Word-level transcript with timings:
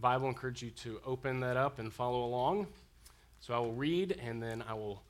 Bible, 0.00 0.26
I 0.26 0.30
encourage 0.30 0.62
you 0.62 0.70
to 0.70 0.98
open 1.04 1.40
that 1.40 1.58
up 1.58 1.78
and 1.78 1.92
follow 1.92 2.24
along. 2.24 2.66
So 3.40 3.52
I 3.54 3.58
will 3.58 3.72
read, 3.72 4.18
and 4.22 4.42
then 4.42 4.64
I 4.66 4.72
will 4.74 5.02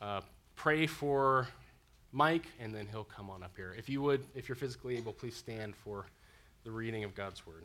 uh, 0.00 0.22
pray 0.56 0.86
for 0.86 1.48
Mike, 2.12 2.46
and 2.58 2.74
then 2.74 2.86
he'll 2.86 3.04
come 3.04 3.28
on 3.28 3.42
up 3.42 3.52
here. 3.56 3.74
If 3.76 3.88
you 3.88 4.00
would, 4.02 4.24
if 4.34 4.48
you're 4.48 4.56
physically 4.56 4.96
able, 4.96 5.12
please 5.12 5.36
stand 5.36 5.76
for 5.76 6.06
the 6.64 6.70
reading 6.70 7.04
of 7.04 7.14
God's 7.14 7.46
Word. 7.46 7.64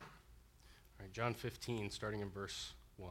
All 0.00 0.06
right, 1.00 1.12
John 1.12 1.34
15, 1.34 1.90
starting 1.90 2.20
in 2.20 2.30
verse 2.30 2.72
1. 2.96 3.10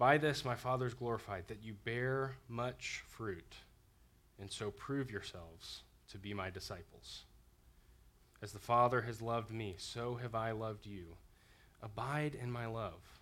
By 0.00 0.16
this 0.16 0.46
my 0.46 0.54
Father 0.54 0.86
is 0.86 0.94
glorified, 0.94 1.48
that 1.48 1.62
you 1.62 1.74
bear 1.84 2.36
much 2.48 3.04
fruit, 3.06 3.54
and 4.40 4.50
so 4.50 4.70
prove 4.70 5.10
yourselves 5.10 5.82
to 6.10 6.16
be 6.16 6.32
my 6.32 6.48
disciples. 6.48 7.24
As 8.40 8.52
the 8.52 8.58
Father 8.58 9.02
has 9.02 9.20
loved 9.20 9.50
me, 9.50 9.74
so 9.76 10.14
have 10.14 10.34
I 10.34 10.52
loved 10.52 10.86
you. 10.86 11.16
Abide 11.82 12.34
in 12.34 12.50
my 12.50 12.64
love. 12.64 13.20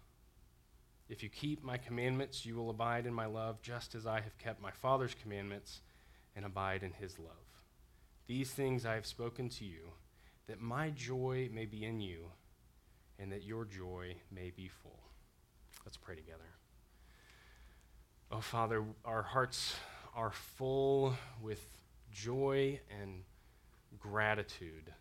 If 1.09 1.21
you 1.25 1.29
keep 1.29 1.65
my 1.65 1.79
commandments, 1.79 2.47
you 2.47 2.55
will 2.55 2.71
abide 2.71 3.07
in 3.07 3.13
my 3.13 3.27
love, 3.27 3.61
just 3.61 3.97
as 3.97 4.07
I 4.07 4.21
have 4.21 4.39
kept 4.39 4.63
my 4.63 4.71
Father's 4.71 5.17
commandments 5.21 5.81
and 6.37 6.45
abide 6.45 6.85
in 6.85 6.93
his 6.93 7.19
love. 7.19 7.65
These 8.29 8.53
things 8.53 8.87
I 8.87 8.95
have 8.95 9.05
spoken 9.05 9.49
to 9.49 9.65
you, 9.65 9.95
that 10.47 10.61
my 10.61 10.91
joy 10.91 11.51
may 11.53 11.67
be 11.67 11.85
in 11.85 12.01
you, 12.01 12.27
and 13.19 13.33
that 13.33 13.43
your 13.43 13.65
joy 13.65 14.15
may 14.31 14.51
be 14.51 14.69
full. 14.69 15.01
Let's 15.85 15.97
pray 15.97 16.15
together. 16.15 16.58
Oh, 18.31 18.41
Father, 18.41 18.85
our 19.07 19.23
hearts 19.23 19.75
are 20.15 20.33
full 20.33 21.17
with 21.41 21.67
joy 22.13 22.79
and 23.01 23.23
gratitude 23.99 24.93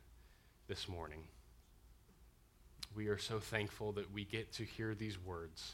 this 0.69 0.87
morning. 0.87 1.19
We 2.95 3.09
are 3.09 3.17
so 3.17 3.39
thankful 3.39 3.91
that 3.93 4.13
we 4.13 4.23
get 4.23 4.53
to 4.53 4.63
hear 4.63 4.95
these 4.95 5.19
words 5.19 5.73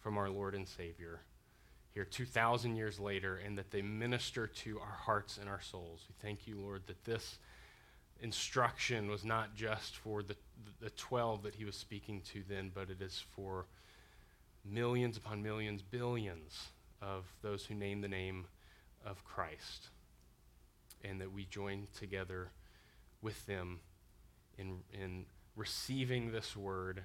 from 0.00 0.18
our 0.18 0.28
Lord 0.28 0.56
and 0.56 0.66
Savior 0.66 1.20
here 1.94 2.04
2,000 2.04 2.74
years 2.74 2.98
later 2.98 3.36
and 3.36 3.56
that 3.58 3.70
they 3.70 3.80
minister 3.80 4.48
to 4.48 4.80
our 4.80 4.96
hearts 4.98 5.38
and 5.38 5.48
our 5.48 5.60
souls. 5.60 6.04
We 6.08 6.16
thank 6.20 6.48
you, 6.48 6.58
Lord, 6.58 6.82
that 6.88 7.04
this 7.04 7.38
instruction 8.20 9.08
was 9.08 9.24
not 9.24 9.54
just 9.54 9.96
for 9.96 10.24
the, 10.24 10.34
the 10.80 10.90
12 10.90 11.44
that 11.44 11.54
he 11.54 11.64
was 11.64 11.76
speaking 11.76 12.22
to 12.32 12.42
then, 12.48 12.72
but 12.74 12.90
it 12.90 13.00
is 13.00 13.24
for 13.36 13.66
millions 14.64 15.16
upon 15.16 15.44
millions, 15.44 15.80
billions 15.80 16.70
of 17.00 17.24
those 17.42 17.66
who 17.66 17.74
name 17.74 18.00
the 18.00 18.08
name 18.08 18.46
of 19.04 19.24
Christ. 19.24 19.88
And 21.04 21.20
that 21.20 21.32
we 21.32 21.44
join 21.44 21.86
together 21.96 22.50
with 23.22 23.46
them 23.46 23.80
in, 24.56 24.78
in 24.92 25.26
receiving 25.56 26.32
this 26.32 26.56
word 26.56 27.02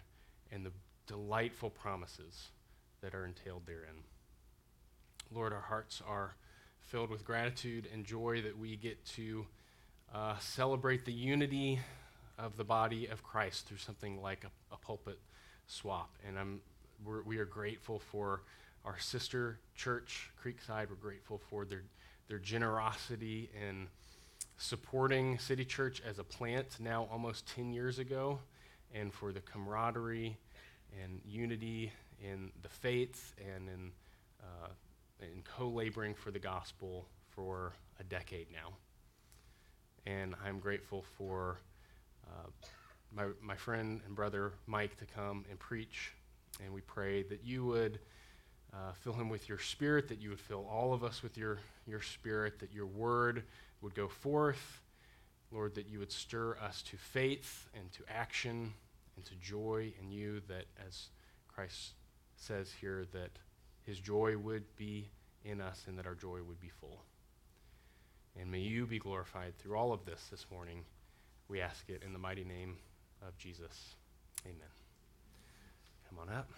and 0.51 0.65
the 0.65 0.71
delightful 1.07 1.69
promises 1.69 2.49
that 3.01 3.13
are 3.13 3.25
entailed 3.25 3.65
therein. 3.65 4.03
Lord, 5.31 5.53
our 5.53 5.61
hearts 5.61 6.01
are 6.07 6.35
filled 6.79 7.09
with 7.09 7.25
gratitude 7.25 7.87
and 7.91 8.05
joy 8.05 8.41
that 8.41 8.57
we 8.57 8.75
get 8.75 9.03
to 9.05 9.45
uh, 10.13 10.37
celebrate 10.39 11.05
the 11.05 11.13
unity 11.13 11.79
of 12.37 12.57
the 12.57 12.63
body 12.63 13.07
of 13.07 13.23
Christ 13.23 13.67
through 13.67 13.77
something 13.77 14.21
like 14.21 14.43
a, 14.43 14.73
a 14.73 14.77
pulpit 14.77 15.19
swap. 15.67 16.15
And 16.27 16.37
I'm, 16.37 16.61
we're, 17.03 17.23
we 17.23 17.37
are 17.37 17.45
grateful 17.45 17.99
for 17.99 18.41
our 18.85 18.99
sister 18.99 19.59
church, 19.75 20.31
Creekside. 20.44 20.89
We're 20.89 20.95
grateful 20.95 21.41
for 21.49 21.66
their, 21.66 21.83
their 22.27 22.39
generosity 22.39 23.49
in 23.59 23.88
supporting 24.57 25.39
City 25.39 25.66
Church 25.66 26.01
as 26.05 26.19
a 26.19 26.23
plant 26.23 26.77
now 26.79 27.07
almost 27.11 27.47
10 27.55 27.72
years 27.72 27.99
ago, 27.99 28.39
and 28.93 29.13
for 29.13 29.31
the 29.31 29.41
camaraderie 29.41 30.38
and 31.01 31.22
unity 31.25 31.91
in 32.22 32.51
the 32.61 32.69
faith 32.69 33.33
and 33.39 33.67
in, 33.69 33.91
uh, 34.41 34.67
in 35.22 35.43
co 35.43 35.69
laboring 35.69 36.13
for 36.13 36.31
the 36.31 36.39
gospel 36.39 37.07
for 37.29 37.73
a 37.99 38.03
decade 38.03 38.47
now. 38.51 38.73
And 40.05 40.35
I'm 40.45 40.59
grateful 40.59 41.05
for 41.17 41.57
uh, 42.27 42.49
my, 43.16 43.27
my 43.41 43.55
friend 43.55 44.01
and 44.05 44.16
brother 44.16 44.51
Mike 44.67 44.97
to 44.97 45.05
come 45.05 45.45
and 45.49 45.57
preach. 45.57 46.13
And 46.63 46.73
we 46.73 46.81
pray 46.81 47.23
that 47.23 47.43
you 47.43 47.66
would 47.66 47.99
uh, 48.73 48.91
fill 49.01 49.13
him 49.13 49.29
with 49.29 49.47
your 49.47 49.59
spirit, 49.59 50.07
that 50.07 50.19
you 50.19 50.29
would 50.29 50.39
fill 50.39 50.67
all 50.69 50.94
of 50.94 51.03
us 51.03 51.22
with 51.22 51.38
your, 51.38 51.59
your 51.85 52.01
spirit, 52.01 52.59
that 52.59 52.73
your 52.73 52.88
word 52.88 53.44
would 53.81 53.94
go 53.94 54.07
forth. 54.07 54.81
Lord, 55.51 55.75
that 55.75 55.88
you 55.88 56.00
would 56.00 56.11
stir 56.11 56.57
us 56.57 56.81
to 56.84 56.97
faith 56.97 57.69
and 57.75 57.91
to 57.91 58.03
action 58.09 58.73
and 59.16 59.25
to 59.25 59.35
joy 59.35 59.94
in 60.01 60.11
you, 60.11 60.41
that 60.47 60.66
as 60.88 61.09
Christ 61.47 61.91
says 62.35 62.73
here, 62.81 63.06
that 63.13 63.29
his 63.84 64.00
joy 64.00 64.35
would 64.38 64.63
be 64.75 65.09
in 65.45 65.61
us 65.61 65.85
and 65.88 65.97
that 66.00 66.07
our 66.07 66.16
joy 66.16 66.40
would 66.47 66.59
be 66.59 66.69
full. 66.69 67.03
And 68.40 68.51
may 68.51 68.59
you 68.59 68.88
be 68.88 68.97
glorified 68.97 69.57
through 69.59 69.78
all 69.78 69.94
of 69.94 70.05
this 70.05 70.28
this 70.31 70.45
morning. 70.51 70.85
We 71.47 71.61
ask 71.61 71.88
it 71.90 72.01
in 72.03 72.13
the 72.13 72.19
mighty 72.19 72.44
name 72.44 72.78
of 73.28 73.38
Jesus. 73.38 73.95
Amen. 74.45 74.57
Come 76.09 76.17
on 76.19 76.29
up. 76.35 76.50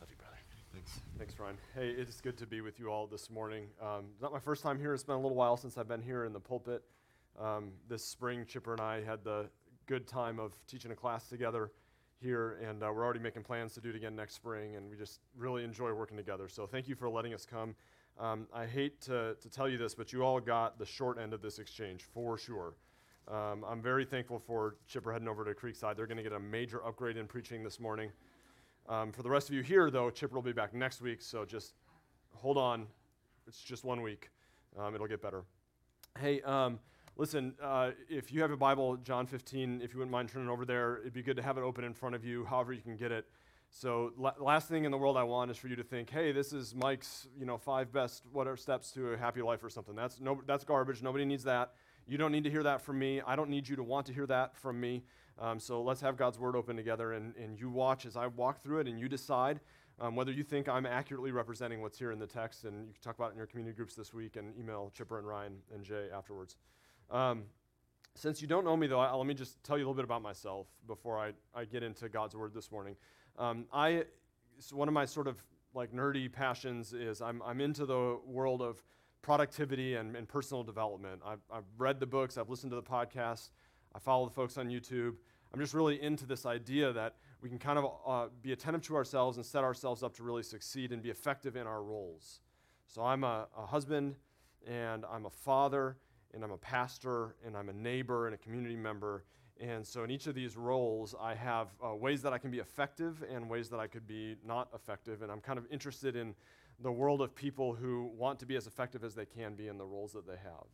Love 0.00 0.10
you, 0.10 0.16
brother. 0.16 0.75
Thanks. 1.18 1.38
Ryan. 1.38 1.56
Hey, 1.74 1.88
it's 1.90 2.20
good 2.20 2.36
to 2.38 2.46
be 2.46 2.60
with 2.60 2.78
you 2.78 2.88
all 2.88 3.06
this 3.06 3.30
morning. 3.30 3.66
Um, 3.82 4.06
not 4.20 4.32
my 4.32 4.38
first 4.38 4.62
time 4.62 4.78
here. 4.78 4.94
It's 4.94 5.02
been 5.02 5.16
a 5.16 5.20
little 5.20 5.36
while 5.36 5.56
since 5.56 5.78
I've 5.78 5.88
been 5.88 6.02
here 6.02 6.24
in 6.24 6.32
the 6.32 6.40
pulpit. 6.40 6.82
Um, 7.40 7.72
this 7.88 8.04
spring, 8.04 8.44
Chipper 8.46 8.72
and 8.72 8.80
I 8.80 9.02
had 9.02 9.24
the 9.24 9.48
good 9.86 10.06
time 10.06 10.38
of 10.38 10.54
teaching 10.66 10.90
a 10.92 10.94
class 10.94 11.28
together 11.28 11.72
here, 12.20 12.58
and 12.66 12.82
uh, 12.82 12.90
we're 12.94 13.04
already 13.04 13.20
making 13.20 13.42
plans 13.42 13.74
to 13.74 13.80
do 13.80 13.90
it 13.90 13.96
again 13.96 14.14
next 14.14 14.34
spring, 14.34 14.76
and 14.76 14.88
we 14.88 14.96
just 14.96 15.20
really 15.36 15.64
enjoy 15.64 15.92
working 15.92 16.16
together. 16.16 16.48
So 16.48 16.66
thank 16.66 16.88
you 16.88 16.94
for 16.94 17.08
letting 17.08 17.34
us 17.34 17.44
come. 17.44 17.74
Um, 18.18 18.46
I 18.54 18.66
hate 18.66 19.00
to, 19.02 19.36
to 19.40 19.48
tell 19.48 19.68
you 19.68 19.78
this, 19.78 19.94
but 19.94 20.12
you 20.12 20.22
all 20.22 20.40
got 20.40 20.78
the 20.78 20.86
short 20.86 21.18
end 21.18 21.34
of 21.34 21.42
this 21.42 21.58
exchange 21.58 22.02
for 22.14 22.38
sure. 22.38 22.74
Um, 23.28 23.64
I'm 23.68 23.82
very 23.82 24.04
thankful 24.04 24.38
for 24.38 24.76
Chipper 24.86 25.12
heading 25.12 25.28
over 25.28 25.44
to 25.44 25.52
Creekside. 25.52 25.96
They're 25.96 26.06
going 26.06 26.16
to 26.16 26.22
get 26.22 26.32
a 26.32 26.40
major 26.40 26.84
upgrade 26.86 27.16
in 27.16 27.26
preaching 27.26 27.64
this 27.64 27.80
morning. 27.80 28.10
Um, 28.88 29.10
for 29.10 29.22
the 29.22 29.30
rest 29.30 29.48
of 29.48 29.54
you 29.54 29.62
here, 29.62 29.90
though, 29.90 30.10
Chipper 30.10 30.36
will 30.36 30.42
be 30.42 30.52
back 30.52 30.72
next 30.72 31.00
week, 31.00 31.20
so 31.20 31.44
just 31.44 31.74
hold 32.34 32.56
on. 32.56 32.86
It's 33.48 33.60
just 33.60 33.84
one 33.84 34.00
week. 34.00 34.30
Um, 34.78 34.94
it'll 34.94 35.08
get 35.08 35.20
better. 35.20 35.44
Hey, 36.18 36.40
um, 36.42 36.78
listen, 37.16 37.54
uh, 37.60 37.90
if 38.08 38.32
you 38.32 38.42
have 38.42 38.52
a 38.52 38.56
Bible, 38.56 38.96
John 38.98 39.26
15, 39.26 39.80
if 39.82 39.92
you 39.92 39.98
wouldn't 39.98 40.12
mind 40.12 40.28
turning 40.28 40.48
over 40.48 40.64
there, 40.64 40.98
it'd 40.98 41.12
be 41.12 41.22
good 41.22 41.36
to 41.36 41.42
have 41.42 41.58
it 41.58 41.62
open 41.62 41.82
in 41.82 41.94
front 41.94 42.14
of 42.14 42.24
you, 42.24 42.44
however 42.44 42.72
you 42.72 42.80
can 42.80 42.96
get 42.96 43.10
it. 43.10 43.26
So, 43.70 44.12
la- 44.16 44.34
last 44.38 44.68
thing 44.68 44.84
in 44.84 44.92
the 44.92 44.98
world 44.98 45.16
I 45.16 45.24
want 45.24 45.50
is 45.50 45.56
for 45.56 45.66
you 45.66 45.76
to 45.76 45.82
think, 45.82 46.08
hey, 46.08 46.30
this 46.30 46.52
is 46.52 46.72
Mike's, 46.72 47.26
you 47.36 47.44
know, 47.44 47.58
five 47.58 47.92
best 47.92 48.22
whatever 48.32 48.56
steps 48.56 48.92
to 48.92 49.14
a 49.14 49.16
happy 49.16 49.42
life 49.42 49.64
or 49.64 49.70
something. 49.70 49.96
That's, 49.96 50.20
no, 50.20 50.40
that's 50.46 50.62
garbage. 50.62 51.02
Nobody 51.02 51.24
needs 51.24 51.42
that. 51.44 51.72
You 52.06 52.18
don't 52.18 52.32
need 52.32 52.44
to 52.44 52.50
hear 52.50 52.62
that 52.62 52.80
from 52.80 52.98
me. 52.98 53.20
I 53.26 53.36
don't 53.36 53.50
need 53.50 53.68
you 53.68 53.76
to 53.76 53.82
want 53.82 54.06
to 54.06 54.12
hear 54.12 54.26
that 54.26 54.56
from 54.56 54.80
me. 54.80 55.02
Um, 55.38 55.58
so 55.58 55.82
let's 55.82 56.00
have 56.00 56.16
God's 56.16 56.38
word 56.38 56.56
open 56.56 56.76
together 56.76 57.12
and, 57.12 57.34
and 57.36 57.58
you 57.58 57.68
watch 57.70 58.06
as 58.06 58.16
I 58.16 58.26
walk 58.28 58.62
through 58.62 58.80
it 58.80 58.88
and 58.88 58.98
you 58.98 59.08
decide 59.08 59.60
Um, 59.98 60.14
whether 60.14 60.30
you 60.30 60.44
think 60.44 60.68
I'm 60.68 60.84
accurately 60.84 61.32
representing 61.32 61.80
what's 61.80 61.98
here 61.98 62.12
in 62.12 62.18
the 62.18 62.26
text, 62.26 62.64
and 62.66 62.86
you 62.86 62.92
can 62.92 63.02
talk 63.02 63.14
about 63.18 63.28
it 63.30 63.32
in 63.32 63.38
your 63.38 63.46
community 63.46 63.74
groups 63.74 63.94
this 63.94 64.12
week 64.12 64.36
and 64.36 64.54
email 64.58 64.90
Chipper 64.92 65.18
and 65.18 65.26
Ryan 65.26 65.54
and 65.72 65.82
Jay 65.82 66.10
afterwards. 66.12 66.56
Um, 67.10 67.44
since 68.14 68.42
you 68.42 68.48
don't 68.48 68.64
know 68.64 68.76
me, 68.76 68.88
though, 68.88 69.00
I, 69.00 69.14
let 69.14 69.26
me 69.26 69.32
just 69.32 69.62
tell 69.64 69.78
you 69.78 69.84
a 69.84 69.86
little 69.86 70.02
bit 70.02 70.04
about 70.04 70.20
myself 70.20 70.66
before 70.86 71.18
I, 71.18 71.32
I 71.54 71.64
get 71.64 71.82
into 71.82 72.10
God's 72.10 72.34
Word 72.34 72.52
this 72.52 72.70
morning. 72.70 72.94
Um, 73.38 73.64
I, 73.72 74.04
so 74.58 74.76
one 74.76 74.88
of 74.88 74.92
my 74.92 75.06
sort 75.06 75.28
of 75.28 75.42
like 75.72 75.92
nerdy 75.94 76.30
passions 76.30 76.92
is 76.92 77.22
I'm, 77.22 77.40
I'm 77.42 77.62
into 77.62 77.86
the 77.86 78.18
world 78.26 78.60
of 78.60 78.82
productivity 79.26 79.96
and, 79.96 80.14
and 80.14 80.28
personal 80.28 80.62
development. 80.62 81.20
I've, 81.26 81.40
I've 81.52 81.64
read 81.78 81.98
the 81.98 82.06
books, 82.06 82.38
I've 82.38 82.48
listened 82.48 82.70
to 82.70 82.76
the 82.76 82.82
podcasts, 82.82 83.50
I 83.92 83.98
follow 83.98 84.24
the 84.24 84.32
folks 84.32 84.56
on 84.56 84.68
YouTube. 84.68 85.16
I'm 85.52 85.58
just 85.58 85.74
really 85.74 86.00
into 86.00 86.26
this 86.26 86.46
idea 86.46 86.92
that 86.92 87.16
we 87.42 87.48
can 87.48 87.58
kind 87.58 87.76
of 87.76 87.90
uh, 88.06 88.26
be 88.40 88.52
attentive 88.52 88.82
to 88.82 88.94
ourselves 88.94 89.36
and 89.36 89.44
set 89.44 89.64
ourselves 89.64 90.04
up 90.04 90.14
to 90.18 90.22
really 90.22 90.44
succeed 90.44 90.92
and 90.92 91.02
be 91.02 91.10
effective 91.10 91.56
in 91.56 91.66
our 91.66 91.82
roles. 91.82 92.38
So 92.86 93.02
I'm 93.02 93.24
a, 93.24 93.48
a 93.58 93.66
husband 93.66 94.14
and 94.64 95.04
I'm 95.12 95.26
a 95.26 95.30
father 95.30 95.96
and 96.32 96.44
I'm 96.44 96.52
a 96.52 96.58
pastor, 96.58 97.34
and 97.44 97.56
I'm 97.56 97.68
a 97.68 97.72
neighbor 97.72 98.26
and 98.26 98.34
a 98.34 98.38
community 98.38 98.76
member. 98.76 99.24
And 99.58 99.86
so, 99.86 100.04
in 100.04 100.10
each 100.10 100.26
of 100.26 100.34
these 100.34 100.54
roles, 100.54 101.14
I 101.18 101.34
have 101.34 101.68
uh, 101.82 101.94
ways 101.94 102.20
that 102.22 102.34
I 102.34 102.38
can 102.38 102.50
be 102.50 102.58
effective 102.58 103.24
and 103.32 103.48
ways 103.48 103.70
that 103.70 103.80
I 103.80 103.86
could 103.86 104.06
be 104.06 104.36
not 104.44 104.68
effective. 104.74 105.22
And 105.22 105.32
I'm 105.32 105.40
kind 105.40 105.58
of 105.58 105.66
interested 105.70 106.14
in 106.14 106.34
the 106.80 106.92
world 106.92 107.22
of 107.22 107.34
people 107.34 107.74
who 107.74 108.10
want 108.16 108.38
to 108.40 108.46
be 108.46 108.56
as 108.56 108.66
effective 108.66 109.02
as 109.02 109.14
they 109.14 109.24
can 109.24 109.54
be 109.54 109.68
in 109.68 109.78
the 109.78 109.84
roles 109.84 110.12
that 110.12 110.26
they 110.26 110.36
have. 110.36 110.66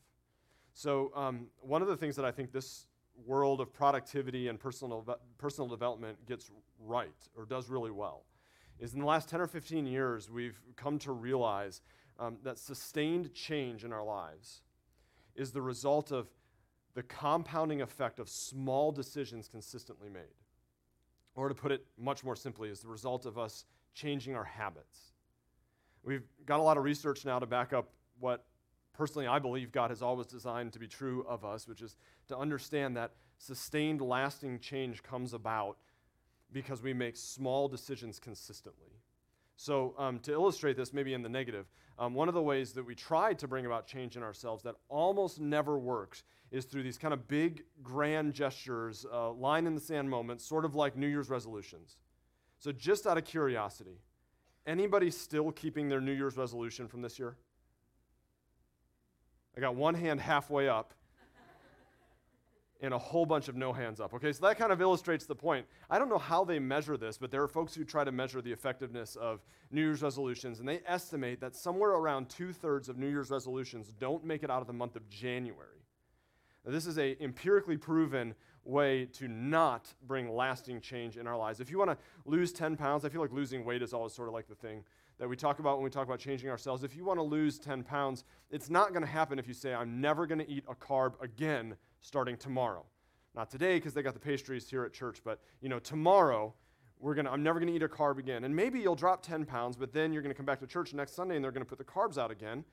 So, 0.74 1.12
um, 1.14 1.48
one 1.60 1.82
of 1.82 1.88
the 1.88 1.96
things 1.96 2.16
that 2.16 2.24
I 2.24 2.30
think 2.30 2.50
this 2.50 2.86
world 3.26 3.60
of 3.60 3.72
productivity 3.72 4.48
and 4.48 4.58
personal, 4.58 5.06
personal 5.38 5.68
development 5.68 6.24
gets 6.26 6.50
right 6.80 7.28
or 7.36 7.44
does 7.44 7.68
really 7.68 7.90
well 7.90 8.24
is 8.78 8.94
in 8.94 9.00
the 9.00 9.06
last 9.06 9.28
10 9.28 9.40
or 9.40 9.46
15 9.46 9.86
years, 9.86 10.28
we've 10.28 10.60
come 10.76 10.98
to 10.98 11.12
realize 11.12 11.82
um, 12.18 12.38
that 12.42 12.58
sustained 12.58 13.32
change 13.32 13.84
in 13.84 13.92
our 13.92 14.04
lives 14.04 14.62
is 15.36 15.52
the 15.52 15.62
result 15.62 16.10
of 16.10 16.28
the 16.94 17.02
compounding 17.02 17.80
effect 17.80 18.18
of 18.18 18.28
small 18.28 18.90
decisions 18.92 19.48
consistently 19.48 20.08
made. 20.08 20.34
Or 21.34 21.48
to 21.48 21.54
put 21.54 21.72
it 21.72 21.86
much 21.96 22.24
more 22.24 22.36
simply, 22.36 22.68
is 22.68 22.80
the 22.80 22.88
result 22.88 23.24
of 23.24 23.38
us 23.38 23.64
changing 23.94 24.34
our 24.34 24.44
habits. 24.44 25.11
We've 26.04 26.24
got 26.46 26.60
a 26.60 26.62
lot 26.62 26.76
of 26.76 26.84
research 26.84 27.24
now 27.24 27.38
to 27.38 27.46
back 27.46 27.72
up 27.72 27.90
what 28.18 28.44
personally 28.92 29.26
I 29.26 29.38
believe 29.38 29.72
God 29.72 29.90
has 29.90 30.02
always 30.02 30.26
designed 30.26 30.72
to 30.72 30.78
be 30.78 30.88
true 30.88 31.24
of 31.28 31.44
us, 31.44 31.68
which 31.68 31.80
is 31.80 31.96
to 32.28 32.36
understand 32.36 32.96
that 32.96 33.12
sustained, 33.38 34.00
lasting 34.00 34.60
change 34.60 35.02
comes 35.02 35.32
about 35.32 35.76
because 36.52 36.82
we 36.82 36.92
make 36.92 37.16
small 37.16 37.68
decisions 37.68 38.18
consistently. 38.18 38.90
So, 39.56 39.94
um, 39.98 40.18
to 40.20 40.32
illustrate 40.32 40.76
this, 40.76 40.92
maybe 40.92 41.14
in 41.14 41.22
the 41.22 41.28
negative, 41.28 41.66
um, 41.98 42.14
one 42.14 42.28
of 42.28 42.34
the 42.34 42.42
ways 42.42 42.72
that 42.72 42.84
we 42.84 42.94
try 42.94 43.34
to 43.34 43.46
bring 43.46 43.66
about 43.66 43.86
change 43.86 44.16
in 44.16 44.22
ourselves 44.22 44.62
that 44.64 44.74
almost 44.88 45.40
never 45.40 45.78
works 45.78 46.24
is 46.50 46.64
through 46.64 46.82
these 46.82 46.98
kind 46.98 47.14
of 47.14 47.28
big, 47.28 47.62
grand 47.82 48.34
gestures, 48.34 49.06
uh, 49.12 49.30
line 49.32 49.66
in 49.66 49.74
the 49.74 49.80
sand 49.80 50.08
moments, 50.08 50.44
sort 50.44 50.64
of 50.64 50.74
like 50.74 50.96
New 50.96 51.06
Year's 51.06 51.30
resolutions. 51.30 51.96
So, 52.58 52.72
just 52.72 53.06
out 53.06 53.18
of 53.18 53.24
curiosity, 53.24 54.00
anybody 54.66 55.10
still 55.10 55.50
keeping 55.52 55.88
their 55.88 56.00
New 56.00 56.12
Year's 56.12 56.36
resolution 56.36 56.88
from 56.88 57.02
this 57.02 57.18
year? 57.18 57.36
I 59.56 59.60
got 59.60 59.74
one 59.74 59.94
hand 59.94 60.20
halfway 60.20 60.68
up 60.68 60.94
and 62.82 62.92
a 62.92 62.98
whole 62.98 63.24
bunch 63.24 63.48
of 63.48 63.54
no 63.54 63.72
hands 63.72 64.00
up. 64.00 64.12
Okay, 64.12 64.32
so 64.32 64.44
that 64.46 64.58
kind 64.58 64.72
of 64.72 64.80
illustrates 64.80 65.24
the 65.24 65.34
point. 65.34 65.66
I 65.88 65.98
don't 65.98 66.08
know 66.08 66.18
how 66.18 66.44
they 66.44 66.58
measure 66.58 66.96
this, 66.96 67.16
but 67.16 67.30
there 67.30 67.42
are 67.42 67.48
folks 67.48 67.74
who 67.74 67.84
try 67.84 68.02
to 68.02 68.10
measure 68.10 68.42
the 68.42 68.50
effectiveness 68.50 69.14
of 69.14 69.40
New 69.70 69.82
Year's 69.82 70.02
resolutions, 70.02 70.58
and 70.58 70.68
they 70.68 70.80
estimate 70.86 71.40
that 71.40 71.54
somewhere 71.54 71.90
around 71.90 72.28
two 72.28 72.52
thirds 72.52 72.88
of 72.88 72.98
New 72.98 73.08
Year's 73.08 73.30
resolutions 73.30 73.92
don't 74.00 74.24
make 74.24 74.42
it 74.42 74.50
out 74.50 74.60
of 74.60 74.66
the 74.66 74.72
month 74.72 74.96
of 74.96 75.08
January. 75.08 75.86
Now, 76.64 76.72
this 76.72 76.86
is 76.86 76.98
a 76.98 77.16
empirically 77.22 77.76
proven 77.76 78.34
way 78.64 79.06
to 79.06 79.28
not 79.28 79.92
bring 80.06 80.34
lasting 80.34 80.80
change 80.80 81.16
in 81.16 81.26
our 81.26 81.36
lives. 81.36 81.60
If 81.60 81.70
you 81.70 81.78
want 81.78 81.90
to 81.90 81.98
lose 82.24 82.52
10 82.52 82.76
pounds, 82.76 83.04
I 83.04 83.08
feel 83.08 83.20
like 83.20 83.32
losing 83.32 83.64
weight 83.64 83.82
is 83.82 83.92
always 83.92 84.12
sort 84.12 84.28
of 84.28 84.34
like 84.34 84.48
the 84.48 84.54
thing 84.54 84.84
that 85.18 85.28
we 85.28 85.36
talk 85.36 85.58
about 85.58 85.76
when 85.76 85.84
we 85.84 85.90
talk 85.90 86.06
about 86.06 86.18
changing 86.18 86.48
ourselves. 86.48 86.84
If 86.84 86.96
you 86.96 87.04
want 87.04 87.18
to 87.18 87.24
lose 87.24 87.58
10 87.58 87.82
pounds, 87.82 88.24
it's 88.50 88.70
not 88.70 88.90
going 88.90 89.02
to 89.02 89.10
happen 89.10 89.38
if 89.38 89.46
you 89.46 89.54
say, 89.54 89.74
I'm 89.74 90.00
never 90.00 90.26
going 90.26 90.38
to 90.38 90.50
eat 90.50 90.64
a 90.68 90.74
carb 90.74 91.20
again 91.20 91.76
starting 92.00 92.36
tomorrow. 92.36 92.84
Not 93.34 93.50
today 93.50 93.76
because 93.76 93.94
they 93.94 94.02
got 94.02 94.14
the 94.14 94.20
pastries 94.20 94.68
here 94.68 94.84
at 94.84 94.92
church, 94.92 95.20
but 95.24 95.40
you 95.60 95.68
know, 95.68 95.78
tomorrow 95.78 96.52
we're 96.98 97.14
gonna 97.14 97.30
I'm 97.30 97.42
never 97.42 97.58
gonna 97.58 97.72
eat 97.72 97.82
a 97.82 97.88
carb 97.88 98.18
again. 98.18 98.44
And 98.44 98.54
maybe 98.54 98.78
you'll 98.78 98.94
drop 98.94 99.22
10 99.22 99.44
pounds, 99.46 99.76
but 99.76 99.92
then 99.92 100.12
you're 100.12 100.22
gonna 100.22 100.34
come 100.34 100.46
back 100.46 100.60
to 100.60 100.66
church 100.66 100.92
next 100.92 101.14
Sunday 101.14 101.36
and 101.36 101.44
they're 101.44 101.52
gonna 101.52 101.64
put 101.64 101.78
the 101.78 101.84
carbs 101.84 102.18
out 102.18 102.30
again. 102.30 102.64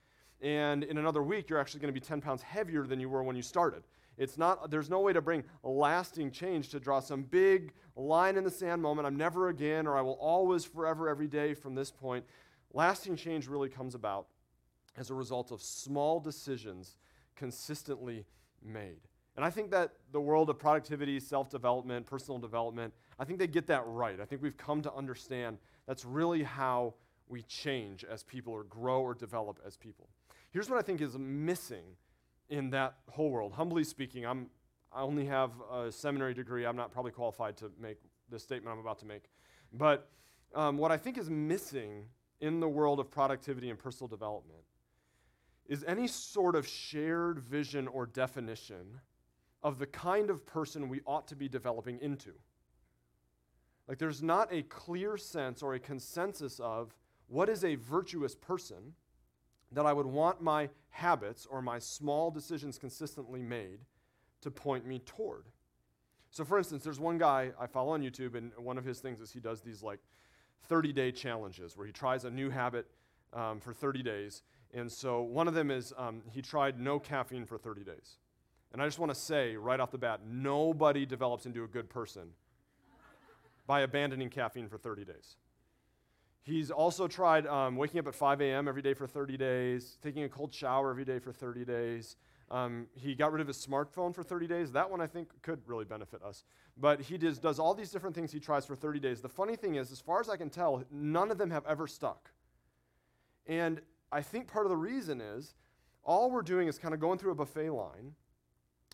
And 0.41 0.83
in 0.83 0.97
another 0.97 1.23
week, 1.23 1.49
you're 1.49 1.59
actually 1.59 1.79
gonna 1.79 1.93
be 1.93 1.99
10 1.99 2.19
pounds 2.19 2.41
heavier 2.41 2.85
than 2.85 2.99
you 2.99 3.09
were 3.09 3.23
when 3.23 3.35
you 3.35 3.41
started. 3.41 3.83
It's 4.19 4.37
not, 4.37 4.69
there's 4.69 4.89
no 4.89 4.99
way 4.99 5.13
to 5.13 5.21
bring 5.21 5.45
lasting 5.63 6.31
change 6.31 6.69
to 6.69 6.79
draw 6.79 6.99
some 6.99 7.23
big 7.23 7.73
line 7.95 8.35
in 8.35 8.43
the 8.43 8.51
sand 8.51 8.81
moment. 8.81 9.07
I'm 9.07 9.15
never 9.15 9.47
again, 9.47 9.87
or 9.87 9.97
I 9.97 10.01
will 10.01 10.17
always, 10.19 10.65
forever, 10.65 11.07
every 11.07 11.27
day 11.27 11.53
from 11.53 11.73
this 11.73 11.89
point. 11.89 12.25
Lasting 12.73 13.15
change 13.15 13.47
really 13.47 13.69
comes 13.69 13.95
about 13.95 14.27
as 14.97 15.09
a 15.09 15.13
result 15.13 15.51
of 15.51 15.61
small 15.61 16.19
decisions 16.19 16.97
consistently 17.37 18.25
made. 18.61 18.99
And 19.37 19.45
I 19.45 19.49
think 19.49 19.71
that 19.71 19.93
the 20.11 20.19
world 20.19 20.49
of 20.49 20.59
productivity, 20.59 21.17
self 21.21 21.49
development, 21.49 22.05
personal 22.05 22.39
development, 22.39 22.93
I 23.17 23.23
think 23.23 23.39
they 23.39 23.47
get 23.47 23.67
that 23.67 23.83
right. 23.85 24.19
I 24.19 24.25
think 24.25 24.41
we've 24.41 24.57
come 24.57 24.81
to 24.81 24.93
understand 24.93 25.59
that's 25.87 26.03
really 26.03 26.43
how 26.43 26.95
we 27.29 27.43
change 27.43 28.03
as 28.03 28.23
people 28.23 28.51
or 28.51 28.63
grow 28.65 29.01
or 29.01 29.13
develop 29.13 29.59
as 29.65 29.77
people. 29.77 30.09
Here's 30.51 30.69
what 30.69 30.77
I 30.77 30.81
think 30.81 30.99
is 30.99 31.17
missing 31.17 31.95
in 32.49 32.69
that 32.71 32.95
whole 33.09 33.29
world. 33.29 33.53
Humbly 33.53 33.83
speaking, 33.83 34.25
I'm, 34.25 34.47
I 34.91 35.01
only 35.01 35.25
have 35.25 35.51
a 35.71 35.91
seminary 35.91 36.33
degree. 36.33 36.65
I'm 36.65 36.75
not 36.75 36.91
probably 36.91 37.11
qualified 37.11 37.57
to 37.57 37.71
make 37.79 37.97
the 38.29 38.39
statement 38.39 38.73
I'm 38.73 38.79
about 38.79 38.99
to 38.99 39.05
make. 39.05 39.23
But 39.73 40.09
um, 40.55 40.77
what 40.77 40.91
I 40.91 40.97
think 40.97 41.17
is 41.17 41.29
missing 41.29 42.05
in 42.41 42.59
the 42.59 42.67
world 42.67 42.99
of 42.99 43.11
productivity 43.11 43.69
and 43.69 43.77
personal 43.77 44.07
development 44.07 44.61
is 45.67 45.83
any 45.87 46.07
sort 46.07 46.55
of 46.55 46.67
shared 46.67 47.39
vision 47.39 47.87
or 47.87 48.05
definition 48.07 48.99
of 49.61 49.77
the 49.77 49.85
kind 49.85 50.29
of 50.29 50.45
person 50.45 50.89
we 50.89 51.01
ought 51.05 51.27
to 51.27 51.35
be 51.35 51.47
developing 51.47 51.99
into. 52.01 52.31
Like, 53.87 53.97
there's 53.97 54.23
not 54.23 54.51
a 54.51 54.63
clear 54.63 55.17
sense 55.17 55.61
or 55.61 55.73
a 55.73 55.79
consensus 55.79 56.59
of 56.59 56.95
what 57.27 57.49
is 57.49 57.63
a 57.63 57.75
virtuous 57.75 58.35
person 58.35 58.93
that 59.71 59.85
I 59.85 59.93
would 59.93 60.05
want 60.05 60.41
my 60.41 60.69
habits 60.89 61.47
or 61.49 61.61
my 61.61 61.79
small 61.79 62.31
decisions 62.31 62.77
consistently 62.77 63.41
made 63.41 63.79
to 64.41 64.51
point 64.51 64.85
me 64.85 64.99
toward. 64.99 65.45
So, 66.31 66.45
for 66.45 66.57
instance, 66.57 66.83
there's 66.83 66.99
one 66.99 67.17
guy 67.17 67.51
I 67.59 67.67
follow 67.67 67.93
on 67.93 68.01
YouTube, 68.01 68.35
and 68.35 68.51
one 68.57 68.77
of 68.77 68.85
his 68.85 68.99
things 68.99 69.19
is 69.19 69.31
he 69.31 69.39
does 69.39 69.61
these 69.61 69.81
like 69.81 69.99
30 70.67 70.93
day 70.93 71.11
challenges 71.11 71.75
where 71.75 71.87
he 71.87 71.93
tries 71.93 72.25
a 72.25 72.29
new 72.29 72.49
habit 72.49 72.87
um, 73.33 73.59
for 73.59 73.73
30 73.73 74.03
days. 74.03 74.43
And 74.73 74.91
so, 74.91 75.21
one 75.21 75.47
of 75.47 75.53
them 75.53 75.71
is 75.71 75.93
um, 75.97 76.21
he 76.31 76.41
tried 76.41 76.79
no 76.79 76.99
caffeine 76.99 77.45
for 77.45 77.57
30 77.57 77.83
days. 77.83 78.17
And 78.71 78.81
I 78.81 78.85
just 78.85 78.99
want 78.99 79.11
to 79.11 79.19
say 79.19 79.55
right 79.55 79.79
off 79.79 79.91
the 79.91 79.97
bat 79.97 80.21
nobody 80.27 81.05
develops 81.05 81.45
into 81.47 81.63
a 81.63 81.67
good 81.67 81.89
person 81.89 82.29
by 83.65 83.81
abandoning 83.81 84.29
caffeine 84.29 84.67
for 84.67 84.77
30 84.77 85.05
days. 85.05 85.37
He's 86.49 86.71
also 86.71 87.07
tried 87.07 87.45
um, 87.45 87.75
waking 87.75 87.99
up 87.99 88.07
at 88.07 88.15
5 88.15 88.41
a.m. 88.41 88.67
every 88.67 88.81
day 88.81 88.95
for 88.95 89.05
30 89.05 89.37
days, 89.37 89.99
taking 90.01 90.23
a 90.23 90.29
cold 90.29 90.51
shower 90.51 90.89
every 90.89 91.05
day 91.05 91.19
for 91.19 91.31
30 91.31 91.63
days. 91.63 92.15
Um, 92.49 92.87
he 92.95 93.13
got 93.13 93.31
rid 93.31 93.39
of 93.39 93.47
his 93.47 93.63
smartphone 93.63 94.15
for 94.15 94.23
30 94.23 94.47
days. 94.47 94.71
That 94.71 94.89
one 94.89 94.99
I 94.99 95.05
think 95.05 95.29
could 95.43 95.59
really 95.67 95.85
benefit 95.85 96.23
us. 96.23 96.43
But 96.75 97.01
he 97.01 97.19
does, 97.19 97.37
does 97.37 97.59
all 97.59 97.75
these 97.75 97.91
different 97.91 98.15
things 98.15 98.31
he 98.31 98.39
tries 98.39 98.65
for 98.65 98.75
30 98.75 98.99
days. 98.99 99.21
The 99.21 99.29
funny 99.29 99.55
thing 99.55 99.75
is, 99.75 99.91
as 99.91 99.99
far 99.99 100.19
as 100.19 100.27
I 100.27 100.37
can 100.37 100.49
tell, 100.49 100.83
none 100.89 101.29
of 101.29 101.37
them 101.37 101.51
have 101.51 101.67
ever 101.67 101.85
stuck. 101.85 102.31
And 103.45 103.79
I 104.11 104.23
think 104.23 104.47
part 104.47 104.65
of 104.65 104.71
the 104.71 104.77
reason 104.77 105.21
is 105.21 105.53
all 106.03 106.31
we're 106.31 106.41
doing 106.41 106.67
is 106.67 106.79
kind 106.79 106.95
of 106.95 106.99
going 106.99 107.19
through 107.19 107.31
a 107.31 107.35
buffet 107.35 107.69
line 107.69 108.15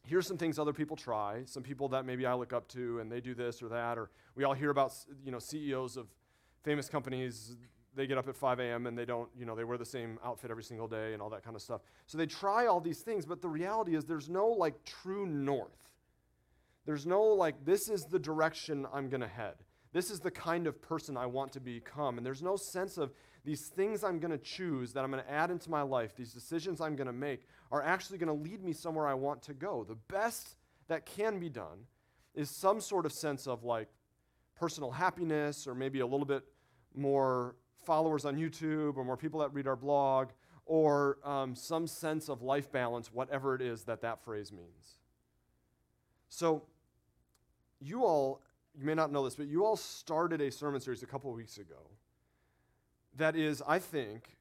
here's 0.07 0.27
some 0.27 0.37
things 0.37 0.59
other 0.59 0.71
people 0.71 0.95
try, 0.95 1.41
some 1.45 1.63
people 1.63 1.87
that 1.87 2.05
maybe 2.05 2.27
I 2.27 2.35
look 2.35 2.53
up 2.53 2.67
to 2.67 2.99
and 2.99 3.11
they 3.11 3.19
do 3.19 3.33
this 3.33 3.63
or 3.63 3.69
that, 3.69 3.97
or 3.97 4.11
we 4.35 4.43
all 4.43 4.53
hear 4.53 4.69
about 4.69 4.93
you 5.23 5.31
know 5.31 5.39
CEOs 5.39 5.97
of 5.97 6.05
famous 6.65 6.89
companies. 6.89 7.55
They 7.95 8.07
get 8.07 8.17
up 8.17 8.27
at 8.27 8.35
5 8.35 8.59
a.m. 8.59 8.87
and 8.87 8.97
they 8.97 9.05
don't, 9.05 9.29
you 9.37 9.45
know, 9.45 9.55
they 9.55 9.63
wear 9.63 9.77
the 9.77 9.85
same 9.85 10.19
outfit 10.25 10.51
every 10.51 10.63
single 10.63 10.87
day 10.87 11.13
and 11.13 11.21
all 11.21 11.29
that 11.29 11.43
kind 11.43 11.55
of 11.55 11.61
stuff. 11.61 11.81
So 12.07 12.17
they 12.17 12.25
try 12.25 12.65
all 12.65 12.81
these 12.81 12.99
things, 12.99 13.25
but 13.25 13.41
the 13.41 13.47
reality 13.47 13.95
is 13.95 14.03
there's 14.03 14.27
no 14.27 14.47
like 14.47 14.83
true 14.83 15.25
north. 15.25 15.89
There's 16.85 17.05
no 17.05 17.21
like, 17.21 17.63
this 17.63 17.87
is 17.87 18.03
the 18.03 18.19
direction 18.19 18.85
I'm 18.93 19.07
going 19.07 19.21
to 19.21 19.27
head. 19.27 19.55
This 19.93 20.11
is 20.11 20.19
the 20.19 20.31
kind 20.31 20.67
of 20.67 20.81
person 20.81 21.15
I 21.15 21.25
want 21.25 21.53
to 21.53 21.61
become. 21.61 22.17
And 22.17 22.25
there's 22.25 22.43
no 22.43 22.57
sense 22.57 22.97
of 22.97 23.13
these 23.45 23.67
things 23.67 24.03
I'm 24.03 24.19
going 24.19 24.31
to 24.31 24.37
choose 24.37 24.91
that 24.93 25.03
I'm 25.03 25.11
going 25.11 25.23
to 25.23 25.31
add 25.31 25.51
into 25.51 25.69
my 25.69 25.83
life, 25.83 26.15
these 26.15 26.33
decisions 26.33 26.81
I'm 26.81 26.95
going 26.95 27.07
to 27.07 27.13
make, 27.13 27.47
are 27.71 27.81
actually 27.81 28.17
going 28.17 28.27
to 28.27 28.49
lead 28.49 28.63
me 28.63 28.73
somewhere 28.73 29.07
I 29.07 29.13
want 29.13 29.41
to 29.43 29.53
go. 29.53 29.85
The 29.87 29.95
best 29.95 30.57
that 30.89 31.05
can 31.05 31.39
be 31.39 31.47
done 31.47 31.85
is 32.33 32.49
some 32.49 32.81
sort 32.81 33.05
of 33.05 33.13
sense 33.13 33.47
of 33.47 33.63
like 33.63 33.87
personal 34.55 34.91
happiness 34.91 35.67
or 35.67 35.75
maybe 35.75 35.99
a 35.99 36.05
little 36.05 36.25
bit 36.25 36.43
more 36.97 37.55
followers 37.85 38.25
on 38.25 38.35
YouTube, 38.35 38.97
or 38.97 39.03
more 39.03 39.17
people 39.17 39.39
that 39.41 39.53
read 39.53 39.67
our 39.67 39.75
blog, 39.75 40.29
or 40.65 41.19
um, 41.23 41.55
some 41.55 41.85
sense 41.87 42.29
of 42.29 42.41
life 42.41 42.71
balance, 42.71 43.13
whatever 43.13 43.55
it 43.55 43.61
is 43.61 43.83
that 43.83 44.01
that 44.01 44.23
phrase 44.23 44.51
means. 44.51 44.97
So, 46.29 46.63
you 47.79 48.03
all, 48.03 48.41
you 48.77 48.85
may 48.85 48.95
not 48.95 49.11
know 49.11 49.23
this, 49.23 49.35
but 49.35 49.47
you 49.47 49.63
all 49.65 49.77
started 49.77 50.41
a 50.41 50.51
sermon 50.51 50.81
series 50.81 51.03
a 51.03 51.05
couple 51.05 51.31
weeks 51.31 51.57
ago 51.57 51.75
that 53.17 53.35
is, 53.35 53.61
I 53.65 53.79
think, 53.79 54.37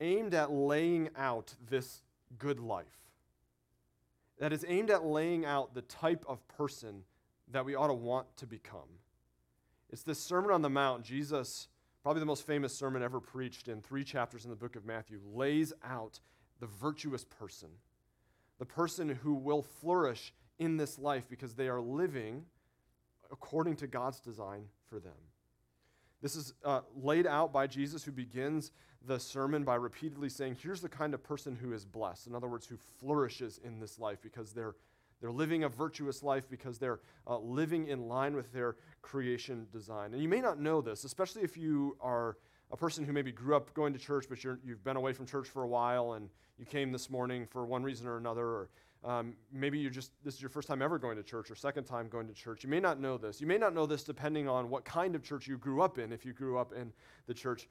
aimed 0.00 0.34
at 0.34 0.52
laying 0.52 1.10
out 1.16 1.54
this 1.68 2.02
good 2.38 2.60
life. 2.60 2.86
That 4.38 4.52
is 4.52 4.64
aimed 4.68 4.90
at 4.90 5.04
laying 5.04 5.44
out 5.44 5.74
the 5.74 5.82
type 5.82 6.24
of 6.28 6.46
person 6.48 7.02
that 7.50 7.64
we 7.64 7.74
ought 7.74 7.88
to 7.88 7.94
want 7.94 8.36
to 8.38 8.46
become. 8.46 9.00
It's 9.90 10.02
this 10.02 10.20
Sermon 10.20 10.50
on 10.50 10.62
the 10.62 10.70
Mount. 10.70 11.04
Jesus, 11.04 11.68
probably 12.02 12.20
the 12.20 12.26
most 12.26 12.46
famous 12.46 12.76
sermon 12.76 13.02
ever 13.02 13.20
preached 13.20 13.68
in 13.68 13.80
three 13.80 14.04
chapters 14.04 14.44
in 14.44 14.50
the 14.50 14.56
book 14.56 14.76
of 14.76 14.84
Matthew, 14.84 15.20
lays 15.32 15.72
out 15.84 16.20
the 16.60 16.66
virtuous 16.66 17.24
person, 17.24 17.68
the 18.58 18.66
person 18.66 19.08
who 19.08 19.34
will 19.34 19.62
flourish 19.62 20.32
in 20.58 20.76
this 20.76 20.98
life 20.98 21.28
because 21.28 21.54
they 21.54 21.68
are 21.68 21.80
living 21.80 22.44
according 23.30 23.76
to 23.76 23.86
God's 23.86 24.20
design 24.20 24.64
for 24.88 24.98
them. 24.98 25.12
This 26.22 26.36
is 26.36 26.54
uh, 26.64 26.80
laid 26.96 27.26
out 27.26 27.52
by 27.52 27.66
Jesus, 27.66 28.02
who 28.02 28.12
begins 28.12 28.72
the 29.06 29.18
sermon 29.18 29.64
by 29.64 29.74
repeatedly 29.74 30.28
saying, 30.28 30.56
Here's 30.60 30.80
the 30.80 30.88
kind 30.88 31.14
of 31.14 31.22
person 31.22 31.54
who 31.54 31.72
is 31.72 31.84
blessed. 31.84 32.26
In 32.26 32.34
other 32.34 32.48
words, 32.48 32.66
who 32.66 32.76
flourishes 32.98 33.60
in 33.62 33.78
this 33.78 33.98
life 33.98 34.18
because 34.22 34.52
they're, 34.52 34.74
they're 35.20 35.32
living 35.32 35.64
a 35.64 35.68
virtuous 35.68 36.22
life, 36.22 36.48
because 36.48 36.78
they're 36.78 37.00
uh, 37.26 37.38
living 37.38 37.88
in 37.88 38.08
line 38.08 38.36
with 38.36 38.52
their 38.52 38.76
creation 39.02 39.66
design. 39.72 40.12
And 40.12 40.22
you 40.22 40.28
may 40.28 40.40
not 40.40 40.60
know 40.60 40.80
this, 40.80 41.04
especially 41.04 41.42
if 41.42 41.56
you 41.56 41.96
are 42.00 42.36
a 42.70 42.76
person 42.76 43.04
who 43.04 43.12
maybe 43.12 43.32
grew 43.32 43.56
up 43.56 43.72
going 43.74 43.92
to 43.92 43.98
church, 43.98 44.26
but 44.28 44.42
you 44.42 44.58
have 44.68 44.84
been 44.84 44.96
away 44.96 45.12
from 45.12 45.26
church 45.26 45.48
for 45.48 45.62
a 45.62 45.68
while 45.68 46.14
and 46.14 46.28
you 46.58 46.64
came 46.64 46.90
this 46.90 47.10
morning 47.10 47.46
for 47.46 47.64
one 47.64 47.82
reason 47.82 48.06
or 48.06 48.16
another, 48.16 48.44
or 48.44 48.68
um, 49.04 49.34
maybe 49.52 49.78
you're 49.78 49.90
just 49.90 50.10
this 50.24 50.34
is 50.34 50.40
your 50.40 50.48
first 50.48 50.66
time 50.66 50.82
ever 50.82 50.98
going 50.98 51.16
to 51.16 51.22
church 51.22 51.50
or 51.50 51.54
second 51.54 51.84
time 51.84 52.08
going 52.08 52.26
to 52.26 52.34
church. 52.34 52.64
You 52.64 52.70
may 52.70 52.80
not 52.80 53.00
know 53.00 53.18
this. 53.18 53.40
You 53.40 53.46
may 53.46 53.58
not 53.58 53.74
know 53.74 53.86
this 53.86 54.02
depending 54.02 54.48
on 54.48 54.68
what 54.68 54.84
kind 54.84 55.14
of 55.14 55.22
church 55.22 55.46
you 55.46 55.58
grew 55.58 55.82
up 55.82 55.98
in. 55.98 56.12
If 56.12 56.24
you 56.24 56.32
grew 56.32 56.58
up 56.58 56.72
in 56.72 56.92
the 57.26 57.34
church, 57.34 57.68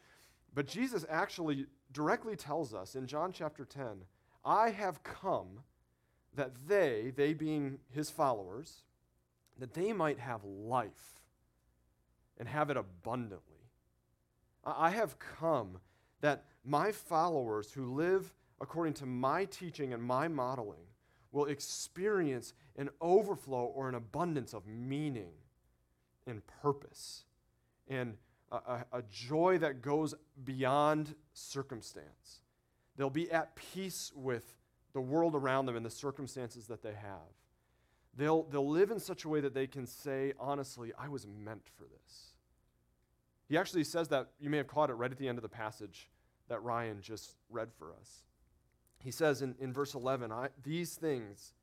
but 0.53 0.67
Jesus 0.67 1.05
actually 1.09 1.65
directly 1.91 2.35
tells 2.35 2.73
us 2.73 2.95
in 2.95 3.07
John 3.07 3.31
chapter 3.33 3.65
10, 3.65 4.03
I 4.45 4.69
have 4.69 5.03
come 5.03 5.59
that 6.36 6.68
they, 6.68 7.13
they 7.15 7.34
being 7.34 7.80
his 7.89 8.10
followers, 8.10 8.84
that 9.60 9.74
they 9.74 9.94
might 9.94 10.20
have 10.20 10.44
life 10.44 11.22
and 12.38 12.48
have 12.48 12.70
it 12.70 12.77
abundantly. 12.77 13.56
I 14.63 14.89
have 14.89 15.20
come 15.20 15.80
that 16.22 16.46
my 16.63 16.92
followers 16.92 17.72
who 17.72 17.94
live 17.94 18.34
according 18.60 18.94
to 18.96 19.06
my 19.06 19.46
teaching 19.46 19.94
and 19.94 20.01
my 20.01 20.27
modeling 20.27 20.88
will 21.32 21.46
experience 21.46 22.54
an 22.77 22.89
overflow 23.01 23.65
or 23.65 23.89
an 23.89 23.96
abundance 23.96 24.54
of 24.54 24.65
meaning 24.65 25.32
and 26.25 26.42
purpose 26.62 27.25
and 27.88 28.15
a, 28.51 28.56
a, 28.56 28.86
a, 28.94 29.01
joy 29.12 29.58
that 29.58 29.82
goes 29.82 30.15
beyond 30.44 31.13
circumstance. 31.34 32.42
They'll 32.96 33.10
be 33.10 33.30
at 33.32 33.56
peace 33.56 34.12
with 34.15 34.56
the 34.95 35.01
world 35.01 35.35
around 35.35 35.65
them 35.65 35.75
and 35.75 35.85
the 35.85 35.89
circumstances 35.89 36.67
that 36.67 36.81
they 36.81 36.93
have. 36.93 37.35
They'll, 38.15 38.43
they'll 38.43 38.67
live 38.67 38.91
in 38.91 38.99
such 38.99 39.25
a 39.25 39.29
way 39.29 39.41
that 39.41 39.53
they 39.53 39.67
can 39.67 39.85
say, 39.85 40.31
honestly, 40.39 40.93
I 40.97 41.09
was 41.09 41.27
meant 41.27 41.67
for 41.75 41.83
this. 41.83 42.29
He 43.49 43.57
actually 43.57 43.83
says 43.83 44.07
that, 44.07 44.29
you 44.39 44.49
may 44.49 44.55
have 44.55 44.67
caught 44.67 44.89
it 44.89 44.93
right 44.93 45.11
at 45.11 45.17
the 45.17 45.27
end 45.27 45.37
of 45.37 45.41
the 45.41 45.49
passage 45.49 46.09
that 46.47 46.63
Ryan 46.63 47.01
just 47.01 47.35
read 47.49 47.73
for 47.77 47.91
us. 47.91 48.23
He 49.03 49.11
says 49.11 49.41
in, 49.41 49.53
in 49.59 49.73
verse 49.73 49.95
11, 49.95 50.31
These 50.63 50.95
things 50.95 51.53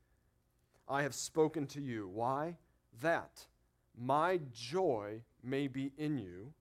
I 0.86 1.02
have 1.02 1.14
spoken 1.14 1.66
to 1.68 1.80
you. 1.80 2.10
Why? 2.12 2.58
That 3.00 3.46
my 3.98 4.40
joy 4.52 5.22
may 5.42 5.68
be 5.68 5.90
in 5.96 6.18
you, 6.18 6.52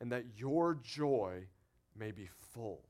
and 0.00 0.10
that 0.10 0.24
your 0.36 0.74
joy 0.82 1.44
may 1.96 2.10
be 2.10 2.28
full. 2.52 2.82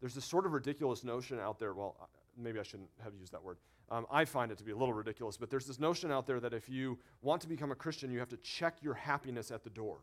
There's 0.00 0.14
this 0.14 0.24
sort 0.24 0.46
of 0.46 0.52
ridiculous 0.52 1.04
notion 1.04 1.38
out 1.38 1.58
there. 1.58 1.74
Well, 1.74 2.08
maybe 2.36 2.58
I 2.58 2.62
shouldn't 2.62 2.90
have 3.02 3.14
used 3.14 3.32
that 3.32 3.42
word. 3.42 3.58
Um, 3.90 4.06
I 4.10 4.24
find 4.24 4.52
it 4.52 4.58
to 4.58 4.64
be 4.64 4.72
a 4.72 4.76
little 4.76 4.94
ridiculous, 4.94 5.36
but 5.36 5.50
there's 5.50 5.66
this 5.66 5.80
notion 5.80 6.12
out 6.12 6.26
there 6.26 6.38
that 6.40 6.54
if 6.54 6.68
you 6.68 6.98
want 7.22 7.42
to 7.42 7.48
become 7.48 7.72
a 7.72 7.74
Christian, 7.74 8.10
you 8.10 8.20
have 8.20 8.28
to 8.28 8.36
check 8.38 8.76
your 8.82 8.94
happiness 8.94 9.50
at 9.50 9.64
the 9.64 9.70
door. 9.70 9.98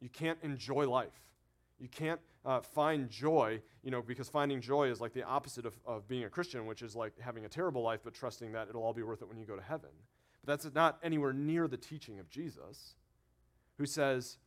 You 0.00 0.08
can't 0.08 0.38
enjoy 0.42 0.88
life. 0.88 1.12
You 1.78 1.88
can't 1.88 2.20
uh, 2.44 2.60
find 2.60 3.10
joy, 3.10 3.60
you 3.82 3.90
know, 3.90 4.00
because 4.00 4.28
finding 4.28 4.60
joy 4.60 4.88
is 4.88 5.00
like 5.00 5.12
the 5.12 5.22
opposite 5.22 5.66
of, 5.66 5.78
of 5.84 6.08
being 6.08 6.24
a 6.24 6.30
Christian, 6.30 6.66
which 6.66 6.82
is 6.82 6.96
like 6.96 7.12
having 7.20 7.44
a 7.44 7.48
terrible 7.48 7.82
life, 7.82 8.00
but 8.02 8.14
trusting 8.14 8.52
that 8.52 8.68
it'll 8.68 8.82
all 8.82 8.92
be 8.94 9.02
worth 9.02 9.22
it 9.22 9.28
when 9.28 9.38
you 9.38 9.44
go 9.44 9.56
to 9.56 9.62
heaven. 9.62 9.90
But 10.44 10.52
that's 10.62 10.74
not 10.74 10.98
anywhere 11.02 11.32
near 11.32 11.68
the 11.68 11.76
teaching 11.76 12.18
of 12.18 12.30
Jesus, 12.30 12.94
who 13.76 13.86
says, 13.86 14.38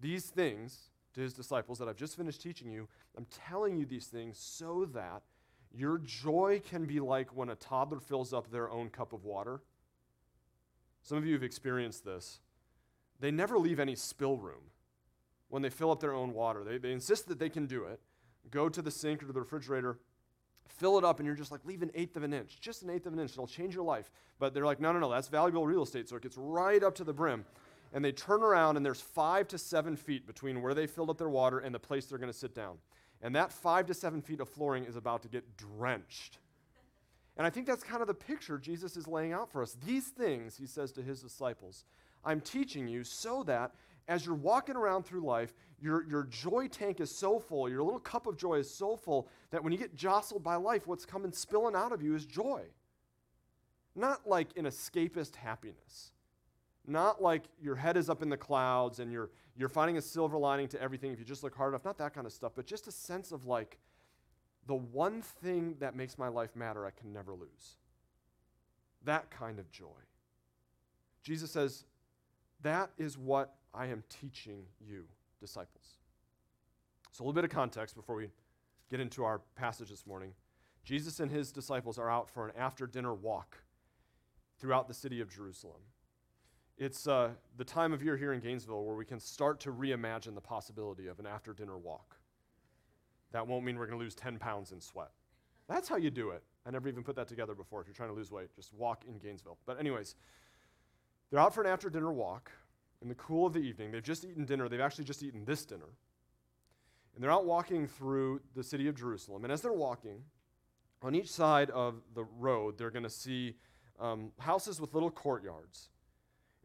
These 0.00 0.26
things 0.26 0.90
to 1.16 1.22
his 1.22 1.32
disciples 1.32 1.78
that 1.78 1.88
I've 1.88 1.96
just 1.96 2.16
finished 2.16 2.40
teaching 2.40 2.70
you, 2.70 2.88
I'm 3.16 3.26
telling 3.48 3.76
you 3.76 3.86
these 3.86 4.06
things 4.06 4.38
so 4.38 4.88
that 4.94 5.22
your 5.74 5.98
joy 5.98 6.62
can 6.64 6.84
be 6.84 7.00
like 7.00 7.34
when 7.34 7.48
a 7.48 7.54
toddler 7.54 8.00
fills 8.00 8.32
up 8.32 8.50
their 8.50 8.70
own 8.70 8.90
cup 8.90 9.12
of 9.12 9.24
water. 9.24 9.60
Some 11.02 11.18
of 11.18 11.26
you 11.26 11.34
have 11.34 11.42
experienced 11.42 12.04
this. 12.04 12.40
They 13.18 13.30
never 13.30 13.58
leave 13.58 13.80
any 13.80 13.94
spill 13.94 14.36
room 14.36 14.70
when 15.48 15.62
they 15.62 15.70
fill 15.70 15.90
up 15.90 16.00
their 16.00 16.12
own 16.12 16.34
water. 16.34 16.64
They, 16.64 16.78
they 16.78 16.92
insist 16.92 17.28
that 17.28 17.38
they 17.38 17.48
can 17.48 17.66
do 17.66 17.84
it. 17.84 18.00
Go 18.50 18.68
to 18.68 18.82
the 18.82 18.90
sink 18.90 19.22
or 19.22 19.26
to 19.26 19.32
the 19.32 19.40
refrigerator, 19.40 19.98
fill 20.66 20.98
it 20.98 21.04
up, 21.04 21.18
and 21.18 21.26
you're 21.26 21.34
just 21.34 21.50
like, 21.50 21.64
leave 21.64 21.82
an 21.82 21.90
eighth 21.94 22.16
of 22.16 22.24
an 22.24 22.34
inch, 22.34 22.60
just 22.60 22.82
an 22.82 22.90
eighth 22.90 23.06
of 23.06 23.14
an 23.14 23.18
inch. 23.18 23.32
It'll 23.32 23.46
change 23.46 23.74
your 23.74 23.84
life. 23.84 24.10
But 24.38 24.52
they're 24.52 24.66
like, 24.66 24.80
no, 24.80 24.92
no, 24.92 24.98
no, 24.98 25.10
that's 25.10 25.28
valuable 25.28 25.66
real 25.66 25.82
estate. 25.82 26.08
So 26.08 26.16
it 26.16 26.22
gets 26.22 26.36
right 26.36 26.82
up 26.82 26.94
to 26.96 27.04
the 27.04 27.14
brim. 27.14 27.46
And 27.96 28.04
they 28.04 28.12
turn 28.12 28.42
around, 28.42 28.76
and 28.76 28.84
there's 28.84 29.00
five 29.00 29.48
to 29.48 29.56
seven 29.56 29.96
feet 29.96 30.26
between 30.26 30.60
where 30.60 30.74
they 30.74 30.86
filled 30.86 31.08
up 31.08 31.16
their 31.16 31.30
water 31.30 31.60
and 31.60 31.74
the 31.74 31.78
place 31.78 32.04
they're 32.04 32.18
going 32.18 32.30
to 32.30 32.38
sit 32.38 32.54
down. 32.54 32.76
And 33.22 33.34
that 33.34 33.50
five 33.50 33.86
to 33.86 33.94
seven 33.94 34.20
feet 34.20 34.38
of 34.40 34.50
flooring 34.50 34.84
is 34.84 34.96
about 34.96 35.22
to 35.22 35.28
get 35.28 35.56
drenched. 35.56 36.36
And 37.38 37.46
I 37.46 37.48
think 37.48 37.66
that's 37.66 37.82
kind 37.82 38.02
of 38.02 38.06
the 38.06 38.12
picture 38.12 38.58
Jesus 38.58 38.98
is 38.98 39.08
laying 39.08 39.32
out 39.32 39.50
for 39.50 39.62
us. 39.62 39.78
These 39.86 40.08
things, 40.08 40.58
he 40.58 40.66
says 40.66 40.92
to 40.92 41.02
his 41.02 41.22
disciples, 41.22 41.86
I'm 42.22 42.42
teaching 42.42 42.86
you 42.86 43.02
so 43.02 43.42
that 43.44 43.72
as 44.08 44.26
you're 44.26 44.34
walking 44.34 44.76
around 44.76 45.04
through 45.04 45.22
life, 45.22 45.54
your, 45.80 46.04
your 46.04 46.24
joy 46.24 46.68
tank 46.68 47.00
is 47.00 47.10
so 47.10 47.38
full, 47.38 47.66
your 47.66 47.82
little 47.82 47.98
cup 47.98 48.26
of 48.26 48.36
joy 48.36 48.56
is 48.56 48.70
so 48.70 48.94
full 48.94 49.26
that 49.52 49.64
when 49.64 49.72
you 49.72 49.78
get 49.78 49.96
jostled 49.96 50.42
by 50.42 50.56
life, 50.56 50.86
what's 50.86 51.06
coming 51.06 51.32
spilling 51.32 51.74
out 51.74 51.92
of 51.92 52.02
you 52.02 52.14
is 52.14 52.26
joy. 52.26 52.60
Not 53.94 54.28
like 54.28 54.48
an 54.54 54.66
escapist 54.66 55.36
happiness. 55.36 56.12
Not 56.86 57.22
like 57.22 57.44
your 57.60 57.74
head 57.76 57.96
is 57.96 58.08
up 58.08 58.22
in 58.22 58.28
the 58.28 58.36
clouds 58.36 59.00
and 59.00 59.12
you're, 59.12 59.30
you're 59.56 59.68
finding 59.68 59.96
a 59.96 60.02
silver 60.02 60.38
lining 60.38 60.68
to 60.68 60.80
everything 60.80 61.12
if 61.12 61.18
you 61.18 61.24
just 61.24 61.42
look 61.42 61.54
hard 61.54 61.72
enough. 61.72 61.84
Not 61.84 61.98
that 61.98 62.14
kind 62.14 62.26
of 62.26 62.32
stuff, 62.32 62.52
but 62.54 62.66
just 62.66 62.86
a 62.86 62.92
sense 62.92 63.32
of 63.32 63.46
like, 63.46 63.78
the 64.66 64.74
one 64.74 65.22
thing 65.22 65.76
that 65.78 65.94
makes 65.94 66.18
my 66.18 66.28
life 66.28 66.56
matter, 66.56 66.86
I 66.86 66.90
can 66.90 67.12
never 67.12 67.32
lose. 67.32 67.76
That 69.04 69.30
kind 69.30 69.58
of 69.58 69.70
joy. 69.70 69.86
Jesus 71.22 71.50
says, 71.50 71.84
that 72.62 72.90
is 72.98 73.16
what 73.16 73.54
I 73.74 73.86
am 73.86 74.02
teaching 74.08 74.64
you, 74.80 75.04
disciples. 75.40 75.98
So, 77.12 77.22
a 77.22 77.24
little 77.24 77.34
bit 77.34 77.44
of 77.44 77.50
context 77.50 77.94
before 77.94 78.16
we 78.16 78.28
get 78.90 79.00
into 79.00 79.24
our 79.24 79.40
passage 79.54 79.90
this 79.90 80.06
morning. 80.06 80.32
Jesus 80.84 81.18
and 81.18 81.30
his 81.30 81.50
disciples 81.50 81.98
are 81.98 82.10
out 82.10 82.30
for 82.30 82.46
an 82.46 82.52
after 82.56 82.86
dinner 82.86 83.12
walk 83.12 83.58
throughout 84.58 84.88
the 84.88 84.94
city 84.94 85.20
of 85.20 85.28
Jerusalem. 85.28 85.80
It's 86.78 87.08
uh, 87.08 87.30
the 87.56 87.64
time 87.64 87.92
of 87.94 88.02
year 88.02 88.16
here 88.16 88.34
in 88.34 88.40
Gainesville 88.40 88.84
where 88.84 88.96
we 88.96 89.06
can 89.06 89.18
start 89.18 89.60
to 89.60 89.72
reimagine 89.72 90.34
the 90.34 90.42
possibility 90.42 91.06
of 91.06 91.18
an 91.18 91.26
after 91.26 91.54
dinner 91.54 91.78
walk. 91.78 92.16
That 93.32 93.46
won't 93.46 93.64
mean 93.64 93.78
we're 93.78 93.86
going 93.86 93.98
to 93.98 94.04
lose 94.04 94.14
10 94.14 94.38
pounds 94.38 94.72
in 94.72 94.80
sweat. 94.80 95.10
That's 95.68 95.88
how 95.88 95.96
you 95.96 96.10
do 96.10 96.30
it. 96.30 96.42
I 96.66 96.70
never 96.70 96.88
even 96.88 97.02
put 97.02 97.16
that 97.16 97.28
together 97.28 97.54
before. 97.54 97.80
If 97.80 97.86
you're 97.86 97.94
trying 97.94 98.10
to 98.10 98.14
lose 98.14 98.30
weight, 98.30 98.54
just 98.54 98.74
walk 98.74 99.04
in 99.08 99.18
Gainesville. 99.18 99.56
But, 99.66 99.80
anyways, 99.80 100.16
they're 101.30 101.40
out 101.40 101.54
for 101.54 101.62
an 101.62 101.66
after 101.66 101.88
dinner 101.88 102.12
walk 102.12 102.50
in 103.00 103.08
the 103.08 103.14
cool 103.14 103.46
of 103.46 103.54
the 103.54 103.60
evening. 103.60 103.90
They've 103.90 104.02
just 104.02 104.24
eaten 104.24 104.44
dinner. 104.44 104.68
They've 104.68 104.80
actually 104.80 105.04
just 105.04 105.22
eaten 105.22 105.44
this 105.44 105.64
dinner. 105.64 105.88
And 107.14 107.24
they're 107.24 107.32
out 107.32 107.46
walking 107.46 107.86
through 107.86 108.42
the 108.54 108.62
city 108.62 108.86
of 108.88 108.96
Jerusalem. 108.96 109.44
And 109.44 109.52
as 109.52 109.62
they're 109.62 109.72
walking, 109.72 110.22
on 111.02 111.14
each 111.14 111.30
side 111.30 111.70
of 111.70 112.02
the 112.14 112.24
road, 112.38 112.76
they're 112.76 112.90
going 112.90 113.02
to 113.02 113.10
see 113.10 113.54
um, 113.98 114.32
houses 114.38 114.80
with 114.80 114.92
little 114.92 115.10
courtyards. 115.10 115.88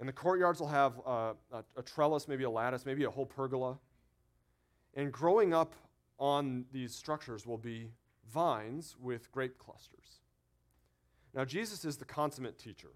And 0.01 0.09
the 0.09 0.13
courtyards 0.13 0.59
will 0.59 0.67
have 0.67 0.99
uh, 1.05 1.33
a, 1.53 1.63
a 1.77 1.83
trellis, 1.83 2.27
maybe 2.27 2.43
a 2.43 2.49
lattice, 2.49 2.87
maybe 2.87 3.03
a 3.03 3.09
whole 3.11 3.27
pergola. 3.27 3.77
And 4.95 5.11
growing 5.11 5.53
up 5.53 5.75
on 6.17 6.65
these 6.73 6.95
structures 6.95 7.45
will 7.45 7.59
be 7.59 7.91
vines 8.33 8.95
with 8.99 9.31
grape 9.31 9.59
clusters. 9.59 10.21
Now, 11.35 11.45
Jesus 11.45 11.85
is 11.85 11.97
the 11.97 12.05
consummate 12.05 12.57
teacher. 12.57 12.89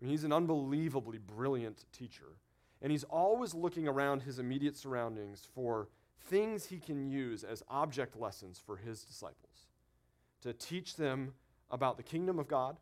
I 0.00 0.04
mean, 0.04 0.12
he's 0.12 0.22
an 0.22 0.32
unbelievably 0.32 1.18
brilliant 1.18 1.84
teacher. 1.92 2.38
And 2.80 2.92
he's 2.92 3.04
always 3.04 3.52
looking 3.52 3.88
around 3.88 4.22
his 4.22 4.38
immediate 4.38 4.76
surroundings 4.76 5.48
for 5.56 5.88
things 6.26 6.66
he 6.66 6.78
can 6.78 7.10
use 7.10 7.42
as 7.42 7.64
object 7.68 8.16
lessons 8.16 8.62
for 8.64 8.76
his 8.76 9.02
disciples 9.02 9.66
to 10.42 10.52
teach 10.52 10.94
them 10.94 11.32
about 11.68 11.96
the 11.96 12.04
kingdom 12.04 12.38
of 12.38 12.46
God, 12.46 12.78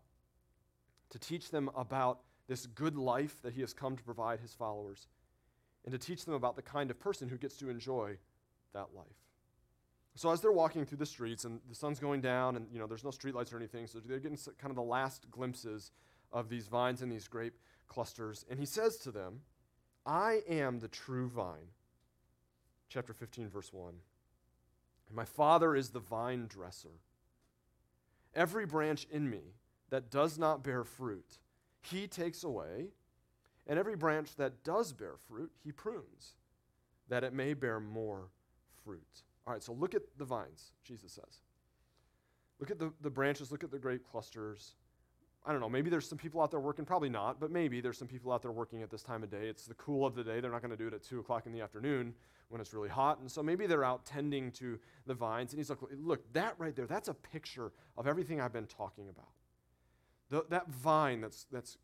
to 1.09 1.19
teach 1.19 1.51
them 1.51 1.71
about 1.75 2.21
this 2.49 2.67
good 2.67 2.97
life 2.97 3.41
that 3.43 3.55
he 3.55 3.61
has 3.61 3.73
come 3.73 3.97
to 3.97 4.03
provide 4.03 4.41
his 4.41 4.55
followers, 4.55 5.09
and 5.85 5.93
to 5.93 5.99
teach 5.99 6.25
them 6.25 6.35
about 6.35 6.57
the 6.57 6.63
kind 6.63 6.91
of 6.91 6.99
person 6.99 7.29
who 7.29 7.37
gets 7.37 7.57
to 7.57 7.69
enjoy 7.69 8.17
that 8.73 8.89
life. 8.95 9.07
So 10.17 10.31
as 10.31 10.41
they're 10.41 10.53
walking 10.53 10.87
through 10.87 10.99
the 10.99 11.07
streets 11.07 11.45
and 11.45 11.61
the 11.69 11.75
sun's 11.75 12.01
going 12.01 12.23
down 12.23 12.57
and 12.57 12.67
you 12.73 12.79
know 12.79 12.87
there's 12.87 13.05
no 13.05 13.11
streetlights 13.11 13.53
or 13.53 13.57
anything, 13.57 13.87
so 13.87 13.99
they're 13.99 14.19
getting 14.19 14.39
kind 14.59 14.71
of 14.71 14.77
the 14.77 14.83
last 14.83 15.31
glimpses 15.31 15.93
of 16.33 16.49
these 16.49 16.69
vines 16.69 17.03
and 17.03 17.13
these 17.13 17.29
grape 17.29 17.59
clusters. 17.87 18.45
And 18.51 18.59
he 18.59 18.67
says 18.67 18.97
to 18.99 19.11
them, 19.11 19.41
I 20.07 20.41
am 20.49 20.79
the 20.79 20.89
true 20.89 21.29
vine. 21.29 21.73
Chapter 22.89 23.13
15, 23.13 23.49
verse 23.49 23.73
1. 23.73 23.95
And 25.09 25.17
my 25.17 25.25
Father 25.25 25.77
is 25.77 25.91
the 25.91 26.01
vine 26.01 26.47
dresser. 26.47 27.01
Every 28.35 28.67
branch 28.67 29.07
in 29.11 29.29
me 29.29 29.55
that 29.91 30.11
does 30.11 30.39
not 30.39 30.63
bear 30.63 30.85
fruit, 30.85 31.39
he 31.87 32.07
takes 32.07 32.45
away. 32.45 32.89
And 33.67 33.79
every 33.79 33.97
branch 33.97 34.37
that 34.37 34.63
does 34.63 34.93
bear 34.93 35.15
fruit, 35.29 35.51
he 35.65 35.73
prunes, 35.73 36.37
that 37.09 37.25
it 37.25 37.33
may 37.33 37.53
bear 37.53 37.81
more 37.81 38.29
fruit. 38.85 39.23
All 39.47 39.53
right, 39.53 39.63
so 39.63 39.73
look 39.73 39.95
at 39.95 40.03
the 40.19 40.25
vines, 40.25 40.73
Jesus 40.85 41.13
says. 41.13 41.41
Look 42.61 42.71
at 42.71 42.79
the, 42.79 42.93
the 43.01 43.11
branches, 43.11 43.51
look 43.51 43.65
at 43.65 43.71
the 43.71 43.79
grape 43.79 44.03
clusters. 44.09 44.77
I 45.45 45.53
don't 45.53 45.61
know, 45.61 45.69
maybe 45.69 45.91
there's 45.91 46.09
some 46.09 46.19
people 46.19 46.41
out 46.41 46.51
there 46.51 46.61
working, 46.61 46.85
probably 46.85 47.09
not, 47.09 47.39
but 47.39 47.51
maybe 47.51 47.81
there's 47.81 47.99
some 47.99 48.09
people 48.09 48.33
out 48.33 48.43
there 48.43 48.51
working 48.51 48.83
at 48.83 48.91
this 48.91 49.03
time 49.03 49.23
of 49.23 49.31
day. 49.31 49.49
It's 49.49 49.67
the 49.67 49.75
cool 49.75 50.07
of 50.07 50.15
the 50.15 50.25
day. 50.25 50.41
They're 50.41 50.51
not 50.51 50.63
going 50.63 50.73
to 50.73 50.77
do 50.77 50.89
it 50.89 50.95
at 50.95 51.03
2 51.03 51.21
o'clock 51.21 51.47
in 51.47 51.53
the 51.53 51.61
afternoon 51.61 52.15
when 52.49 52.61
it's 52.61 52.73
really 52.73 52.89
hot. 52.89 53.21
And 53.21 53.31
so 53.31 53.43
maybe 53.43 53.67
they're 53.67 53.85
out 53.85 54.05
tending 54.05 54.51
to 54.53 54.79
the 55.07 55.15
vines. 55.15 55.53
And 55.53 55.61
he's 55.61 55.71
like, 55.71 55.79
look, 55.99 56.33
that 56.33 56.55
right 56.59 56.75
there, 56.75 56.87
that's 56.87 57.09
a 57.09 57.15
picture 57.15 57.73
of 57.97 58.07
everything 58.07 58.41
I've 58.41 58.53
been 58.53 58.67
talking 58.67 59.09
about. 59.09 59.29
The, 60.31 60.45
that 60.51 60.69
vine 60.69 61.21
that's, 61.21 61.47
that's 61.51 61.79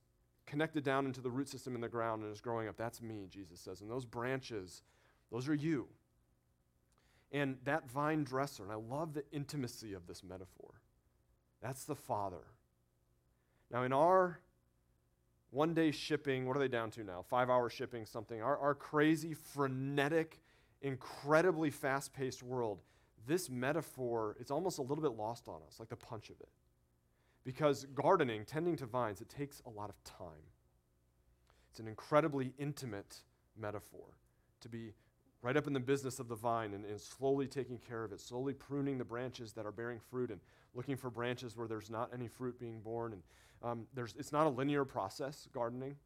connected 0.47 0.85
down 0.85 1.07
into 1.07 1.21
the 1.21 1.31
root 1.31 1.49
system 1.49 1.75
in 1.75 1.81
the 1.81 1.89
ground 1.89 2.23
and 2.23 2.33
is 2.33 2.41
growing 2.41 2.69
up, 2.69 2.77
that's 2.77 3.01
me, 3.01 3.27
Jesus 3.31 3.61
says. 3.61 3.81
And 3.81 3.91
those 3.91 4.05
branches, 4.05 4.83
those 5.31 5.49
are 5.49 5.55
you. 5.55 5.89
And 7.31 7.57
that 7.65 7.91
vine 7.91 8.25
dresser, 8.25 8.63
and 8.63 8.73
I 8.73 8.77
love 8.77 9.15
the 9.15 9.25
intimacy 9.33 9.95
of 9.95 10.07
this 10.07 10.23
metaphor, 10.23 10.75
that's 11.63 11.85
the 11.85 11.95
Father. 11.95 12.45
Now, 13.71 13.85
in 13.85 13.93
our 13.93 14.41
one 15.51 15.75
day 15.75 15.91
shipping, 15.91 16.47
what 16.47 16.57
are 16.57 16.61
they 16.61 16.69
down 16.69 16.91
to 16.93 17.05
now? 17.05 17.23
Five 17.23 17.49
hour 17.49 17.71
shipping, 17.71 18.05
something. 18.07 18.43
Our, 18.43 18.59
our 18.59 18.75
crazy, 18.75 19.35
frenetic, 19.35 20.41
incredibly 20.83 21.71
fast 21.71 22.13
paced 22.13 22.43
world, 22.43 22.81
this 23.27 23.49
metaphor, 23.49 24.37
it's 24.41 24.51
almost 24.51 24.79
a 24.79 24.83
little 24.83 25.03
bit 25.03 25.13
lost 25.13 25.49
on 25.49 25.61
us, 25.67 25.79
like 25.79 25.89
the 25.89 25.97
punch 25.97 26.31
of 26.31 26.41
it. 26.41 26.49
Because 27.45 27.87
gardening, 27.95 28.45
tending 28.45 28.77
to 28.77 28.87
vines, 28.87 29.21
it 29.21 29.29
takes 29.29 29.61
a 29.67 29.71
lot 29.71 29.91
of 29.91 30.03
time. 30.05 30.47
It's 31.71 31.81
an 31.81 31.89
incredibly 31.89 32.53
intimate 32.59 33.17
metaphor 33.59 34.17
to 34.61 34.69
be 34.69 34.93
right 35.43 35.57
up 35.57 35.67
in 35.67 35.73
the 35.73 35.81
business 35.81 36.21
of 36.21 36.29
the 36.29 36.37
vine 36.37 36.73
and, 36.73 36.85
and, 36.85 37.01
slowly 37.01 37.49
taking 37.49 37.79
care 37.79 38.05
of 38.05 38.13
it, 38.13 38.21
slowly 38.21 38.53
pruning 38.53 38.97
the 38.97 39.05
branches 39.05 39.53
that 39.55 39.67
are 39.67 39.73
bearing 39.73 39.99
fruit 39.99 40.31
and 40.31 40.41
looking 40.75 40.97
for 40.97 41.11
branches 41.11 41.57
where 41.57 41.67
there's 41.67 41.91
not 41.91 42.11
any 42.15 42.29
fruit 42.29 42.59
being 42.61 42.79
born. 42.81 43.13
And 43.13 43.23
um, 43.63 43.87
there's, 43.93 44.15
it's 44.19 44.33
not 44.33 44.47
a 44.47 44.51
linear 44.51 44.85
process, 44.85 45.49
gardening. 45.53 45.97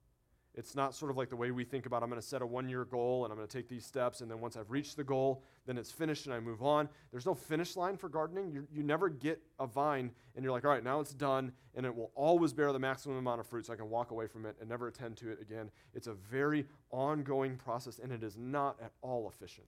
It's 0.57 0.75
not 0.75 0.95
sort 0.95 1.11
of 1.11 1.19
like 1.19 1.29
the 1.29 1.37
way 1.37 1.51
we 1.51 1.65
think 1.65 1.85
about 1.85 2.03
I'm 2.03 2.09
going 2.09 2.21
to 2.21 2.27
set 2.27 2.41
a 2.41 2.47
one 2.47 2.67
year 2.67 2.87
goal 2.87 3.25
and 3.25 3.31
I'm 3.33 3.37
going 3.37 3.47
to 3.47 3.57
take 3.57 3.69
these 3.69 3.85
steps, 3.85 4.23
and 4.23 4.31
then 4.31 4.41
once 4.41 4.57
I've 4.57 4.71
reached 4.71 4.97
the 4.97 5.05
goal, 5.05 5.43
then 5.67 5.77
it's 5.77 5.93
finished 5.93 6.25
and 6.25 6.35
I 6.35 6.41
move 6.41 6.63
on. 6.63 6.89
There's 7.13 7.27
no 7.27 7.35
finish 7.35 7.77
line 7.77 7.99
for 7.99 8.09
gardening. 8.09 8.51
You, 8.51 8.67
you 8.73 8.83
never 8.83 9.11
get 9.11 9.43
a 9.61 9.67
vine 9.67 10.13
and 10.35 10.43
you're 10.43 10.53
like, 10.53 10.65
all 10.65 10.71
right, 10.71 10.83
now 10.83 11.01
it's 11.01 11.13
done, 11.13 11.53
and 11.75 11.85
it 11.85 11.95
will 11.95 12.11
always 12.15 12.55
bear 12.55 12.73
the 12.73 12.79
maximum 12.79 13.19
amount 13.19 13.41
of 13.41 13.47
fruit 13.47 13.67
so 13.67 13.75
I 13.75 13.77
can 13.77 13.91
walk 13.91 14.13
away 14.13 14.27
from 14.27 14.47
it 14.47 14.57
and 14.59 14.69
never 14.69 14.89
attend 14.89 15.19
to 15.19 15.31
it 15.31 15.43
again. 15.43 15.71
It's 15.93 16.07
a 16.07 16.15
very 16.15 16.65
ongoing 16.91 17.57
process, 17.57 17.99
and 17.99 18.11
it 18.11 18.23
is 18.23 18.39
not 18.39 18.77
at 18.83 18.93
all 19.03 19.29
efficient. 19.29 19.67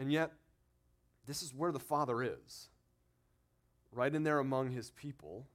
And 0.00 0.12
yet, 0.12 0.32
this 1.26 1.42
is 1.42 1.54
where 1.54 1.72
the 1.72 1.78
Father 1.78 2.22
is 2.22 2.70
right 3.92 4.14
in 4.14 4.24
there 4.24 4.40
among 4.40 4.72
his 4.72 4.90
people, 4.90 5.46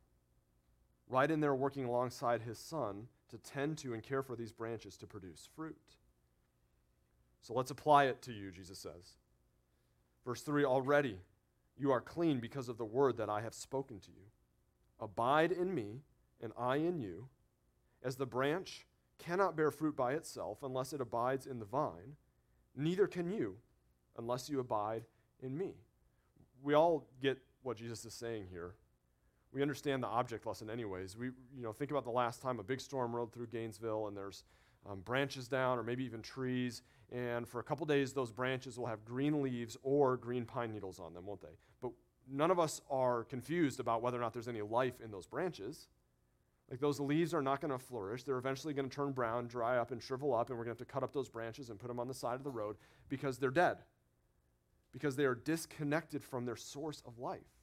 right 1.09 1.29
in 1.29 1.41
there 1.41 1.53
working 1.53 1.83
alongside 1.83 2.41
his 2.41 2.57
Son 2.57 3.07
to 3.31 3.37
tend 3.37 3.77
to 3.79 3.93
and 3.93 4.03
care 4.03 4.21
for 4.21 4.35
these 4.35 4.51
branches 4.51 4.97
to 4.97 5.07
produce 5.07 5.49
fruit. 5.55 5.77
So 7.41 7.53
let's 7.53 7.71
apply 7.71 8.05
it 8.05 8.21
to 8.23 8.31
you, 8.31 8.51
Jesus 8.51 8.79
says. 8.79 9.17
Verse 10.25 10.41
3 10.41 10.63
Already 10.63 11.17
you 11.77 11.91
are 11.91 12.01
clean 12.01 12.39
because 12.39 12.69
of 12.69 12.77
the 12.77 12.85
word 12.85 13.17
that 13.17 13.29
I 13.29 13.41
have 13.41 13.53
spoken 13.53 13.99
to 14.01 14.11
you. 14.11 14.27
Abide 14.99 15.51
in 15.51 15.73
me, 15.73 16.01
and 16.41 16.53
I 16.57 16.75
in 16.75 16.99
you. 16.99 17.27
As 18.03 18.15
the 18.15 18.25
branch 18.25 18.85
cannot 19.17 19.55
bear 19.55 19.71
fruit 19.71 19.95
by 19.95 20.13
itself 20.13 20.63
unless 20.63 20.93
it 20.93 21.01
abides 21.01 21.47
in 21.47 21.59
the 21.59 21.65
vine, 21.65 22.17
neither 22.75 23.07
can 23.07 23.31
you 23.31 23.57
unless 24.17 24.49
you 24.49 24.59
abide 24.59 25.05
in 25.41 25.57
me. 25.57 25.73
We 26.61 26.73
all 26.73 27.07
get 27.21 27.39
what 27.63 27.77
Jesus 27.77 28.05
is 28.05 28.13
saying 28.13 28.47
here 28.51 28.75
we 29.53 29.61
understand 29.61 30.01
the 30.01 30.07
object 30.07 30.45
lesson 30.45 30.69
anyways. 30.69 31.17
We, 31.17 31.27
you 31.55 31.63
know, 31.63 31.73
think 31.73 31.91
about 31.91 32.05
the 32.05 32.11
last 32.11 32.41
time 32.41 32.59
a 32.59 32.63
big 32.63 32.79
storm 32.79 33.15
rolled 33.15 33.33
through 33.33 33.47
Gainesville 33.47 34.07
and 34.07 34.15
there's 34.15 34.43
um, 34.89 35.01
branches 35.01 35.47
down 35.47 35.77
or 35.77 35.83
maybe 35.83 36.03
even 36.03 36.21
trees, 36.21 36.81
and 37.11 37.47
for 37.47 37.59
a 37.59 37.63
couple 37.63 37.85
days 37.85 38.13
those 38.13 38.31
branches 38.31 38.79
will 38.79 38.87
have 38.87 39.05
green 39.05 39.43
leaves 39.43 39.77
or 39.83 40.17
green 40.17 40.45
pine 40.45 40.71
needles 40.71 40.99
on 40.99 41.13
them, 41.13 41.25
won't 41.25 41.41
they? 41.41 41.55
But 41.81 41.91
none 42.31 42.49
of 42.49 42.59
us 42.59 42.81
are 42.89 43.25
confused 43.25 43.79
about 43.79 44.01
whether 44.01 44.17
or 44.17 44.21
not 44.21 44.33
there's 44.33 44.47
any 44.47 44.61
life 44.61 45.01
in 45.03 45.11
those 45.11 45.27
branches. 45.27 45.87
Like 46.69 46.79
those 46.79 47.01
leaves 47.01 47.33
are 47.33 47.41
not 47.41 47.59
going 47.59 47.71
to 47.71 47.77
flourish. 47.77 48.23
They're 48.23 48.37
eventually 48.37 48.73
going 48.73 48.89
to 48.89 48.95
turn 48.95 49.11
brown, 49.11 49.47
dry 49.47 49.77
up, 49.77 49.91
and 49.91 50.01
shrivel 50.01 50.33
up, 50.33 50.49
and 50.49 50.57
we're 50.57 50.63
going 50.63 50.75
to 50.75 50.81
have 50.81 50.87
to 50.87 50.91
cut 50.91 51.03
up 51.03 51.11
those 51.11 51.27
branches 51.27 51.69
and 51.69 51.77
put 51.77 51.89
them 51.89 51.99
on 51.99 52.07
the 52.07 52.13
side 52.13 52.35
of 52.35 52.45
the 52.45 52.49
road 52.49 52.77
because 53.09 53.37
they're 53.37 53.49
dead. 53.51 53.77
Because 54.93 55.17
they 55.17 55.25
are 55.25 55.35
disconnected 55.35 56.23
from 56.23 56.45
their 56.45 56.55
source 56.55 57.03
of 57.05 57.19
life. 57.19 57.60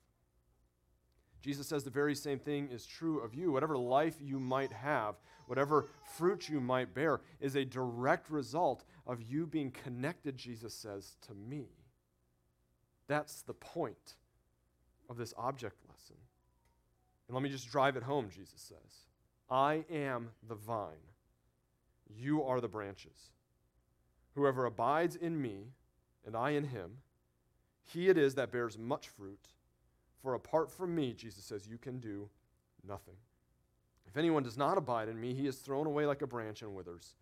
Jesus 1.40 1.66
says 1.66 1.84
the 1.84 1.90
very 1.90 2.14
same 2.14 2.38
thing 2.38 2.68
is 2.70 2.84
true 2.84 3.20
of 3.20 3.34
you. 3.34 3.52
Whatever 3.52 3.78
life 3.78 4.16
you 4.20 4.40
might 4.40 4.72
have, 4.72 5.14
whatever 5.46 5.86
fruit 6.16 6.48
you 6.48 6.60
might 6.60 6.94
bear, 6.94 7.20
is 7.40 7.54
a 7.54 7.64
direct 7.64 8.30
result 8.30 8.84
of 9.06 9.22
you 9.22 9.46
being 9.46 9.70
connected, 9.70 10.36
Jesus 10.36 10.74
says, 10.74 11.16
to 11.26 11.34
me. 11.34 11.66
That's 13.06 13.42
the 13.42 13.54
point 13.54 14.16
of 15.08 15.16
this 15.16 15.32
object 15.38 15.76
lesson. 15.88 16.16
And 17.28 17.34
let 17.34 17.42
me 17.42 17.48
just 17.48 17.70
drive 17.70 17.96
it 17.96 18.02
home, 18.02 18.28
Jesus 18.34 18.60
says. 18.60 19.06
I 19.50 19.84
am 19.90 20.30
the 20.46 20.54
vine, 20.54 21.14
you 22.08 22.42
are 22.42 22.60
the 22.60 22.68
branches. 22.68 23.30
Whoever 24.34 24.66
abides 24.66 25.16
in 25.16 25.40
me, 25.40 25.72
and 26.26 26.36
I 26.36 26.50
in 26.50 26.64
him, 26.64 26.98
he 27.82 28.08
it 28.08 28.18
is 28.18 28.34
that 28.34 28.52
bears 28.52 28.76
much 28.76 29.08
fruit. 29.08 29.48
For 30.22 30.34
apart 30.34 30.70
from 30.70 30.94
me, 30.94 31.12
Jesus 31.12 31.44
says, 31.44 31.68
you 31.68 31.78
can 31.78 31.98
do 31.98 32.28
nothing. 32.86 33.14
If 34.06 34.16
anyone 34.16 34.42
does 34.42 34.56
not 34.56 34.78
abide 34.78 35.08
in 35.08 35.20
me, 35.20 35.34
he 35.34 35.46
is 35.46 35.58
thrown 35.58 35.86
away 35.86 36.06
like 36.06 36.22
a 36.22 36.26
branch 36.26 36.62
and 36.62 36.74
withers, 36.74 37.14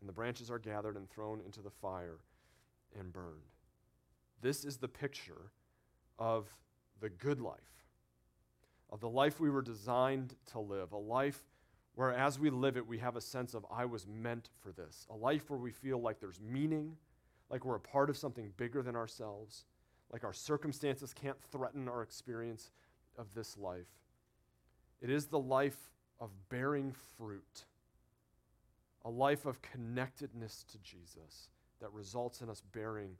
and 0.00 0.08
the 0.08 0.12
branches 0.12 0.50
are 0.50 0.58
gathered 0.58 0.96
and 0.96 1.08
thrown 1.08 1.40
into 1.40 1.60
the 1.60 1.70
fire 1.70 2.18
and 2.98 3.12
burned. 3.12 3.52
This 4.42 4.64
is 4.64 4.76
the 4.76 4.88
picture 4.88 5.50
of 6.18 6.46
the 7.00 7.08
good 7.08 7.40
life, 7.40 7.86
of 8.90 9.00
the 9.00 9.08
life 9.08 9.40
we 9.40 9.50
were 9.50 9.62
designed 9.62 10.34
to 10.52 10.60
live, 10.60 10.92
a 10.92 10.98
life 10.98 11.40
where 11.94 12.12
as 12.12 12.38
we 12.38 12.50
live 12.50 12.76
it, 12.76 12.86
we 12.86 12.98
have 12.98 13.16
a 13.16 13.20
sense 13.20 13.54
of, 13.54 13.64
I 13.72 13.86
was 13.86 14.06
meant 14.06 14.50
for 14.62 14.70
this, 14.70 15.06
a 15.10 15.16
life 15.16 15.48
where 15.48 15.58
we 15.58 15.70
feel 15.70 15.98
like 15.98 16.20
there's 16.20 16.40
meaning, 16.40 16.96
like 17.48 17.64
we're 17.64 17.76
a 17.76 17.80
part 17.80 18.10
of 18.10 18.18
something 18.18 18.52
bigger 18.58 18.82
than 18.82 18.94
ourselves 18.94 19.64
like 20.12 20.24
our 20.24 20.32
circumstances 20.32 21.12
can't 21.12 21.40
threaten 21.50 21.88
our 21.88 22.02
experience 22.02 22.70
of 23.18 23.26
this 23.34 23.56
life. 23.56 23.88
It 25.00 25.10
is 25.10 25.26
the 25.26 25.38
life 25.38 25.90
of 26.20 26.30
bearing 26.48 26.94
fruit, 27.16 27.64
a 29.04 29.10
life 29.10 29.46
of 29.46 29.60
connectedness 29.62 30.64
to 30.72 30.78
Jesus 30.78 31.48
that 31.80 31.92
results 31.92 32.40
in 32.40 32.48
us 32.48 32.62
bearing 32.72 33.16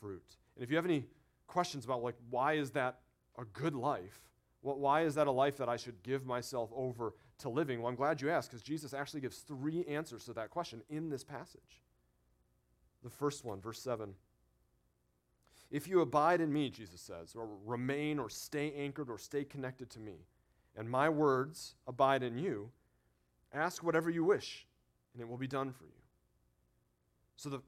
fruit. 0.00 0.36
And 0.54 0.62
if 0.62 0.70
you 0.70 0.76
have 0.76 0.84
any 0.84 1.06
questions 1.46 1.84
about 1.84 2.02
like 2.02 2.16
why 2.30 2.54
is 2.54 2.70
that 2.72 3.00
a 3.38 3.44
good 3.44 3.74
life? 3.74 4.20
why 4.62 5.04
is 5.04 5.14
that 5.14 5.26
a 5.26 5.30
life 5.30 5.56
that 5.56 5.70
I 5.70 5.78
should 5.78 6.02
give 6.02 6.26
myself 6.26 6.70
over 6.76 7.14
to 7.38 7.48
living? 7.48 7.80
Well, 7.80 7.88
I'm 7.88 7.94
glad 7.94 8.20
you 8.20 8.28
asked 8.28 8.50
because 8.50 8.62
Jesus 8.62 8.92
actually 8.92 9.22
gives 9.22 9.38
three 9.38 9.86
answers 9.86 10.24
to 10.24 10.34
that 10.34 10.50
question 10.50 10.82
in 10.90 11.08
this 11.08 11.24
passage. 11.24 11.80
The 13.02 13.08
first 13.08 13.42
one, 13.42 13.58
verse 13.58 13.80
7 13.80 14.14
if 15.70 15.86
you 15.86 16.00
abide 16.00 16.40
in 16.40 16.52
me, 16.52 16.68
Jesus 16.68 17.00
says, 17.00 17.34
or 17.36 17.48
remain 17.64 18.18
or 18.18 18.28
stay 18.28 18.72
anchored 18.72 19.08
or 19.08 19.18
stay 19.18 19.44
connected 19.44 19.88
to 19.90 20.00
me, 20.00 20.26
and 20.76 20.90
my 20.90 21.08
words 21.08 21.74
abide 21.86 22.22
in 22.22 22.38
you, 22.38 22.70
ask 23.52 23.82
whatever 23.82 24.10
you 24.10 24.24
wish, 24.24 24.66
and 25.12 25.22
it 25.22 25.28
will 25.28 25.36
be 25.36 25.46
done 25.46 25.72
for 25.72 25.84
you. 25.84 25.90
So, 27.36 27.48
the, 27.48 27.60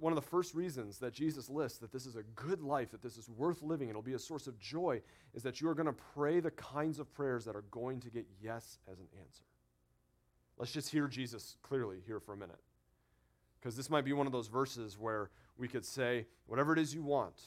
one 0.00 0.12
of 0.12 0.16
the 0.16 0.28
first 0.28 0.54
reasons 0.54 0.98
that 0.98 1.12
Jesus 1.12 1.48
lists 1.48 1.78
that 1.78 1.92
this 1.92 2.06
is 2.06 2.16
a 2.16 2.22
good 2.34 2.62
life, 2.62 2.90
that 2.90 3.02
this 3.02 3.16
is 3.16 3.28
worth 3.28 3.62
living, 3.62 3.88
it'll 3.88 4.02
be 4.02 4.14
a 4.14 4.18
source 4.18 4.46
of 4.46 4.58
joy, 4.58 5.00
is 5.34 5.42
that 5.42 5.60
you 5.60 5.68
are 5.68 5.74
going 5.74 5.86
to 5.86 5.96
pray 6.14 6.40
the 6.40 6.50
kinds 6.52 6.98
of 6.98 7.12
prayers 7.14 7.44
that 7.44 7.56
are 7.56 7.64
going 7.70 8.00
to 8.00 8.10
get 8.10 8.26
yes 8.42 8.78
as 8.90 8.98
an 8.98 9.06
answer. 9.18 9.44
Let's 10.58 10.72
just 10.72 10.90
hear 10.90 11.06
Jesus 11.06 11.56
clearly 11.62 11.98
here 12.06 12.20
for 12.20 12.32
a 12.34 12.36
minute. 12.36 12.60
Because 13.62 13.76
this 13.76 13.88
might 13.88 14.04
be 14.04 14.12
one 14.12 14.26
of 14.26 14.32
those 14.32 14.48
verses 14.48 14.98
where 14.98 15.30
we 15.56 15.68
could 15.68 15.84
say, 15.84 16.26
whatever 16.46 16.72
it 16.72 16.80
is 16.80 16.92
you 16.92 17.02
want, 17.02 17.40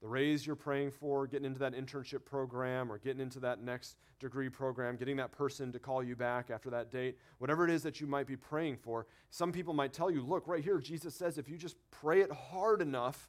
the 0.00 0.06
raise 0.06 0.46
you're 0.46 0.54
praying 0.54 0.92
for, 0.92 1.26
getting 1.26 1.46
into 1.46 1.58
that 1.58 1.74
internship 1.74 2.24
program 2.24 2.92
or 2.92 2.98
getting 2.98 3.20
into 3.20 3.40
that 3.40 3.60
next 3.60 3.96
degree 4.20 4.48
program, 4.48 4.96
getting 4.96 5.16
that 5.16 5.32
person 5.32 5.72
to 5.72 5.80
call 5.80 6.04
you 6.04 6.14
back 6.14 6.50
after 6.50 6.70
that 6.70 6.92
date, 6.92 7.18
whatever 7.38 7.64
it 7.64 7.70
is 7.70 7.82
that 7.82 8.00
you 8.00 8.06
might 8.06 8.28
be 8.28 8.36
praying 8.36 8.76
for, 8.76 9.06
some 9.30 9.50
people 9.50 9.74
might 9.74 9.92
tell 9.92 10.08
you, 10.08 10.22
look, 10.22 10.46
right 10.46 10.62
here, 10.62 10.78
Jesus 10.78 11.16
says 11.16 11.36
if 11.36 11.48
you 11.48 11.56
just 11.56 11.76
pray 11.90 12.20
it 12.20 12.30
hard 12.30 12.80
enough, 12.80 13.28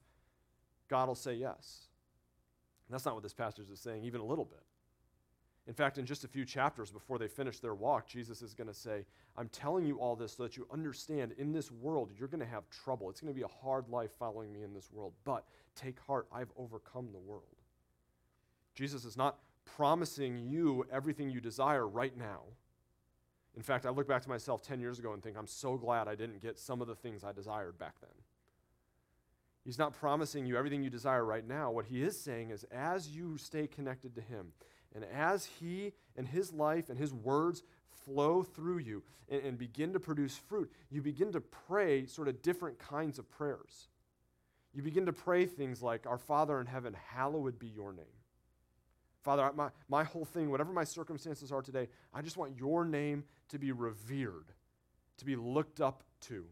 God 0.89 1.08
will 1.08 1.15
say 1.15 1.34
yes. 1.34 1.88
And 2.88 2.93
that's 2.93 3.06
not 3.06 3.15
what 3.15 3.23
this 3.23 3.34
passage 3.34 3.69
is 3.71 3.80
saying, 3.80 4.04
even 4.04 4.21
a 4.21 4.26
little 4.26 4.45
bit. 4.45 4.62
In 5.67 5.73
fact, 5.73 5.97
in 5.97 6.06
just 6.06 6.23
a 6.23 6.30
few 6.30 6.45
chapters 6.45 6.91
before 6.91 7.19
they 7.19 7.27
finish 7.27 7.60
their 7.60 7.75
walk, 7.75 8.08
Jesus 8.08 8.41
is 8.41 8.53
going 8.53 8.69
to 8.69 8.73
say, 8.73 9.06
I'm 9.38 9.49
telling 9.49 9.86
you 9.86 9.99
all 9.99 10.15
this 10.15 10.38
so 10.38 10.43
that 10.43 10.56
you 10.56 10.65
understand 10.71 11.34
in 11.38 11.51
this 11.51 11.71
world 11.71 12.12
you're 12.17 12.30
going 12.30 12.39
to 12.39 12.45
have 12.45 12.69
trouble. 12.69 13.10
It's 13.10 13.19
going 13.19 13.34
to 13.34 13.38
be 13.38 13.43
a 13.43 13.62
hard 13.62 13.89
life 13.89 14.12
following 14.17 14.53
me 14.53 14.63
in 14.63 14.73
this 14.73 14.89
world. 14.93 15.13
But 15.25 15.43
take 15.75 15.99
heart, 15.99 16.27
I've 16.34 16.51
overcome 16.58 17.10
the 17.12 17.19
world. 17.19 17.43
Jesus 18.75 19.03
is 19.03 19.17
not 19.17 19.39
promising 19.65 20.38
you 20.38 20.86
everything 20.89 21.30
you 21.30 21.41
desire 21.41 21.86
right 21.86 22.17
now. 22.17 22.43
In 23.58 23.62
fact, 23.62 23.86
I 23.86 23.89
look 23.89 24.08
back 24.08 24.21
to 24.21 24.30
myself 24.30 24.62
10 24.62 24.80
years 24.80 24.99
ago 24.99 25.12
and 25.12 25.21
think, 25.21 25.36
I'm 25.38 25.47
so 25.47 25.75
glad 25.77 26.08
I 26.08 26.15
didn't 26.15 26.41
get 26.41 26.58
some 26.58 26.80
of 26.80 26.88
the 26.88 26.95
things 26.95 27.23
I 27.25 27.34
desired 27.34 27.77
back 27.77 27.95
then. 27.99 28.12
He's 29.65 29.80
not 29.80 29.93
promising 29.93 30.45
you 30.45 30.56
everything 30.56 30.82
you 30.82 30.89
desire 30.89 31.25
right 31.25 31.45
now. 31.45 31.71
What 31.71 31.88
he 31.88 32.01
is 32.01 32.17
saying 32.17 32.51
is, 32.51 32.63
as 32.71 33.10
you 33.10 33.38
stay 33.38 33.67
connected 33.67 34.15
to 34.15 34.21
him, 34.21 34.53
and 34.95 35.06
as 35.06 35.45
He 35.45 35.93
and 36.15 36.28
His 36.28 36.52
life 36.54 36.89
and 36.89 36.97
His 36.97 37.13
words 37.13 37.63
flow 38.06 38.43
through 38.43 38.80
you 38.80 39.04
and, 39.30 39.43
and, 39.43 39.58
begin 39.58 39.93
to 39.93 40.00
produce 40.00 40.38
fruit, 40.38 40.71
you 40.89 41.02
begin 41.02 41.32
to 41.34 41.41
pray 41.41 42.06
sort 42.06 42.28
of 42.28 42.41
different 42.41 42.80
kinds 42.80 43.19
of 43.19 43.30
prayers. 43.30 43.89
You 44.73 44.82
begin 44.82 45.06
to 45.06 45.13
pray 45.13 45.45
things 45.45 45.82
like, 45.82 46.06
Our 46.06 46.17
Father 46.17 46.60
in 46.60 46.67
heaven, 46.67 46.95
hallowed 47.10 47.60
be 47.60 47.67
your 47.67 47.93
name. 47.93 48.06
Father, 49.23 49.52
my, 49.56 49.69
my 49.89 50.04
whole 50.04 50.26
thing, 50.26 50.50
whatever 50.50 50.71
my 50.71 50.86
circumstances 50.86 51.52
are 51.52 51.62
today, 51.62 51.89
I 52.13 52.21
just 52.21 52.38
want 52.38 52.58
your 52.58 52.86
name 52.86 53.26
to 53.50 53.60
be 53.60 53.71
revered, 53.73 54.54
to 55.17 55.26
be 55.26 55.36
looked 55.36 55.82
up 55.82 56.04
to 56.21 56.45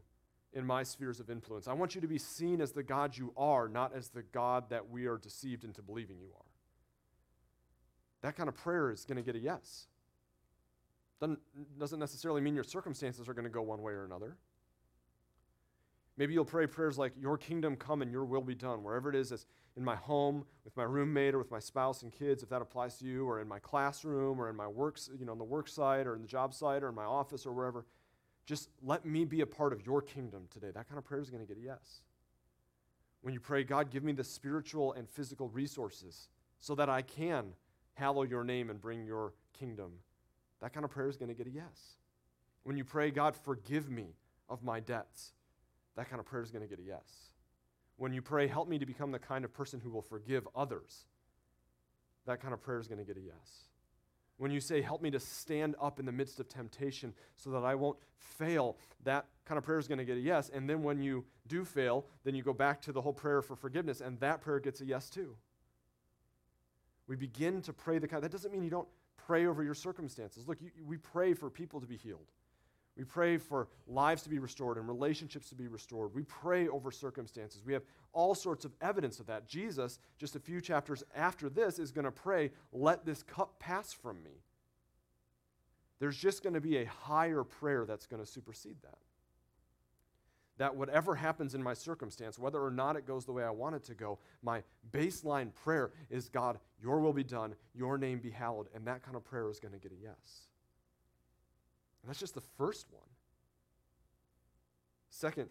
in 0.51 0.65
my 0.65 0.83
spheres 0.83 1.19
of 1.19 1.29
influence. 1.29 1.67
I 1.67 1.73
want 1.73 1.95
you 1.95 2.01
to 2.01 2.07
be 2.07 2.17
seen 2.17 2.59
as 2.61 2.73
the 2.73 2.83
God 2.83 3.15
you 3.15 3.31
are, 3.37 3.69
not 3.69 3.93
as 3.95 4.09
the 4.09 4.23
God 4.23 4.69
that 4.71 4.89
we 4.89 5.05
are 5.05 5.17
deceived 5.17 5.63
into 5.63 5.81
believing 5.81 6.17
you 6.19 6.29
are 6.35 6.44
that 8.25 8.35
kind 8.35 8.49
of 8.49 8.55
prayer 8.55 8.91
is 8.91 9.05
going 9.05 9.17
to 9.17 9.21
get 9.21 9.35
a 9.35 9.39
yes. 9.39 9.87
Doesn't, 11.19 11.39
doesn't 11.79 11.99
necessarily 11.99 12.41
mean 12.41 12.55
your 12.55 12.63
circumstances 12.63 13.29
are 13.29 13.33
going 13.33 13.45
to 13.45 13.51
go 13.51 13.61
one 13.61 13.81
way 13.81 13.93
or 13.93 14.03
another. 14.03 14.35
Maybe 16.17 16.33
you'll 16.33 16.45
pray 16.45 16.65
prayers 16.65 16.97
like, 16.97 17.13
Your 17.19 17.37
kingdom 17.37 17.75
come 17.75 18.01
and 18.01 18.11
your 18.11 18.25
will 18.25 18.41
be 18.41 18.55
done, 18.55 18.83
wherever 18.83 19.09
it 19.09 19.15
is, 19.15 19.31
as 19.31 19.45
in 19.77 19.83
my 19.83 19.95
home, 19.95 20.45
with 20.63 20.75
my 20.75 20.83
roommate, 20.83 21.35
or 21.35 21.37
with 21.37 21.51
my 21.51 21.59
spouse 21.59 22.01
and 22.01 22.11
kids, 22.11 22.41
if 22.41 22.49
that 22.49 22.61
applies 22.61 22.97
to 22.97 23.05
you, 23.05 23.27
or 23.27 23.41
in 23.41 23.47
my 23.47 23.59
classroom, 23.59 24.39
or 24.39 24.49
in 24.49 24.55
my 24.55 24.67
works, 24.67 25.09
you 25.17 25.25
know, 25.25 25.33
on 25.33 25.37
the 25.37 25.43
work 25.43 25.67
site, 25.67 26.07
or 26.07 26.15
in 26.15 26.21
the 26.21 26.27
job 26.27 26.53
site, 26.53 26.83
or 26.83 26.89
in 26.89 26.95
my 26.95 27.03
office, 27.03 27.45
or 27.45 27.51
wherever. 27.51 27.85
Just 28.45 28.69
let 28.81 29.05
me 29.05 29.25
be 29.25 29.41
a 29.41 29.45
part 29.45 29.73
of 29.73 29.85
your 29.85 30.01
kingdom 30.01 30.47
today. 30.49 30.71
That 30.73 30.87
kind 30.87 30.97
of 30.97 31.05
prayer 31.05 31.21
is 31.21 31.29
going 31.29 31.45
to 31.45 31.47
get 31.47 31.61
a 31.61 31.65
yes. 31.65 32.01
When 33.21 33.33
you 33.33 33.39
pray, 33.39 33.63
God, 33.63 33.91
give 33.91 34.03
me 34.03 34.13
the 34.13 34.23
spiritual 34.23 34.93
and 34.93 35.09
physical 35.09 35.49
resources 35.49 36.29
so 36.59 36.75
that 36.75 36.89
I 36.89 37.01
can 37.01 37.53
hallow 37.95 38.23
your 38.23 38.43
name 38.43 38.69
and 38.69 38.79
bring 38.79 39.05
your 39.05 39.33
kingdom, 39.57 39.91
that 40.61 40.73
kind 40.73 40.83
of 40.83 40.91
prayer 40.91 41.09
is 41.09 41.17
going 41.17 41.29
to 41.29 41.35
get 41.35 41.47
a 41.47 41.51
yes. 41.51 41.97
When 42.63 42.77
you 42.77 42.83
pray, 42.83 43.11
God, 43.11 43.35
forgive 43.35 43.89
me 43.89 44.15
of 44.47 44.63
my 44.63 44.79
debts, 44.79 45.33
that 45.95 46.09
kind 46.09 46.19
of 46.19 46.25
prayer 46.25 46.43
is 46.43 46.51
going 46.51 46.61
to 46.61 46.67
get 46.67 46.79
a 46.79 46.83
yes. 46.87 47.31
When 47.97 48.13
you 48.13 48.21
pray, 48.21 48.47
help 48.47 48.67
me 48.67 48.77
to 48.79 48.85
become 48.85 49.11
the 49.11 49.19
kind 49.19 49.45
of 49.45 49.53
person 49.53 49.79
who 49.79 49.89
will 49.89 50.01
forgive 50.01 50.47
others, 50.55 51.05
that 52.25 52.41
kind 52.41 52.53
of 52.53 52.61
prayer 52.61 52.79
is 52.79 52.87
going 52.87 52.99
to 52.99 53.05
get 53.05 53.17
a 53.17 53.21
yes. 53.21 53.69
When 54.37 54.51
you 54.51 54.59
say, 54.59 54.81
help 54.81 55.01
me 55.01 55.11
to 55.11 55.19
stand 55.19 55.75
up 55.81 55.99
in 55.99 56.05
the 56.05 56.11
midst 56.11 56.41
of 56.41 56.49
temptation 56.49 57.13
so 57.37 57.51
that 57.51 57.63
I 57.63 57.75
won't 57.75 57.97
fail, 58.17 58.75
that 59.05 59.27
kind 59.45 59.57
of 59.57 59.63
prayer 59.63 59.79
is 59.79 59.87
going 59.87 59.99
to 59.99 60.05
get 60.05 60.17
a 60.17 60.19
yes. 60.21 60.51
And 60.53 60.69
then 60.69 60.83
when 60.83 61.01
you 61.01 61.23
do 61.47 61.63
fail, 61.63 62.05
then 62.25 62.35
you 62.35 62.43
go 62.43 62.51
back 62.51 62.81
to 62.81 62.91
the 62.91 63.01
whole 63.01 63.13
prayer 63.13 63.41
for 63.41 63.55
forgiveness, 63.55 64.01
and 64.01 64.19
that 64.19 64.41
prayer 64.41 64.59
gets 64.59 64.81
a 64.81 64.85
yes 64.85 65.09
too. 65.09 65.37
We 67.07 67.15
begin 67.15 67.61
to 67.63 67.73
pray 67.73 67.99
the 67.99 68.07
kind. 68.07 68.23
That 68.23 68.31
doesn't 68.31 68.51
mean 68.51 68.63
you 68.63 68.69
don't 68.69 68.87
pray 69.17 69.45
over 69.45 69.63
your 69.63 69.73
circumstances. 69.73 70.47
Look, 70.47 70.61
you, 70.61 70.71
we 70.85 70.97
pray 70.97 71.33
for 71.33 71.49
people 71.49 71.79
to 71.79 71.87
be 71.87 71.97
healed. 71.97 72.31
We 72.97 73.03
pray 73.03 73.37
for 73.37 73.67
lives 73.87 74.21
to 74.23 74.29
be 74.29 74.39
restored 74.39 74.77
and 74.77 74.87
relationships 74.87 75.49
to 75.49 75.55
be 75.55 75.67
restored. 75.67 76.15
We 76.15 76.23
pray 76.23 76.69
over 76.69 76.91
circumstances. 76.91 77.61
We 77.65 77.73
have 77.73 77.83
all 78.13 78.33
sorts 78.33 78.63
of 78.63 78.71
evidence 78.81 79.19
of 79.19 79.27
that. 79.27 79.47
Jesus, 79.47 79.99
just 80.17 80.37
a 80.37 80.39
few 80.39 80.61
chapters 80.61 81.03
after 81.13 81.49
this, 81.49 81.77
is 81.77 81.91
going 81.91 82.05
to 82.05 82.11
pray, 82.11 82.51
Let 82.71 83.05
this 83.05 83.21
cup 83.21 83.59
pass 83.59 83.91
from 83.91 84.23
me. 84.23 84.41
There's 85.99 86.17
just 86.17 86.41
going 86.41 86.53
to 86.53 86.61
be 86.61 86.77
a 86.77 86.85
higher 86.85 87.43
prayer 87.43 87.85
that's 87.85 88.05
going 88.05 88.23
to 88.23 88.29
supersede 88.29 88.77
that 88.83 88.97
that 90.57 90.75
whatever 90.75 91.15
happens 91.15 91.53
in 91.53 91.61
my 91.61 91.73
circumstance, 91.73 92.39
whether 92.39 92.63
or 92.63 92.71
not 92.71 92.95
it 92.95 93.05
goes 93.05 93.25
the 93.25 93.33
way 93.33 93.43
I 93.43 93.49
want 93.49 93.75
it 93.75 93.83
to 93.85 93.93
go, 93.93 94.19
my 94.41 94.63
baseline 94.91 95.53
prayer 95.53 95.91
is 96.09 96.29
God, 96.29 96.59
your 96.81 96.99
will 96.99 97.13
be 97.13 97.23
done, 97.23 97.55
your 97.73 97.97
name 97.97 98.19
be 98.19 98.29
hallowed. 98.29 98.67
And 98.73 98.87
that 98.87 99.03
kind 99.03 99.17
of 99.17 99.25
prayer 99.25 99.49
is 99.49 99.59
going 99.59 99.73
to 99.73 99.79
get 99.79 99.91
a 99.91 100.01
yes. 100.01 100.47
And 102.01 102.09
that's 102.09 102.19
just 102.19 102.35
the 102.35 102.41
first 102.57 102.87
one. 102.91 103.09
Second, 105.09 105.49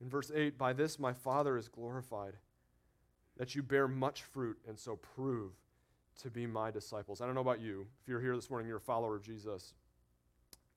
in 0.00 0.08
verse 0.08 0.30
8, 0.34 0.58
by 0.58 0.72
this 0.72 0.98
my 0.98 1.12
Father 1.12 1.56
is 1.56 1.68
glorified, 1.68 2.34
that 3.36 3.54
you 3.54 3.62
bear 3.62 3.88
much 3.88 4.22
fruit 4.22 4.58
and 4.68 4.78
so 4.78 4.96
prove 4.96 5.52
to 6.22 6.30
be 6.30 6.46
my 6.46 6.70
disciples. 6.70 7.20
I 7.20 7.26
don't 7.26 7.34
know 7.34 7.40
about 7.40 7.60
you. 7.60 7.86
If 8.02 8.08
you're 8.08 8.20
here 8.20 8.36
this 8.36 8.48
morning, 8.48 8.68
you're 8.68 8.78
a 8.78 8.80
follower 8.80 9.16
of 9.16 9.22
Jesus. 9.22 9.74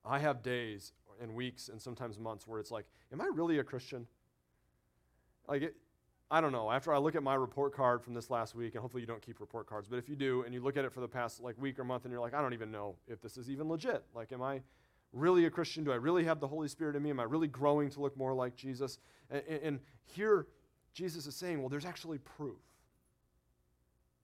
I 0.03 0.19
have 0.19 0.41
days 0.41 0.93
and 1.21 1.33
weeks 1.33 1.69
and 1.69 1.81
sometimes 1.81 2.17
months 2.17 2.47
where 2.47 2.59
it's 2.59 2.71
like, 2.71 2.85
am 3.11 3.21
I 3.21 3.29
really 3.33 3.59
a 3.59 3.63
Christian? 3.63 4.07
Like, 5.47 5.61
it, 5.63 5.75
I 6.31 6.41
don't 6.41 6.51
know. 6.51 6.69
After 6.69 6.93
I 6.93 6.99
look 6.99 7.15
at 7.15 7.23
my 7.23 7.33
report 7.33 7.73
card 7.73 8.03
from 8.03 8.13
this 8.13 8.29
last 8.29 8.53
week, 8.53 8.75
and 8.75 8.81
hopefully 8.81 9.01
you 9.01 9.07
don't 9.07 9.21
keep 9.21 9.39
report 9.39 9.67
cards, 9.67 9.87
but 9.87 9.97
if 9.97 10.07
you 10.07 10.15
do, 10.15 10.43
and 10.43 10.53
you 10.53 10.61
look 10.61 10.77
at 10.77 10.85
it 10.85 10.93
for 10.93 10.99
the 10.99 11.07
past 11.07 11.41
like 11.41 11.59
week 11.59 11.79
or 11.79 11.83
month, 11.83 12.05
and 12.05 12.11
you're 12.11 12.21
like, 12.21 12.35
I 12.35 12.41
don't 12.41 12.53
even 12.53 12.71
know 12.71 12.95
if 13.07 13.19
this 13.21 13.35
is 13.35 13.49
even 13.49 13.67
legit. 13.67 14.03
Like, 14.13 14.31
am 14.31 14.41
I 14.41 14.61
really 15.11 15.45
a 15.45 15.49
Christian? 15.49 15.83
Do 15.83 15.91
I 15.91 15.95
really 15.95 16.23
have 16.25 16.39
the 16.39 16.47
Holy 16.47 16.67
Spirit 16.67 16.95
in 16.95 17.01
me? 17.01 17.09
Am 17.09 17.19
I 17.19 17.23
really 17.23 17.47
growing 17.47 17.89
to 17.89 17.99
look 17.99 18.15
more 18.15 18.33
like 18.33 18.55
Jesus? 18.55 18.99
And, 19.31 19.43
and 19.63 19.79
here, 20.05 20.45
Jesus 20.93 21.25
is 21.25 21.35
saying, 21.35 21.59
well, 21.59 21.69
there's 21.69 21.85
actually 21.85 22.19
proof. 22.19 22.59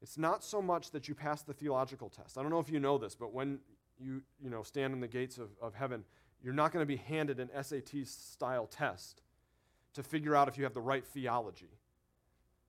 It's 0.01 0.17
not 0.19 0.43
so 0.43 0.62
much 0.62 0.91
that 0.91 1.08
you 1.08 1.15
pass 1.15 1.41
the 1.41 1.53
theological 1.53 2.10
test. 2.10 2.38
I 2.38 2.43
don't 2.43 2.51
know 2.51 2.60
if 2.60 2.69
you 2.69 2.79
know 2.79 2.99
this, 2.99 3.15
but 3.15 3.34
when 3.34 3.58
you, 3.97 4.21
you 4.39 4.51
know, 4.51 4.62
stand 4.62 4.93
in 4.93 4.99
the 4.99 5.08
gates 5.08 5.39
of, 5.39 5.49
of 5.60 5.73
heaven, 5.73 6.03
you're 6.45 6.53
not 6.53 6.71
going 6.71 6.84
to 6.84 6.88
be 6.88 6.97
handed 6.97 7.39
an 7.39 7.49
SAT 7.63 8.05
style 8.05 8.67
test 8.67 9.23
to 9.95 10.03
figure 10.03 10.36
out 10.36 10.47
if 10.47 10.60
you 10.60 10.63
have 10.63 10.75
the 10.75 10.79
right 10.81 11.03
theology. 11.03 11.71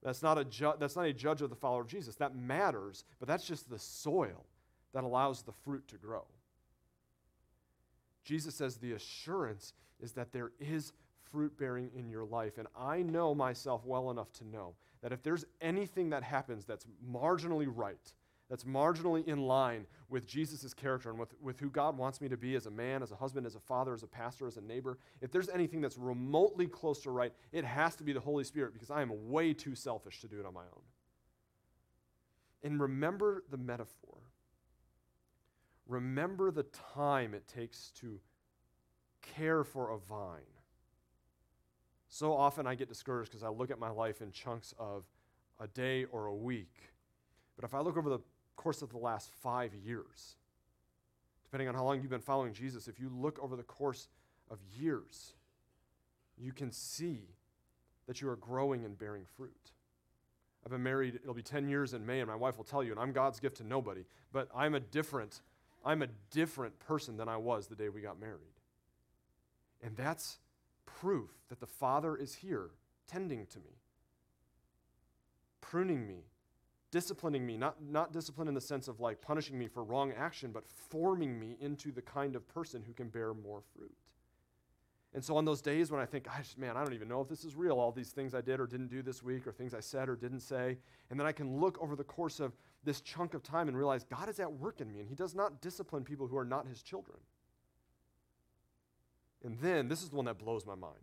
That's 0.01 0.23
not, 0.23 0.39
a 0.39 0.45
ju- 0.45 0.73
that's 0.79 0.95
not 0.95 1.05
a 1.05 1.13
judge 1.13 1.43
of 1.43 1.51
the 1.51 1.55
follower 1.55 1.81
of 1.81 1.87
Jesus. 1.87 2.15
That 2.15 2.35
matters, 2.35 3.05
but 3.19 3.27
that's 3.27 3.45
just 3.45 3.69
the 3.69 3.77
soil 3.77 4.45
that 4.93 5.03
allows 5.03 5.43
the 5.43 5.51
fruit 5.51 5.87
to 5.89 5.97
grow. 5.97 6.23
Jesus 8.23 8.55
says 8.55 8.77
the 8.77 8.93
assurance 8.93 9.73
is 9.99 10.13
that 10.13 10.31
there 10.31 10.51
is 10.59 10.91
fruit 11.31 11.55
bearing 11.59 11.91
in 11.95 12.09
your 12.09 12.25
life. 12.25 12.57
And 12.57 12.67
I 12.75 13.03
know 13.03 13.35
myself 13.35 13.85
well 13.85 14.09
enough 14.09 14.33
to 14.33 14.47
know 14.47 14.73
that 15.03 15.11
if 15.11 15.21
there's 15.21 15.45
anything 15.61 16.09
that 16.09 16.23
happens 16.23 16.65
that's 16.65 16.87
marginally 17.07 17.67
right, 17.69 18.13
that's 18.49 18.63
marginally 18.63 19.27
in 19.27 19.39
line 19.39 19.85
with 20.09 20.25
Jesus' 20.25 20.73
character 20.73 21.09
and 21.09 21.19
with, 21.19 21.33
with 21.41 21.59
who 21.59 21.69
God 21.69 21.97
wants 21.97 22.21
me 22.21 22.29
to 22.29 22.37
be 22.37 22.55
as 22.55 22.65
a 22.65 22.71
man, 22.71 23.03
as 23.03 23.11
a 23.11 23.15
husband, 23.15 23.45
as 23.45 23.55
a 23.55 23.59
father, 23.59 23.93
as 23.93 24.03
a 24.03 24.07
pastor, 24.07 24.47
as 24.47 24.55
a 24.57 24.61
neighbor, 24.61 24.97
if 25.21 25.31
there's 25.31 25.49
anything 25.49 25.81
that's 25.81 25.97
remotely 25.97 26.65
close 26.65 27.01
to 27.01 27.11
right, 27.11 27.33
it 27.51 27.65
has 27.65 27.95
to 27.95 28.03
be 28.03 28.13
the 28.13 28.19
Holy 28.19 28.45
Spirit 28.45 28.73
because 28.73 28.89
I 28.89 29.01
am 29.01 29.29
way 29.29 29.53
too 29.53 29.75
selfish 29.75 30.21
to 30.21 30.27
do 30.27 30.39
it 30.39 30.45
on 30.45 30.53
my 30.53 30.61
own. 30.61 30.83
And 32.63 32.79
remember 32.79 33.43
the 33.51 33.57
metaphor. 33.57 34.17
Remember 35.87 36.51
the 36.51 36.63
time 36.63 37.33
it 37.33 37.47
takes 37.47 37.91
to 38.01 38.19
care 39.21 39.63
for 39.63 39.91
a 39.91 39.97
vine. 39.97 40.41
So 42.09 42.33
often 42.33 42.65
I 42.65 42.75
get 42.75 42.87
discouraged 42.87 43.31
because 43.31 43.43
I 43.43 43.49
look 43.49 43.71
at 43.71 43.79
my 43.79 43.89
life 43.89 44.21
in 44.21 44.31
chunks 44.31 44.73
of 44.79 45.05
a 45.59 45.67
day 45.67 46.05
or 46.05 46.27
a 46.27 46.35
week. 46.35 46.93
But 47.55 47.65
if 47.65 47.73
I 47.73 47.79
look 47.79 47.97
over 47.97 48.09
the 48.09 48.19
course 48.57 48.81
of 48.81 48.89
the 48.89 48.97
last 48.97 49.29
five 49.41 49.73
years. 49.73 50.35
Depending 51.45 51.69
on 51.69 51.75
how 51.75 51.85
long 51.85 52.01
you've 52.01 52.09
been 52.09 52.19
following 52.19 52.53
Jesus, 52.53 52.89
if 52.89 52.99
you 52.99 53.09
look 53.09 53.39
over 53.41 53.55
the 53.55 53.63
course 53.63 54.09
of 54.51 54.57
years, 54.77 55.33
you 56.37 56.51
can 56.51 56.71
see 56.71 57.21
that 58.07 58.21
you 58.21 58.29
are 58.29 58.35
growing 58.35 58.83
and 58.83 58.97
bearing 58.97 59.23
fruit. 59.37 59.71
I've 60.65 60.71
been 60.71 60.83
married, 60.83 61.15
it'll 61.15 61.33
be 61.33 61.41
10 61.41 61.69
years 61.69 61.93
in 61.93 62.05
May, 62.05 62.19
and 62.19 62.27
my 62.27 62.35
wife 62.35 62.57
will 62.57 62.65
tell 62.65 62.83
you, 62.83 62.91
and 62.91 62.99
I'm 62.99 63.13
God's 63.13 63.39
gift 63.39 63.57
to 63.57 63.63
nobody, 63.63 64.03
but 64.33 64.49
I'm 64.53 64.75
a 64.75 64.81
different, 64.81 65.39
I'm 65.85 66.01
a 66.01 66.07
different 66.31 66.77
person 66.79 67.15
than 67.15 67.29
I 67.29 67.37
was 67.37 67.67
the 67.67 67.75
day 67.75 67.87
we 67.87 68.01
got 68.01 68.19
married. 68.19 68.41
And 69.81 69.95
that's 69.95 70.39
proof 70.85 71.29
that 71.49 71.61
the 71.61 71.67
Father 71.67 72.17
is 72.17 72.35
here 72.35 72.71
tending 73.07 73.45
to 73.45 73.59
me, 73.59 73.77
pruning 75.61 76.05
me, 76.05 76.25
disciplining 76.91 77.45
me, 77.45 77.57
not, 77.57 77.75
not 77.81 78.13
discipline 78.13 78.47
in 78.47 78.53
the 78.53 78.61
sense 78.61 78.87
of 78.87 78.99
like 78.99 79.21
punishing 79.21 79.57
me 79.57 79.67
for 79.67 79.83
wrong 79.83 80.13
action, 80.13 80.51
but 80.51 80.63
forming 80.67 81.39
me 81.39 81.57
into 81.59 81.91
the 81.91 82.01
kind 82.01 82.35
of 82.35 82.47
person 82.47 82.83
who 82.85 82.93
can 82.93 83.09
bear 83.09 83.33
more 83.33 83.61
fruit. 83.75 83.95
And 85.13 85.23
so 85.23 85.35
on 85.37 85.45
those 85.45 85.61
days 85.61 85.89
when 85.89 86.01
I 86.01 86.05
think, 86.05 86.27
I 86.33 86.39
just, 86.41 86.57
man, 86.57 86.77
I 86.77 86.83
don't 86.83 86.93
even 86.93 87.07
know 87.07 87.21
if 87.21 87.27
this 87.27 87.43
is 87.43 87.55
real, 87.55 87.79
all 87.79 87.91
these 87.91 88.11
things 88.11 88.35
I 88.35 88.41
did 88.41 88.59
or 88.59 88.67
didn't 88.67 88.89
do 88.89 89.01
this 89.01 89.23
week, 89.23 89.47
or 89.47 89.51
things 89.51 89.73
I 89.73 89.79
said 89.79 90.09
or 90.09 90.15
didn't 90.15 90.41
say, 90.41 90.77
and 91.09 91.19
then 91.19 91.25
I 91.25 91.31
can 91.31 91.59
look 91.59 91.81
over 91.81 91.95
the 91.95 92.03
course 92.03 92.39
of 92.39 92.53
this 92.83 93.01
chunk 93.01 93.33
of 93.33 93.41
time 93.41 93.67
and 93.67 93.77
realize 93.77 94.03
God 94.03 94.29
is 94.29 94.39
at 94.39 94.51
work 94.51 94.81
in 94.81 94.91
me, 94.91 94.99
and 94.99 95.07
He 95.07 95.15
does 95.15 95.33
not 95.33 95.61
discipline 95.61 96.03
people 96.03 96.27
who 96.27 96.37
are 96.37 96.45
not 96.45 96.67
His 96.67 96.81
children. 96.83 97.17
And 99.43 99.57
then, 99.59 99.87
this 99.87 100.03
is 100.03 100.09
the 100.09 100.15
one 100.15 100.25
that 100.25 100.37
blows 100.37 100.65
my 100.65 100.75
mind. 100.75 100.99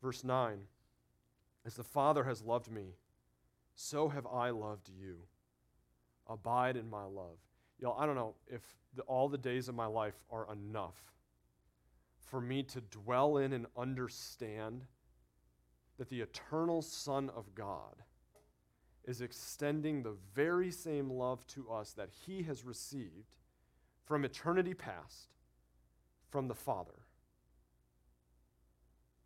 Verse 0.00 0.24
9 0.24 0.58
As 1.66 1.74
the 1.74 1.84
Father 1.84 2.24
has 2.24 2.42
loved 2.42 2.70
me, 2.70 2.94
so 3.82 4.10
have 4.10 4.26
I 4.26 4.50
loved 4.50 4.90
you. 4.90 5.20
Abide 6.28 6.76
in 6.76 6.88
my 6.88 7.04
love. 7.04 7.38
Y'all, 7.78 7.98
I 7.98 8.04
don't 8.04 8.14
know 8.14 8.34
if 8.46 8.60
the, 8.94 9.02
all 9.02 9.28
the 9.28 9.38
days 9.38 9.68
of 9.68 9.74
my 9.74 9.86
life 9.86 10.22
are 10.30 10.46
enough 10.52 11.00
for 12.26 12.42
me 12.42 12.62
to 12.64 12.82
dwell 12.82 13.38
in 13.38 13.54
and 13.54 13.66
understand 13.78 14.82
that 15.96 16.10
the 16.10 16.20
eternal 16.20 16.82
Son 16.82 17.30
of 17.34 17.54
God 17.54 17.96
is 19.04 19.22
extending 19.22 20.02
the 20.02 20.14
very 20.34 20.70
same 20.70 21.08
love 21.08 21.46
to 21.48 21.70
us 21.70 21.92
that 21.94 22.10
he 22.26 22.42
has 22.42 22.64
received 22.66 23.34
from 24.04 24.26
eternity 24.26 24.74
past 24.74 25.32
from 26.28 26.48
the 26.48 26.54
Father. 26.54 27.06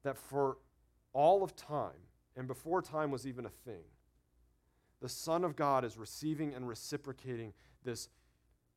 That 0.05 0.17
for 0.17 0.59
all 1.12 1.43
of 1.43 1.57
time, 1.57 2.09
and 2.37 2.47
before 2.47 2.83
time 2.83 3.11
was 3.11 3.27
even 3.27 3.47
a 3.47 3.51
thing, 3.64 3.83
the 5.05 5.09
Son 5.11 5.45
of 5.45 5.55
God 5.55 5.85
is 5.85 5.99
receiving 5.99 6.55
and 6.55 6.67
reciprocating 6.67 7.53
this 7.85 8.09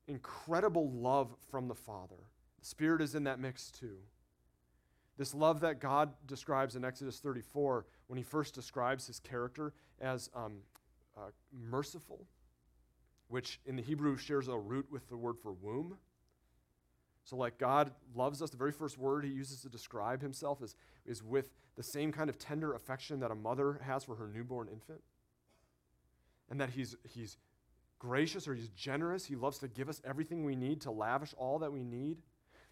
incredible 0.10 0.92
love 0.92 1.34
from 1.50 1.70
the 1.70 1.74
Father. 1.74 2.18
The 2.60 2.66
Spirit 2.66 3.02
is 3.02 3.16
in 3.16 3.24
that 3.24 3.40
mix 3.40 3.72
too. 3.72 3.96
This 5.18 5.34
love 5.34 5.62
that 5.62 5.80
God 5.80 6.12
describes 6.26 6.76
in 6.76 6.84
Exodus 6.84 7.20
34 7.20 7.86
when 8.08 8.18
he 8.18 8.24
first 8.24 8.54
describes 8.54 9.08
his 9.08 9.22
character 9.22 9.72
as 10.02 10.30
um, 10.36 10.58
uh, 11.16 11.30
merciful, 11.54 12.26
which 13.30 13.62
in 13.66 13.78
the 13.78 13.82
Hebrew 13.82 14.18
shares 14.18 14.50
a 14.50 14.58
root 14.58 14.88
with 14.92 15.08
the 15.08 15.16
word 15.16 15.38
for 15.42 15.54
womb. 15.54 15.96
So, 17.24 17.38
like 17.38 17.58
God 17.58 17.92
loves 18.13 18.42
us, 18.42 18.50
the 18.50 18.58
very 18.58 18.74
first 18.74 18.98
word 18.98 19.24
he 19.24 19.32
uses 19.32 19.62
to 19.62 19.70
describe 19.70 20.22
himself 20.22 20.62
is, 20.62 20.76
is 21.06 21.24
with 21.24 21.54
the 21.78 21.84
same 21.84 22.12
kind 22.12 22.30
of 22.30 22.38
tender 22.38 22.74
affection 22.74 23.22
that 23.22 23.32
a 23.32 23.36
mother 23.36 23.80
has 23.86 24.04
for 24.04 24.16
her 24.16 24.28
newborn 24.28 24.68
infant. 24.68 25.00
And 26.50 26.60
that 26.62 26.70
he's, 26.70 26.96
he's 27.04 27.38
gracious 28.00 28.48
or 28.48 28.56
he's 28.56 28.70
generous. 28.70 29.26
He 29.26 29.36
loves 29.36 29.58
to 29.60 29.68
give 29.68 29.90
us 29.90 30.02
everything 30.06 30.46
we 30.46 30.56
need, 30.56 30.82
to 30.82 30.92
lavish 30.92 31.34
all 31.38 31.60
that 31.60 31.72
we 31.72 31.84
need 31.84 32.18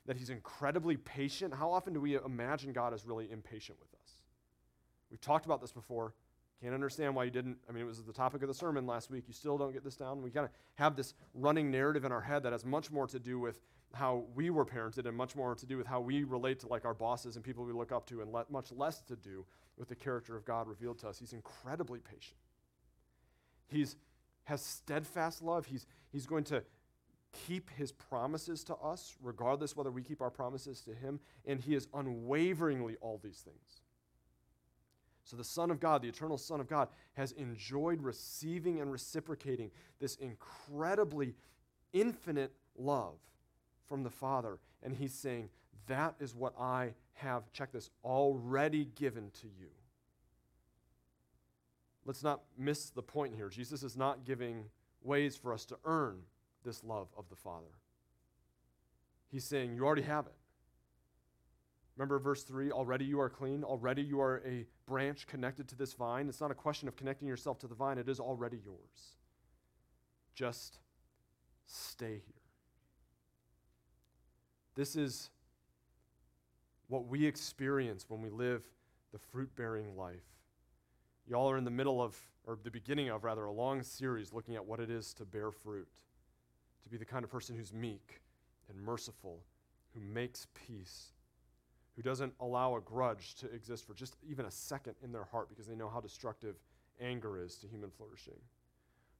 that 0.05 0.17
he's 0.17 0.29
incredibly 0.29 0.97
patient. 0.97 1.53
How 1.53 1.71
often 1.71 1.93
do 1.93 1.99
we 1.99 2.15
imagine 2.15 2.73
God 2.73 2.93
is 2.93 3.05
really 3.05 3.31
impatient 3.31 3.79
with 3.79 3.93
us? 4.01 4.17
We've 5.09 5.21
talked 5.21 5.45
about 5.45 5.61
this 5.61 5.71
before. 5.71 6.13
Can't 6.61 6.73
understand 6.73 7.15
why 7.15 7.25
you 7.25 7.31
didn't. 7.31 7.57
I 7.67 7.71
mean, 7.71 7.83
it 7.83 7.87
was 7.87 8.03
the 8.03 8.13
topic 8.13 8.41
of 8.41 8.47
the 8.47 8.53
sermon 8.53 8.87
last 8.87 9.11
week. 9.11 9.25
You 9.27 9.33
still 9.33 9.57
don't 9.57 9.73
get 9.73 9.83
this 9.83 9.95
down. 9.95 10.21
We 10.21 10.31
kind 10.31 10.45
of 10.45 10.51
have 10.75 10.95
this 10.95 11.13
running 11.33 11.69
narrative 11.69 12.05
in 12.05 12.11
our 12.11 12.21
head 12.21 12.43
that 12.43 12.53
has 12.53 12.65
much 12.65 12.91
more 12.91 13.07
to 13.07 13.19
do 13.19 13.39
with 13.39 13.59
how 13.93 14.23
we 14.35 14.49
were 14.49 14.65
parented 14.65 15.05
and 15.05 15.15
much 15.15 15.35
more 15.35 15.55
to 15.55 15.65
do 15.65 15.77
with 15.77 15.87
how 15.87 16.01
we 16.01 16.23
relate 16.23 16.59
to 16.59 16.67
like 16.67 16.85
our 16.85 16.93
bosses 16.93 17.35
and 17.35 17.43
people 17.43 17.65
we 17.65 17.73
look 17.73 17.91
up 17.91 18.05
to 18.07 18.21
and 18.21 18.31
le- 18.31 18.45
much 18.49 18.71
less 18.71 19.01
to 19.01 19.15
do 19.15 19.45
with 19.77 19.89
the 19.89 19.95
character 19.95 20.35
of 20.35 20.45
God 20.45 20.67
revealed 20.67 20.99
to 20.99 21.07
us. 21.07 21.17
He's 21.17 21.33
incredibly 21.33 21.99
patient. 21.99 22.37
He's 23.67 23.95
has 24.45 24.61
steadfast 24.61 25.41
love. 25.41 25.65
He's, 25.65 25.85
he's 26.11 26.25
going 26.25 26.45
to 26.45 26.63
keep 27.47 27.69
his 27.71 27.91
promises 27.91 28.63
to 28.65 28.75
us, 28.75 29.15
regardless 29.21 29.75
whether 29.75 29.91
we 29.91 30.01
keep 30.01 30.21
our 30.21 30.29
promises 30.29 30.81
to 30.81 30.93
him, 30.93 31.19
and 31.45 31.59
he 31.59 31.75
is 31.75 31.87
unwaveringly 31.93 32.95
all 33.01 33.19
these 33.21 33.39
things. 33.39 33.81
So, 35.23 35.35
the 35.35 35.43
Son 35.43 35.71
of 35.71 35.79
God, 35.79 36.03
the 36.03 36.07
eternal 36.07 36.37
Son 36.37 36.59
of 36.59 36.69
God, 36.69 36.87
has 37.13 37.31
enjoyed 37.33 38.01
receiving 38.01 38.79
and 38.79 38.91
reciprocating 38.91 39.71
this 39.99 40.15
incredibly 40.17 41.33
infinite 41.93 42.53
love 42.77 43.15
from 43.89 44.03
the 44.03 44.09
Father. 44.11 44.59
And 44.83 44.93
he's 44.93 45.15
saying, 45.15 45.49
That 45.87 46.13
is 46.19 46.35
what 46.35 46.53
I 46.59 46.93
have, 47.13 47.51
check 47.53 47.71
this, 47.71 47.89
already 48.03 48.85
given 48.95 49.31
to 49.41 49.47
you. 49.47 49.69
Let's 52.05 52.23
not 52.23 52.41
miss 52.57 52.91
the 52.91 53.01
point 53.01 53.35
here. 53.35 53.49
Jesus 53.49 53.83
is 53.83 53.97
not 53.97 54.25
giving 54.25 54.65
ways 55.01 55.35
for 55.35 55.53
us 55.53 55.65
to 55.65 55.77
earn 55.85 56.19
this 56.63 56.83
love 56.83 57.07
of 57.17 57.29
the 57.29 57.35
Father. 57.35 57.65
He's 59.31 59.43
saying, 59.43 59.75
You 59.75 59.85
already 59.85 60.03
have 60.03 60.27
it. 60.27 60.35
Remember 61.97 62.19
verse 62.19 62.43
3 62.43 62.71
already 62.71 63.05
you 63.05 63.19
are 63.21 63.29
clean, 63.29 63.63
already 63.63 64.01
you 64.01 64.19
are 64.19 64.41
a 64.45 64.65
branch 64.85 65.27
connected 65.27 65.67
to 65.69 65.75
this 65.75 65.93
vine. 65.93 66.27
It's 66.27 66.41
not 66.41 66.51
a 66.51 66.55
question 66.55 66.87
of 66.87 66.95
connecting 66.95 67.27
yourself 67.27 67.57
to 67.59 67.67
the 67.67 67.75
vine, 67.75 67.97
it 67.97 68.09
is 68.09 68.19
already 68.19 68.59
yours. 68.63 69.15
Just 70.33 70.79
stay 71.65 72.21
here. 72.25 72.35
This 74.75 74.97
is 74.97 75.29
what 76.87 77.07
we 77.07 77.25
experience 77.25 78.05
when 78.09 78.21
we 78.21 78.29
live 78.29 78.67
the 79.13 79.17
fruit 79.17 79.49
bearing 79.55 79.95
life. 79.95 80.34
Y'all 81.27 81.49
are 81.49 81.57
in 81.57 81.63
the 81.63 81.71
middle 81.71 82.01
of, 82.01 82.15
or 82.45 82.57
the 82.63 82.69
beginning 82.69 83.09
of, 83.09 83.23
rather, 83.23 83.45
a 83.45 83.51
long 83.51 83.81
series 83.81 84.31
looking 84.31 84.55
at 84.55 84.63
what 84.63 84.79
it 84.79 84.91
is 84.91 85.13
to 85.15 85.25
bear 85.25 85.51
fruit 85.51 85.87
to 86.83 86.89
be 86.89 86.97
the 86.97 87.05
kind 87.05 87.23
of 87.23 87.31
person 87.31 87.55
who's 87.55 87.73
meek 87.73 88.21
and 88.69 88.79
merciful, 88.79 89.39
who 89.93 89.99
makes 89.99 90.45
peace, 90.53 91.13
who 91.95 92.03
doesn't 92.03 92.31
allow 92.39 92.75
a 92.75 92.81
grudge 92.81 93.33
to 93.35 93.51
exist 93.51 93.87
for 93.87 93.95
just 93.95 94.17
even 94.29 94.45
a 94.45 94.51
second 94.51 94.93
in 95.03 95.11
their 95.11 95.23
heart 95.23 95.49
because 95.49 95.65
they 95.65 95.75
know 95.75 95.89
how 95.89 95.99
destructive 95.99 96.57
anger 97.01 97.41
is 97.43 97.55
to 97.55 97.67
human 97.67 97.89
flourishing, 97.89 98.39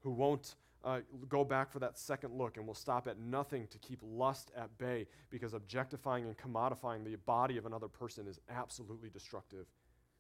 who 0.02 0.12
won't 0.12 0.56
uh, 0.84 1.00
go 1.28 1.44
back 1.44 1.72
for 1.72 1.80
that 1.80 1.98
second 1.98 2.38
look 2.38 2.58
and 2.58 2.68
will 2.68 2.76
stop 2.76 3.08
at 3.08 3.18
nothing 3.18 3.66
to 3.66 3.80
keep 3.80 4.00
lust 4.04 4.52
at 4.56 4.78
bay 4.78 5.08
because 5.32 5.56
objectifying 5.56 6.26
and 6.26 6.38
commodifying 6.38 7.04
the 7.04 7.16
body 7.26 7.58
of 7.58 7.66
another 7.66 7.88
person 7.88 8.28
is 8.28 8.40
absolutely 8.52 9.10
destructive 9.10 9.66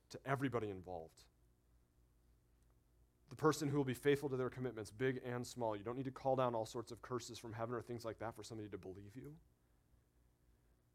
to 0.10 0.17
everybody 0.26 0.71
involved 0.71 1.26
the 3.29 3.35
person 3.35 3.67
who 3.67 3.77
will 3.77 3.83
be 3.83 3.93
faithful 3.93 4.29
to 4.29 4.38
their 4.38 4.49
commitments, 4.49 4.91
big 4.91 5.19
and 5.25 5.45
small. 5.45 5.75
You 5.75 5.83
don't 5.83 5.97
need 5.97 6.05
to 6.05 6.11
call 6.11 6.35
down 6.35 6.55
all 6.55 6.65
sorts 6.65 6.91
of 6.91 7.01
curses 7.01 7.39
from 7.39 7.53
heaven 7.53 7.75
or 7.75 7.81
things 7.81 8.05
like 8.05 8.19
that 8.19 8.35
for 8.35 8.43
somebody 8.43 8.69
to 8.69 8.77
believe 8.77 9.15
you. 9.15 9.33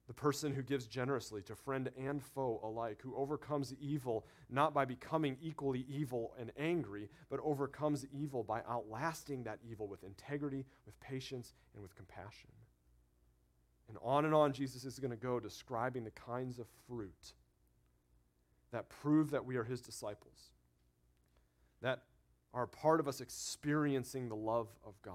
The 0.06 0.14
person 0.14 0.52
who 0.52 0.62
gives 0.62 0.86
generously 0.86 1.42
to 1.42 1.54
friend 1.54 1.88
and 1.96 2.20
foe 2.20 2.60
alike, 2.64 2.98
who 3.00 3.14
overcomes 3.14 3.72
evil 3.80 4.26
not 4.48 4.74
by 4.74 4.84
becoming 4.84 5.36
equally 5.40 5.86
evil 5.88 6.32
and 6.38 6.50
angry, 6.58 7.08
but 7.28 7.38
overcomes 7.44 8.04
evil 8.12 8.42
by 8.42 8.62
outlasting 8.68 9.44
that 9.44 9.60
evil 9.68 9.86
with 9.86 10.02
integrity, 10.02 10.66
with 10.84 10.98
patience, 10.98 11.54
and 11.74 11.82
with 11.82 11.94
compassion. 11.94 12.50
And 13.88 13.98
on 14.02 14.24
and 14.24 14.34
on, 14.34 14.52
Jesus 14.52 14.84
is 14.84 14.98
going 14.98 15.12
to 15.12 15.16
go 15.16 15.38
describing 15.38 16.04
the 16.04 16.10
kinds 16.10 16.58
of 16.58 16.66
fruit 16.88 17.34
that 18.72 18.88
prove 18.88 19.30
that 19.30 19.44
we 19.44 19.56
are 19.56 19.64
his 19.64 19.80
disciples, 19.80 20.50
that 21.82 22.02
are 22.52 22.64
a 22.64 22.68
part 22.68 23.00
of 23.00 23.08
us 23.08 23.20
experiencing 23.20 24.28
the 24.28 24.36
love 24.36 24.68
of 24.84 25.00
God 25.02 25.14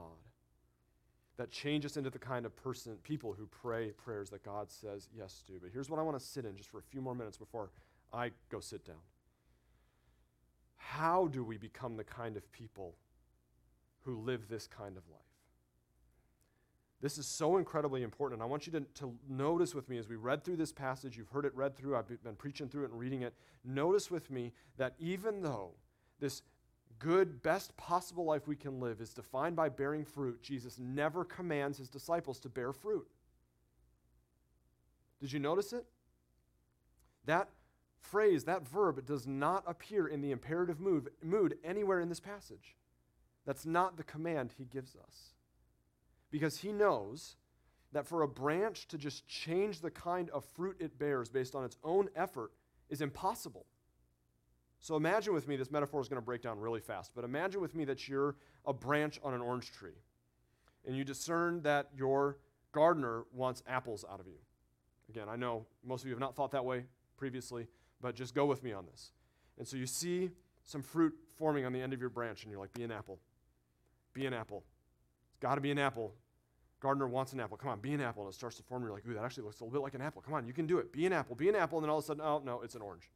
that 1.38 1.52
change 1.52 1.86
us 1.86 1.98
into 1.98 2.10
the 2.10 2.20
kind 2.20 2.46
of 2.46 2.56
person, 2.56 2.96
people 3.04 3.34
who 3.34 3.46
pray 3.48 3.92
prayers 3.92 4.30
that 4.30 4.44
God 4.44 4.72
says 4.72 5.10
yes 5.16 5.44
to. 5.48 5.54
But 5.62 5.70
here's 5.74 5.90
what 5.90 6.00
I 6.00 6.04
want 6.04 6.18
to 6.18 6.26
sit 6.26 6.46
in 6.46 6.56
just 6.56 6.70
for 6.70 6.80
a 6.80 6.84
few 6.84 7.02
more 7.02 7.14
minutes 7.14 7.38
before 7.38 7.72
I 8.14 8.32
go 8.50 8.60
sit 8.60 8.86
down. 8.86 9.04
How 10.78 11.28
do 11.28 11.44
we 11.44 11.58
become 11.58 11.98
the 11.98 12.04
kind 12.04 12.38
of 12.38 12.50
people 12.52 12.96
who 14.02 14.22
live 14.22 14.48
this 14.48 14.68
kind 14.68 14.96
of 14.96 15.04
life? 15.10 15.22
This 17.02 17.18
is 17.18 17.28
so 17.28 17.58
incredibly 17.58 18.04
important. 18.04 18.42
And 18.42 18.44
I 18.44 18.50
want 18.50 18.66
you 18.66 18.72
to, 18.74 18.80
to 18.80 19.14
notice 19.30 19.76
with 19.76 19.90
me 19.90 19.98
as 19.98 20.08
we 20.08 20.16
read 20.16 20.44
through 20.44 20.56
this 20.56 20.72
passage, 20.72 21.18
you've 21.18 21.30
heard 21.30 21.46
it 21.46 21.54
read 21.54 21.76
through, 21.76 21.98
I've 21.98 22.08
been 22.24 22.36
preaching 22.36 22.70
through 22.70 22.86
it 22.86 22.92
and 22.92 23.00
reading 23.00 23.24
it. 23.24 23.34
Notice 23.66 24.10
with 24.10 24.32
me 24.32 24.54
that 24.78 24.94
even 25.00 25.42
though 25.42 25.72
this 26.20 26.42
good, 27.00 27.42
best 27.42 27.76
possible 27.78 28.26
life 28.26 28.48
we 28.48 28.56
can 28.56 28.80
live 28.80 29.02
is 29.02 29.14
defined 29.14 29.56
by 29.56 29.70
bearing 29.70 30.06
fruit, 30.06 30.42
Jesus 30.42 30.80
never 30.80 31.24
commands 31.24 31.78
his 31.78 31.90
disciples 31.90 32.40
to 32.40 32.50
bear 32.50 32.72
fruit. 32.74 33.08
Did 35.20 35.32
you 35.32 35.40
notice 35.40 35.74
it? 35.74 35.86
That 37.26 37.50
phrase, 38.00 38.44
that 38.44 38.68
verb, 38.68 39.06
does 39.06 39.26
not 39.26 39.64
appear 39.66 40.08
in 40.08 40.22
the 40.22 40.32
imperative 40.32 40.80
mood, 40.80 41.10
mood 41.24 41.58
anywhere 41.64 42.00
in 42.00 42.10
this 42.10 42.20
passage. 42.20 42.76
That's 43.46 43.66
not 43.66 43.98
the 43.98 44.04
command 44.04 44.54
he 44.58 44.66
gives 44.66 44.96
us. 44.96 45.34
Because 46.32 46.60
he 46.60 46.72
knows 46.72 47.36
that 47.92 48.06
for 48.06 48.24
a 48.24 48.28
branch 48.28 48.88
to 48.90 48.98
just 48.98 49.28
change 49.28 49.80
the 49.80 49.92
kind 49.92 50.30
of 50.32 50.44
fruit 50.44 50.76
it 50.80 51.00
bears 51.00 51.30
based 51.30 51.56
on 51.56 51.64
its 51.64 51.78
own 51.84 52.10
effort 52.16 52.52
is 52.90 53.02
impossible. 53.02 53.66
So 54.86 54.96
imagine 54.96 55.34
with 55.34 55.48
me, 55.48 55.56
this 55.56 55.72
metaphor 55.72 56.00
is 56.00 56.08
going 56.08 56.22
to 56.22 56.26
break 56.26 56.44
down 56.44 56.60
really 56.60 56.80
fast, 56.80 57.10
but 57.16 57.26
imagine 57.26 57.60
with 57.60 57.74
me 57.74 57.86
that 57.86 58.08
you're 58.08 58.36
a 58.68 58.72
branch 58.72 59.20
on 59.24 59.34
an 59.34 59.42
orange 59.42 59.72
tree 59.72 59.98
and 60.86 60.96
you 60.96 61.04
discern 61.04 61.64
that 61.64 61.90
your 61.98 62.38
gardener 62.72 63.24
wants 63.34 63.64
apples 63.68 64.06
out 64.08 64.20
of 64.20 64.28
you. 64.28 64.38
Again, 65.10 65.28
I 65.28 65.38
know 65.38 65.66
most 65.84 66.02
of 66.02 66.06
you 66.06 66.14
have 66.14 66.20
not 66.20 66.36
thought 66.36 66.52
that 66.52 66.64
way 66.64 66.84
previously, 67.18 67.66
but 68.00 68.14
just 68.14 68.36
go 68.36 68.46
with 68.46 68.62
me 68.62 68.74
on 68.74 68.86
this. 68.86 69.10
And 69.58 69.68
so 69.68 69.76
you 69.76 69.88
see 69.88 70.30
some 70.64 70.84
fruit 70.84 71.16
forming 71.36 71.66
on 71.66 71.74
the 71.74 71.82
end 71.82 71.92
of 71.92 72.00
your 72.00 72.12
branch, 72.12 72.44
and 72.44 72.52
you're 72.52 72.62
like, 72.62 72.74
be 72.74 72.84
an 72.84 72.92
apple. 72.92 73.18
Be 74.14 74.28
an 74.28 74.36
apple. 74.36 74.64
It's 75.32 75.40
got 75.40 75.56
to 75.56 75.62
be 75.62 75.72
an 75.72 75.80
apple. 75.80 76.14
Gardener 76.80 77.08
wants 77.08 77.34
an 77.34 77.40
apple. 77.40 77.58
Come 77.58 77.72
on, 77.72 77.80
be 77.80 77.94
an 77.94 78.02
apple. 78.02 78.22
And 78.26 78.32
it 78.32 78.36
starts 78.36 78.58
to 78.58 78.64
form. 78.64 78.84
And 78.84 78.90
you're 78.90 78.96
like, 78.96 79.08
ooh, 79.08 79.16
that 79.16 79.24
actually 79.24 79.46
looks 79.46 79.62
a 79.62 79.64
little 79.64 79.80
bit 79.80 79.82
like 79.82 79.96
an 79.96 80.02
apple. 80.02 80.22
Come 80.22 80.36
on, 80.36 80.46
you 80.46 80.54
can 80.54 80.68
do 80.68 80.78
it. 80.78 80.94
Be 80.94 81.08
an 81.08 81.14
apple. 81.14 81.36
Be 81.36 81.50
an 81.50 81.56
apple. 81.56 81.80
And 81.80 81.86
then 81.86 81.90
all 81.90 81.98
of 81.98 82.04
a 82.04 82.06
sudden, 82.06 82.22
oh, 82.24 82.44
no, 82.46 82.62
it's 82.62 82.76
an 82.76 82.84
orange. 82.84 83.10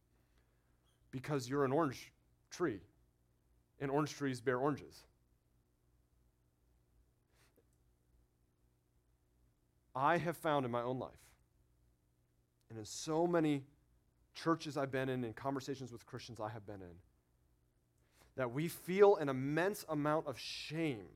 Because 1.12 1.50
you're 1.50 1.66
an 1.66 1.72
orange 1.72 2.12
tree. 2.52 2.80
And 3.80 3.90
orange 3.90 4.14
trees 4.14 4.42
bear 4.42 4.58
oranges. 4.58 5.04
I 9.96 10.18
have 10.18 10.38
found 10.38 10.66
in 10.66 10.72
my 10.72 10.82
own 10.82 11.00
life, 11.00 11.12
and 12.70 12.80
in 12.80 12.86
so 12.86 13.28
many 13.28 13.64
churches 14.34 14.78
I've 14.78 14.92
been 14.92 15.10
in, 15.10 15.24
and 15.24 15.36
conversations 15.36 15.92
with 15.92 16.06
Christians 16.06 16.40
I 16.40 16.48
have 16.50 16.66
been 16.66 16.82
in, 16.82 16.96
that 18.38 18.52
we 18.52 18.70
feel 18.70 19.18
an 19.18 19.28
immense 19.28 19.86
amount 19.90 20.28
of 20.28 20.40
shame 20.40 21.10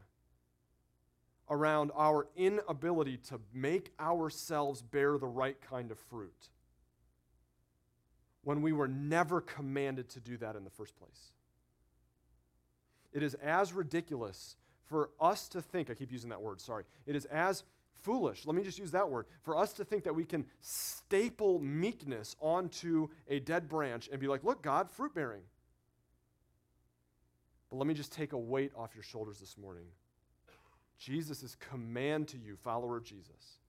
around 1.49 1.91
our 1.95 2.27
inability 2.35 3.17
to 3.17 3.39
make 3.53 3.91
ourselves 3.99 4.81
bear 4.81 5.17
the 5.17 5.27
right 5.27 5.61
kind 5.61 5.91
of 5.91 5.99
fruit 5.99 6.49
when 8.43 8.61
we 8.61 8.71
were 8.71 8.87
never 8.87 9.41
commanded 9.41 10.09
to 10.09 10.19
do 10.19 10.37
that 10.37 10.55
in 10.55 10.63
the 10.63 10.69
first 10.69 10.95
place. 10.97 11.31
It 13.13 13.23
is 13.23 13.35
as 13.35 13.73
ridiculous 13.73 14.55
for 14.85 15.11
us 15.19 15.47
to 15.49 15.61
think, 15.61 15.89
I 15.89 15.93
keep 15.93 16.11
using 16.11 16.29
that 16.29 16.41
word, 16.41 16.59
sorry. 16.59 16.83
It 17.05 17.15
is 17.15 17.25
as 17.25 17.63
foolish, 18.01 18.45
let 18.45 18.55
me 18.55 18.63
just 18.63 18.77
use 18.77 18.91
that 18.91 19.09
word, 19.09 19.27
for 19.43 19.57
us 19.57 19.71
to 19.73 19.85
think 19.85 20.03
that 20.03 20.13
we 20.13 20.25
can 20.25 20.45
staple 20.59 21.59
meekness 21.59 22.35
onto 22.41 23.07
a 23.29 23.39
dead 23.39 23.69
branch 23.69 24.09
and 24.11 24.19
be 24.19 24.27
like, 24.27 24.43
look, 24.43 24.61
God, 24.61 24.89
fruit 24.89 25.15
bearing. 25.15 25.43
But 27.69 27.77
let 27.77 27.87
me 27.87 27.93
just 27.93 28.11
take 28.11 28.33
a 28.33 28.37
weight 28.37 28.71
off 28.75 28.93
your 28.93 29.03
shoulders 29.03 29.39
this 29.39 29.57
morning. 29.57 29.85
Jesus' 30.99 31.55
command 31.71 32.27
to 32.29 32.37
you, 32.37 32.55
follower 32.57 32.97
of 32.97 33.03
Jesus, 33.03 33.59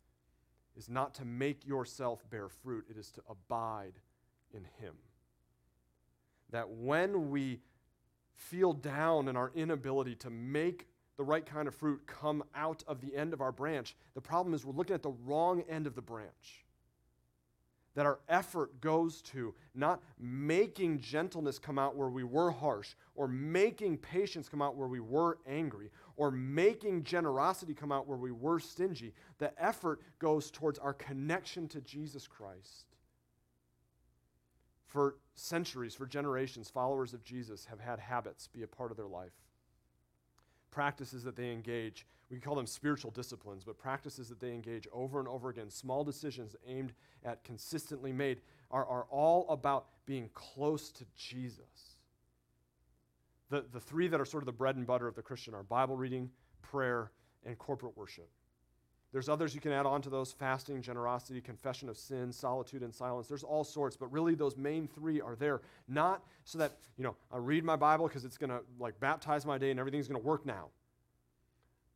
is 0.76 0.88
not 0.88 1.14
to 1.14 1.24
make 1.24 1.64
yourself 1.64 2.28
bear 2.28 2.48
fruit, 2.48 2.84
it 2.90 2.98
is 2.98 3.10
to 3.12 3.22
abide 3.30 3.92
in 4.54 4.64
Him. 4.80 4.94
That 6.50 6.70
when 6.70 7.30
we 7.30 7.60
feel 8.34 8.72
down 8.72 9.28
in 9.28 9.36
our 9.36 9.50
inability 9.54 10.14
to 10.16 10.30
make 10.30 10.86
the 11.16 11.24
right 11.24 11.46
kind 11.46 11.68
of 11.68 11.74
fruit 11.74 12.02
come 12.06 12.42
out 12.54 12.82
of 12.86 13.00
the 13.00 13.14
end 13.14 13.32
of 13.32 13.40
our 13.40 13.52
branch. 13.52 13.96
The 14.14 14.20
problem 14.20 14.54
is 14.54 14.64
we're 14.64 14.72
looking 14.72 14.94
at 14.94 15.02
the 15.02 15.14
wrong 15.24 15.62
end 15.68 15.86
of 15.86 15.94
the 15.94 16.02
branch. 16.02 16.64
That 17.94 18.06
our 18.06 18.18
effort 18.28 18.80
goes 18.80 19.22
to 19.22 19.54
not 19.76 20.02
making 20.18 20.98
gentleness 20.98 21.60
come 21.60 21.78
out 21.78 21.94
where 21.94 22.08
we 22.08 22.24
were 22.24 22.50
harsh, 22.50 22.94
or 23.14 23.28
making 23.28 23.98
patience 23.98 24.48
come 24.48 24.60
out 24.60 24.74
where 24.74 24.88
we 24.88 24.98
were 24.98 25.38
angry, 25.46 25.90
or 26.16 26.32
making 26.32 27.04
generosity 27.04 27.72
come 27.72 27.92
out 27.92 28.08
where 28.08 28.18
we 28.18 28.32
were 28.32 28.58
stingy. 28.58 29.14
The 29.38 29.52
effort 29.62 30.00
goes 30.18 30.50
towards 30.50 30.80
our 30.80 30.94
connection 30.94 31.68
to 31.68 31.80
Jesus 31.82 32.26
Christ. 32.26 32.93
For 34.94 35.16
centuries, 35.34 35.94
for 35.94 36.06
generations, 36.06 36.70
followers 36.70 37.12
of 37.12 37.24
Jesus 37.24 37.66
have 37.66 37.80
had 37.80 37.98
habits 37.98 38.46
be 38.46 38.62
a 38.62 38.66
part 38.66 38.90
of 38.90 38.96
their 38.96 39.08
life 39.08 39.32
practices 40.74 41.22
that 41.22 41.36
they 41.36 41.52
engage. 41.52 42.04
We 42.30 42.40
call 42.40 42.56
them 42.56 42.66
spiritual 42.66 43.12
disciplines, 43.12 43.62
but 43.62 43.78
practices 43.78 44.28
that 44.28 44.40
they 44.40 44.50
engage 44.50 44.88
over 44.92 45.20
and 45.20 45.28
over 45.28 45.48
again, 45.48 45.70
small 45.70 46.02
decisions 46.02 46.56
aimed 46.66 46.92
at 47.24 47.44
consistently 47.44 48.12
made, 48.12 48.40
are, 48.72 48.84
are 48.84 49.06
all 49.08 49.46
about 49.48 49.86
being 50.04 50.28
close 50.34 50.90
to 50.90 51.04
Jesus. 51.16 51.96
The, 53.50 53.64
the 53.72 53.78
three 53.78 54.08
that 54.08 54.20
are 54.20 54.24
sort 54.24 54.42
of 54.42 54.46
the 54.46 54.52
bread 54.52 54.74
and 54.74 54.84
butter 54.84 55.06
of 55.06 55.14
the 55.14 55.22
Christian 55.22 55.54
are 55.54 55.62
Bible 55.62 55.96
reading, 55.96 56.28
prayer, 56.60 57.12
and 57.46 57.56
corporate 57.56 57.96
worship. 57.96 58.28
There's 59.14 59.28
others 59.28 59.54
you 59.54 59.60
can 59.60 59.70
add 59.70 59.86
on 59.86 60.02
to 60.02 60.10
those 60.10 60.32
fasting, 60.32 60.82
generosity, 60.82 61.40
confession 61.40 61.88
of 61.88 61.96
sin, 61.96 62.32
solitude, 62.32 62.82
and 62.82 62.92
silence. 62.92 63.28
There's 63.28 63.44
all 63.44 63.62
sorts, 63.62 63.96
but 63.96 64.10
really 64.10 64.34
those 64.34 64.56
main 64.56 64.88
three 64.88 65.20
are 65.20 65.36
there. 65.36 65.60
Not 65.86 66.24
so 66.42 66.58
that, 66.58 66.72
you 66.98 67.04
know, 67.04 67.14
I 67.32 67.36
read 67.36 67.62
my 67.62 67.76
Bible 67.76 68.08
because 68.08 68.24
it's 68.24 68.36
going 68.36 68.50
to 68.50 68.62
like 68.80 68.98
baptize 68.98 69.46
my 69.46 69.56
day 69.56 69.70
and 69.70 69.78
everything's 69.78 70.08
going 70.08 70.20
to 70.20 70.26
work 70.26 70.44
now, 70.44 70.66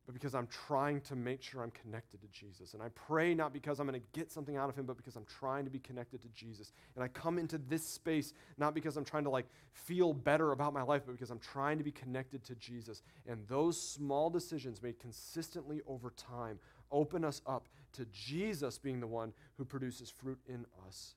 but 0.05 0.13
because 0.13 0.33
I'm 0.33 0.47
trying 0.47 1.01
to 1.01 1.15
make 1.17 1.43
sure 1.43 1.61
I'm 1.61 1.71
connected 1.71 2.21
to 2.21 2.27
Jesus. 2.29 2.73
And 2.73 2.81
I 2.81 2.87
pray 2.95 3.33
not 3.35 3.51
because 3.51 3.81
I'm 3.81 3.85
going 3.85 3.99
to 3.99 4.07
get 4.17 4.31
something 4.31 4.55
out 4.55 4.69
of 4.69 4.77
him, 4.77 4.85
but 4.85 4.95
because 4.95 5.17
I'm 5.17 5.25
trying 5.25 5.65
to 5.65 5.69
be 5.69 5.79
connected 5.79 6.21
to 6.21 6.29
Jesus. 6.29 6.71
And 6.95 7.03
I 7.03 7.09
come 7.09 7.37
into 7.37 7.57
this 7.57 7.85
space 7.85 8.33
not 8.57 8.73
because 8.73 8.95
I'm 8.95 9.03
trying 9.03 9.25
to 9.25 9.29
like 9.29 9.45
feel 9.73 10.13
better 10.13 10.53
about 10.53 10.73
my 10.73 10.83
life, 10.83 11.01
but 11.05 11.11
because 11.11 11.31
I'm 11.31 11.39
trying 11.39 11.77
to 11.79 11.83
be 11.83 11.91
connected 11.91 12.45
to 12.45 12.55
Jesus. 12.55 13.03
And 13.27 13.45
those 13.49 13.77
small 13.77 14.29
decisions 14.29 14.81
made 14.81 14.99
consistently 14.99 15.81
over 15.85 16.11
time 16.11 16.59
open 16.91 17.23
us 17.23 17.41
up 17.45 17.67
to 17.93 18.05
Jesus 18.05 18.77
being 18.77 18.99
the 18.99 19.07
one 19.07 19.33
who 19.57 19.65
produces 19.65 20.09
fruit 20.09 20.39
in 20.47 20.65
us. 20.87 21.15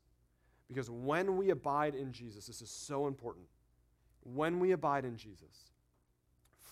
Because 0.68 0.90
when 0.90 1.36
we 1.36 1.50
abide 1.50 1.94
in 1.94 2.12
Jesus, 2.12 2.46
this 2.46 2.62
is 2.62 2.70
so 2.70 3.06
important. 3.06 3.46
When 4.22 4.58
we 4.58 4.72
abide 4.72 5.04
in 5.04 5.16
Jesus, 5.16 5.70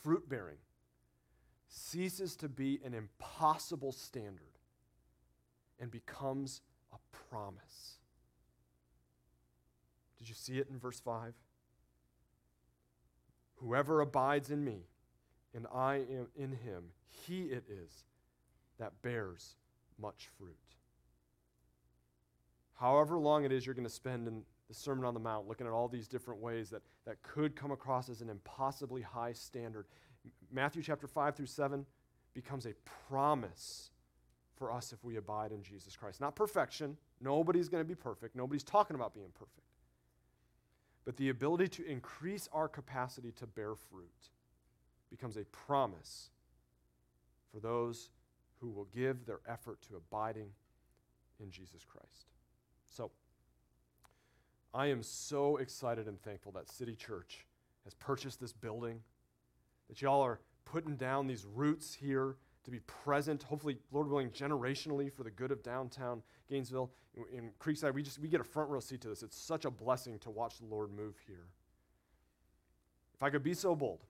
fruit 0.02 0.28
bearing 0.28 0.56
ceases 1.68 2.34
to 2.36 2.48
be 2.48 2.80
an 2.84 2.94
impossible 2.94 3.92
standard 3.92 4.58
and 5.78 5.90
becomes 5.90 6.60
a 6.92 6.96
promise. 7.30 7.98
Did 10.18 10.28
you 10.28 10.34
see 10.34 10.58
it 10.58 10.68
in 10.70 10.78
verse 10.78 11.00
5? 11.00 11.34
Whoever 13.56 14.00
abides 14.00 14.50
in 14.50 14.64
me 14.64 14.86
and 15.54 15.66
I 15.72 15.96
am 15.96 16.28
in 16.34 16.52
him, 16.52 16.84
he 17.08 17.42
it 17.44 17.64
is 17.68 18.04
that 18.80 19.00
bears 19.02 19.56
much 20.00 20.28
fruit. 20.36 20.56
However 22.74 23.18
long 23.18 23.44
it 23.44 23.52
is 23.52 23.64
you're 23.64 23.74
going 23.74 23.86
to 23.86 23.92
spend 23.92 24.26
in 24.26 24.42
the 24.68 24.74
Sermon 24.74 25.04
on 25.04 25.14
the 25.14 25.20
Mount 25.20 25.46
looking 25.46 25.66
at 25.66 25.72
all 25.72 25.86
these 25.86 26.08
different 26.08 26.40
ways 26.40 26.70
that, 26.70 26.82
that 27.06 27.22
could 27.22 27.54
come 27.54 27.70
across 27.70 28.08
as 28.08 28.20
an 28.20 28.30
impossibly 28.30 29.02
high 29.02 29.32
standard, 29.32 29.86
Matthew 30.50 30.82
chapter 30.82 31.06
5 31.06 31.36
through 31.36 31.46
7 31.46 31.84
becomes 32.34 32.66
a 32.66 32.72
promise 33.08 33.90
for 34.56 34.72
us 34.72 34.92
if 34.92 35.02
we 35.04 35.16
abide 35.16 35.52
in 35.52 35.62
Jesus 35.62 35.96
Christ. 35.96 36.20
Not 36.20 36.36
perfection. 36.36 36.96
Nobody's 37.20 37.68
going 37.68 37.82
to 37.82 37.88
be 37.88 37.94
perfect. 37.94 38.36
Nobody's 38.36 38.62
talking 38.62 38.94
about 38.94 39.14
being 39.14 39.30
perfect. 39.34 39.66
But 41.04 41.16
the 41.16 41.30
ability 41.30 41.68
to 41.68 41.86
increase 41.86 42.48
our 42.52 42.68
capacity 42.68 43.32
to 43.32 43.46
bear 43.46 43.74
fruit 43.74 44.28
becomes 45.10 45.36
a 45.36 45.44
promise 45.46 46.30
for 47.52 47.58
those 47.58 48.10
who 48.60 48.70
will 48.70 48.86
give 48.94 49.26
their 49.26 49.40
effort 49.48 49.80
to 49.82 49.96
abiding 49.96 50.48
in 51.42 51.50
Jesus 51.50 51.84
Christ. 51.84 52.26
So, 52.88 53.10
I 54.72 54.86
am 54.86 55.02
so 55.02 55.56
excited 55.56 56.06
and 56.06 56.20
thankful 56.20 56.52
that 56.52 56.68
City 56.68 56.94
Church 56.94 57.46
has 57.84 57.94
purchased 57.94 58.40
this 58.40 58.52
building, 58.52 59.00
that 59.88 60.00
y'all 60.00 60.20
are 60.20 60.40
putting 60.64 60.96
down 60.96 61.26
these 61.26 61.44
roots 61.44 61.94
here 61.94 62.36
to 62.64 62.70
be 62.70 62.80
present, 62.80 63.42
hopefully, 63.42 63.78
Lord 63.90 64.08
willing, 64.08 64.30
generationally 64.30 65.12
for 65.12 65.24
the 65.24 65.30
good 65.30 65.50
of 65.50 65.62
downtown 65.62 66.22
Gainesville. 66.48 66.90
In, 67.14 67.38
in 67.38 67.50
Creekside, 67.58 67.94
we 67.94 68.02
just 68.02 68.18
we 68.18 68.28
get 68.28 68.40
a 68.40 68.44
front 68.44 68.70
row 68.70 68.80
seat 68.80 69.00
to 69.00 69.08
this. 69.08 69.22
It's 69.22 69.40
such 69.40 69.64
a 69.64 69.70
blessing 69.70 70.18
to 70.20 70.30
watch 70.30 70.58
the 70.58 70.66
Lord 70.66 70.92
move 70.92 71.16
here. 71.26 71.48
If 73.14 73.22
I 73.22 73.30
could 73.30 73.42
be 73.42 73.54
so 73.54 73.74
bold, 73.74 74.04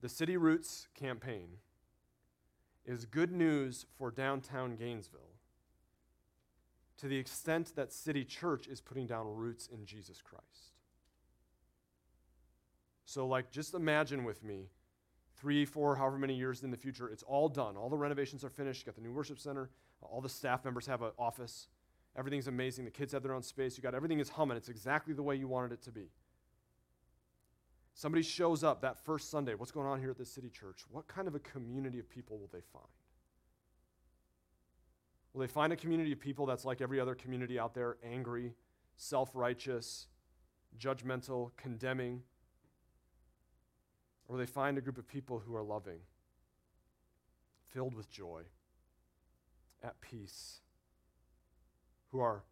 the 0.00 0.08
City 0.08 0.36
Roots 0.36 0.88
campaign 0.94 1.48
is 2.88 3.04
good 3.04 3.30
news 3.30 3.84
for 3.98 4.10
downtown 4.10 4.74
Gainesville 4.74 5.20
to 6.96 7.06
the 7.06 7.16
extent 7.16 7.74
that 7.76 7.92
City 7.92 8.24
Church 8.24 8.66
is 8.66 8.80
putting 8.80 9.06
down 9.06 9.26
roots 9.26 9.68
in 9.68 9.84
Jesus 9.84 10.20
Christ. 10.22 10.72
So, 13.04 13.26
like, 13.26 13.50
just 13.50 13.74
imagine 13.74 14.24
with 14.24 14.42
me 14.42 14.70
three, 15.36 15.64
four, 15.64 15.96
however 15.96 16.18
many 16.18 16.34
years 16.34 16.62
in 16.62 16.70
the 16.70 16.76
future, 16.76 17.08
it's 17.08 17.22
all 17.22 17.48
done. 17.48 17.76
All 17.76 17.88
the 17.88 17.96
renovations 17.96 18.42
are 18.42 18.50
finished. 18.50 18.80
You 18.80 18.86
got 18.86 18.96
the 18.96 19.02
new 19.02 19.12
worship 19.12 19.38
center. 19.38 19.70
All 20.02 20.20
the 20.20 20.28
staff 20.28 20.64
members 20.64 20.86
have 20.86 21.02
an 21.02 21.12
office. 21.18 21.68
Everything's 22.16 22.48
amazing. 22.48 22.84
The 22.84 22.90
kids 22.90 23.12
have 23.12 23.22
their 23.22 23.34
own 23.34 23.42
space. 23.42 23.76
You 23.76 23.82
got 23.82 23.94
everything 23.94 24.18
is 24.18 24.30
humming. 24.30 24.56
It's 24.56 24.68
exactly 24.68 25.14
the 25.14 25.22
way 25.22 25.36
you 25.36 25.46
wanted 25.46 25.72
it 25.72 25.82
to 25.82 25.92
be. 25.92 26.08
Somebody 27.98 28.22
shows 28.22 28.62
up 28.62 28.80
that 28.82 28.96
first 28.96 29.28
Sunday. 29.28 29.56
What's 29.56 29.72
going 29.72 29.88
on 29.88 29.98
here 29.98 30.10
at 30.10 30.16
this 30.16 30.30
city 30.30 30.50
church? 30.50 30.82
What 30.88 31.08
kind 31.08 31.26
of 31.26 31.34
a 31.34 31.40
community 31.40 31.98
of 31.98 32.08
people 32.08 32.38
will 32.38 32.48
they 32.52 32.60
find? 32.72 32.86
Will 35.32 35.40
they 35.40 35.48
find 35.48 35.72
a 35.72 35.76
community 35.76 36.12
of 36.12 36.20
people 36.20 36.46
that's 36.46 36.64
like 36.64 36.80
every 36.80 37.00
other 37.00 37.16
community 37.16 37.58
out 37.58 37.74
there, 37.74 37.96
angry, 38.08 38.54
self 38.94 39.30
righteous, 39.34 40.06
judgmental, 40.78 41.50
condemning? 41.56 42.22
Or 44.28 44.34
will 44.34 44.38
they 44.38 44.46
find 44.46 44.78
a 44.78 44.80
group 44.80 44.98
of 44.98 45.08
people 45.08 45.42
who 45.44 45.56
are 45.56 45.64
loving, 45.64 45.98
filled 47.66 47.94
with 47.96 48.08
joy, 48.08 48.42
at 49.82 50.00
peace, 50.00 50.60
who 52.12 52.20
are 52.20 52.44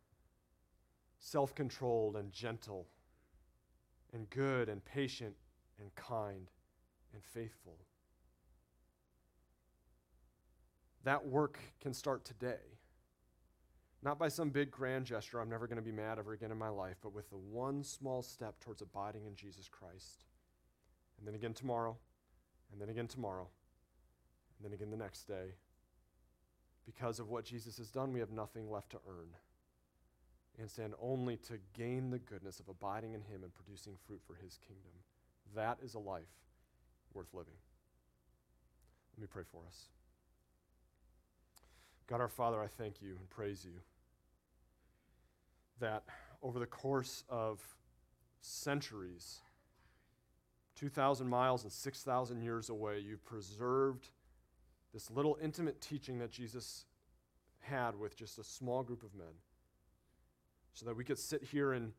self 1.20 1.55
controlled 1.55 2.16
and 2.16 2.32
gentle, 2.32 2.88
and 4.12 4.28
good 4.30 4.68
and 4.68 4.84
patient 4.84 5.34
and 5.80 5.94
kind 5.94 6.50
and 7.12 7.22
faithful? 7.22 7.76
That 11.04 11.26
work 11.26 11.59
can 11.80 11.94
start 11.94 12.24
today. 12.24 12.78
Not 14.02 14.18
by 14.18 14.28
some 14.28 14.50
big 14.50 14.70
grand 14.70 15.07
gesture, 15.07 15.40
I'm 15.40 15.48
never 15.48 15.66
going 15.66 15.76
to 15.76 15.82
be 15.82 15.92
mad 15.92 16.18
ever 16.18 16.32
again 16.32 16.50
in 16.50 16.59
my 16.59 16.68
life, 16.68 16.96
but 17.02 17.14
with 17.14 17.30
the 17.30 17.36
one 17.36 17.82
small 17.82 18.22
step 18.22 18.61
towards 18.61 18.82
abiding 18.82 19.24
in 19.24 19.34
Jesus 19.34 19.68
Christ. 19.68 20.24
And 21.18 21.26
then 21.26 21.34
again 21.34 21.54
tomorrow, 21.54 21.96
and 22.72 22.80
then 22.80 22.88
again 22.88 23.07
tomorrow, 23.07 23.48
and 24.59 24.64
then 24.64 24.74
again 24.74 24.90
the 24.90 24.96
next 24.96 25.24
day. 25.26 25.54
Because 26.84 27.18
of 27.18 27.28
what 27.28 27.44
Jesus 27.44 27.78
has 27.78 27.90
done, 27.90 28.12
we 28.12 28.20
have 28.20 28.30
nothing 28.30 28.70
left 28.70 28.90
to 28.90 28.98
earn. 29.09 29.28
And 30.59 30.70
stand 30.70 30.94
only 31.00 31.36
to 31.48 31.59
gain 31.74 32.11
the 32.11 32.18
goodness 32.18 32.61
of 32.61 32.68
abiding 32.68 33.12
in 33.12 33.20
Him 33.20 33.42
and 33.42 33.54
producing 33.54 33.94
fruit 34.07 34.20
for 34.26 34.34
His 34.34 34.59
kingdom. 34.66 34.92
That 35.54 35.78
is 35.82 35.94
a 35.94 35.98
life 35.98 36.24
worth 37.12 37.32
living. 37.34 37.54
Let 39.16 39.22
me 39.22 39.28
pray 39.30 39.42
for 39.50 39.62
us. 39.66 39.88
God 42.07 42.20
our 42.20 42.28
Father, 42.28 42.61
I 42.61 42.68
thank 42.68 43.02
you 43.02 43.16
and 43.18 43.28
praise 43.28 43.64
you 43.64 43.80
that 45.80 46.04
over 46.42 46.59
the 46.59 46.66
course 46.66 47.24
of 47.28 47.61
centuries, 48.40 49.40
2,000 50.76 51.28
miles 51.28 51.64
and 51.64 51.72
6,000 51.72 52.42
years 52.42 52.70
away, 52.70 52.98
you 52.98 53.16
preserved 53.18 54.09
this 54.94 55.11
little 55.11 55.36
intimate 55.42 55.80
teaching 55.80 56.18
that 56.18 56.30
Jesus 56.30 56.84
had 57.61 57.98
with 57.98 58.16
just 58.16 58.38
a 58.38 58.44
small 58.44 58.82
group 58.82 59.02
of 59.02 59.14
men 59.14 59.34
so 60.76 60.84
that 60.84 60.94
we 60.94 61.04
could 61.04 61.18
sit 61.18 61.42
here 61.42 61.72
in 61.72 61.90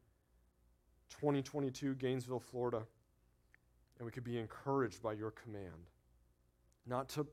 2022 1.10 1.96
Gainesville, 1.96 2.40
Florida, 2.40 2.84
and 3.98 4.06
we 4.06 4.12
could 4.12 4.24
be 4.24 4.38
encouraged 4.38 5.02
by 5.02 5.14
your 5.14 5.32
command 5.32 5.90
not 6.86 7.10
to 7.10 7.26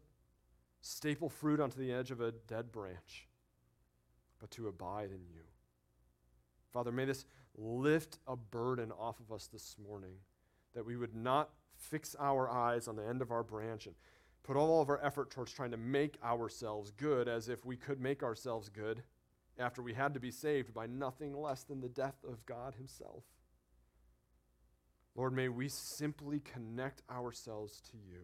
staple 0.80 1.28
fruit 1.28 1.60
onto 1.60 1.78
the 1.78 1.92
edge 1.92 2.10
of 2.10 2.22
a 2.22 2.32
dead 2.32 2.72
branch, 2.72 3.28
but 4.40 4.50
to 4.52 4.68
abide 4.68 5.10
in 5.10 5.20
you. 5.34 5.42
Father, 6.72 6.90
may 6.90 7.04
this 7.04 7.26
lift 7.56 8.18
a 8.26 8.36
burden 8.36 8.90
off 8.92 9.20
of 9.20 9.30
us 9.30 9.46
this 9.46 9.76
morning 9.86 10.14
that 10.74 10.84
we 10.84 10.96
would 10.96 11.14
not 11.14 11.50
fix 11.76 12.16
our 12.18 12.50
eyes 12.50 12.88
on 12.88 12.96
the 12.96 13.06
end 13.06 13.20
of 13.20 13.30
our 13.30 13.42
branch 13.42 13.84
and 13.86 13.94
put 14.42 14.56
all 14.56 14.80
of 14.80 14.88
our 14.88 15.04
effort 15.04 15.30
towards 15.30 15.52
trying 15.52 15.70
to 15.70 15.76
make 15.76 16.16
ourselves 16.24 16.90
good 16.90 17.28
as 17.28 17.50
if 17.50 17.66
we 17.66 17.76
could 17.76 18.00
make 18.00 18.22
ourselves 18.22 18.70
good 18.70 19.02
after 19.58 19.82
we 19.82 19.94
had 19.94 20.14
to 20.14 20.20
be 20.20 20.30
saved 20.30 20.74
by 20.74 20.86
nothing 20.86 21.34
less 21.36 21.62
than 21.62 21.80
the 21.80 21.88
death 21.88 22.24
of 22.28 22.44
God 22.46 22.74
Himself. 22.74 23.24
Lord, 25.14 25.32
may 25.32 25.48
we 25.48 25.68
simply 25.68 26.40
connect 26.40 27.02
ourselves 27.10 27.80
to 27.92 27.96
you. 27.96 28.20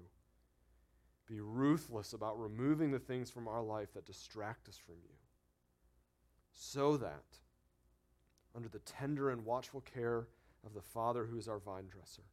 Be 1.26 1.40
ruthless 1.40 2.12
about 2.12 2.40
removing 2.40 2.90
the 2.90 2.98
things 2.98 3.30
from 3.30 3.46
our 3.46 3.62
life 3.62 3.92
that 3.94 4.06
distract 4.06 4.68
us 4.68 4.76
from 4.76 4.96
you, 5.04 5.14
so 6.52 6.96
that, 6.96 7.38
under 8.56 8.68
the 8.68 8.80
tender 8.80 9.30
and 9.30 9.44
watchful 9.44 9.82
care 9.82 10.26
of 10.66 10.74
the 10.74 10.82
Father 10.82 11.24
who 11.24 11.38
is 11.38 11.46
our 11.46 11.60
vine 11.60 11.86
dresser, 11.88 12.24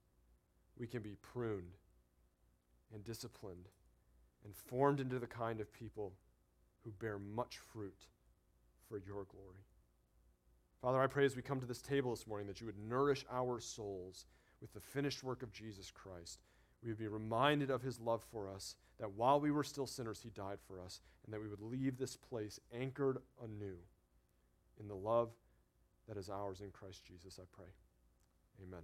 we 0.76 0.88
can 0.88 1.04
be 1.04 1.16
pruned 1.22 1.78
and 2.92 3.04
disciplined 3.04 3.70
and 4.44 4.56
formed 4.56 5.00
into 5.00 5.20
the 5.20 5.28
kind 5.28 5.62
of 5.62 5.72
people 5.72 6.14
who 6.84 6.92
bear 6.92 7.20
much 7.20 7.60
fruit 7.60 8.08
for 8.88 8.98
your 8.98 9.26
glory. 9.26 9.66
Father, 10.82 11.02
I 11.02 11.08
pray 11.08 11.26
as 11.26 11.36
we 11.36 11.42
come 11.42 11.60
to 11.60 11.66
this 11.66 11.82
table 11.82 12.12
this 12.12 12.28
morning 12.28 12.48
that 12.48 12.62
you 12.62 12.68
would 12.68 12.78
nourish 12.78 13.26
our 13.32 13.60
souls 13.60 14.26
with 14.62 14.74
the 14.74 14.80
finished 14.80 15.24
work 15.24 15.44
of 15.44 15.52
Jesus 15.52 15.92
Christ. 15.92 16.40
We 16.84 16.90
would 16.90 17.00
be 17.00 17.08
reminded 17.08 17.70
of 17.70 17.82
his 17.82 18.00
love 18.00 18.24
for 18.32 18.48
us, 18.50 18.76
that 19.00 19.12
while 19.12 19.40
we 19.40 19.52
were 19.52 19.64
still 19.64 19.88
sinners, 19.88 20.22
he 20.22 20.30
died 20.30 20.60
for 20.68 20.80
us, 20.80 21.02
and 21.26 21.34
that 21.34 21.42
we 21.42 21.50
would 21.50 21.62
leave 21.62 21.98
this 21.98 22.16
place 22.16 22.60
anchored 22.74 23.18
anew 23.44 23.78
in 24.80 24.88
the 24.88 24.96
love 24.96 25.30
that 26.08 26.18
is 26.18 26.30
ours 26.30 26.62
in 26.62 26.72
Christ 26.72 27.04
Jesus, 27.04 27.40
I 27.42 27.46
pray. 27.52 27.68
Amen. 28.64 28.84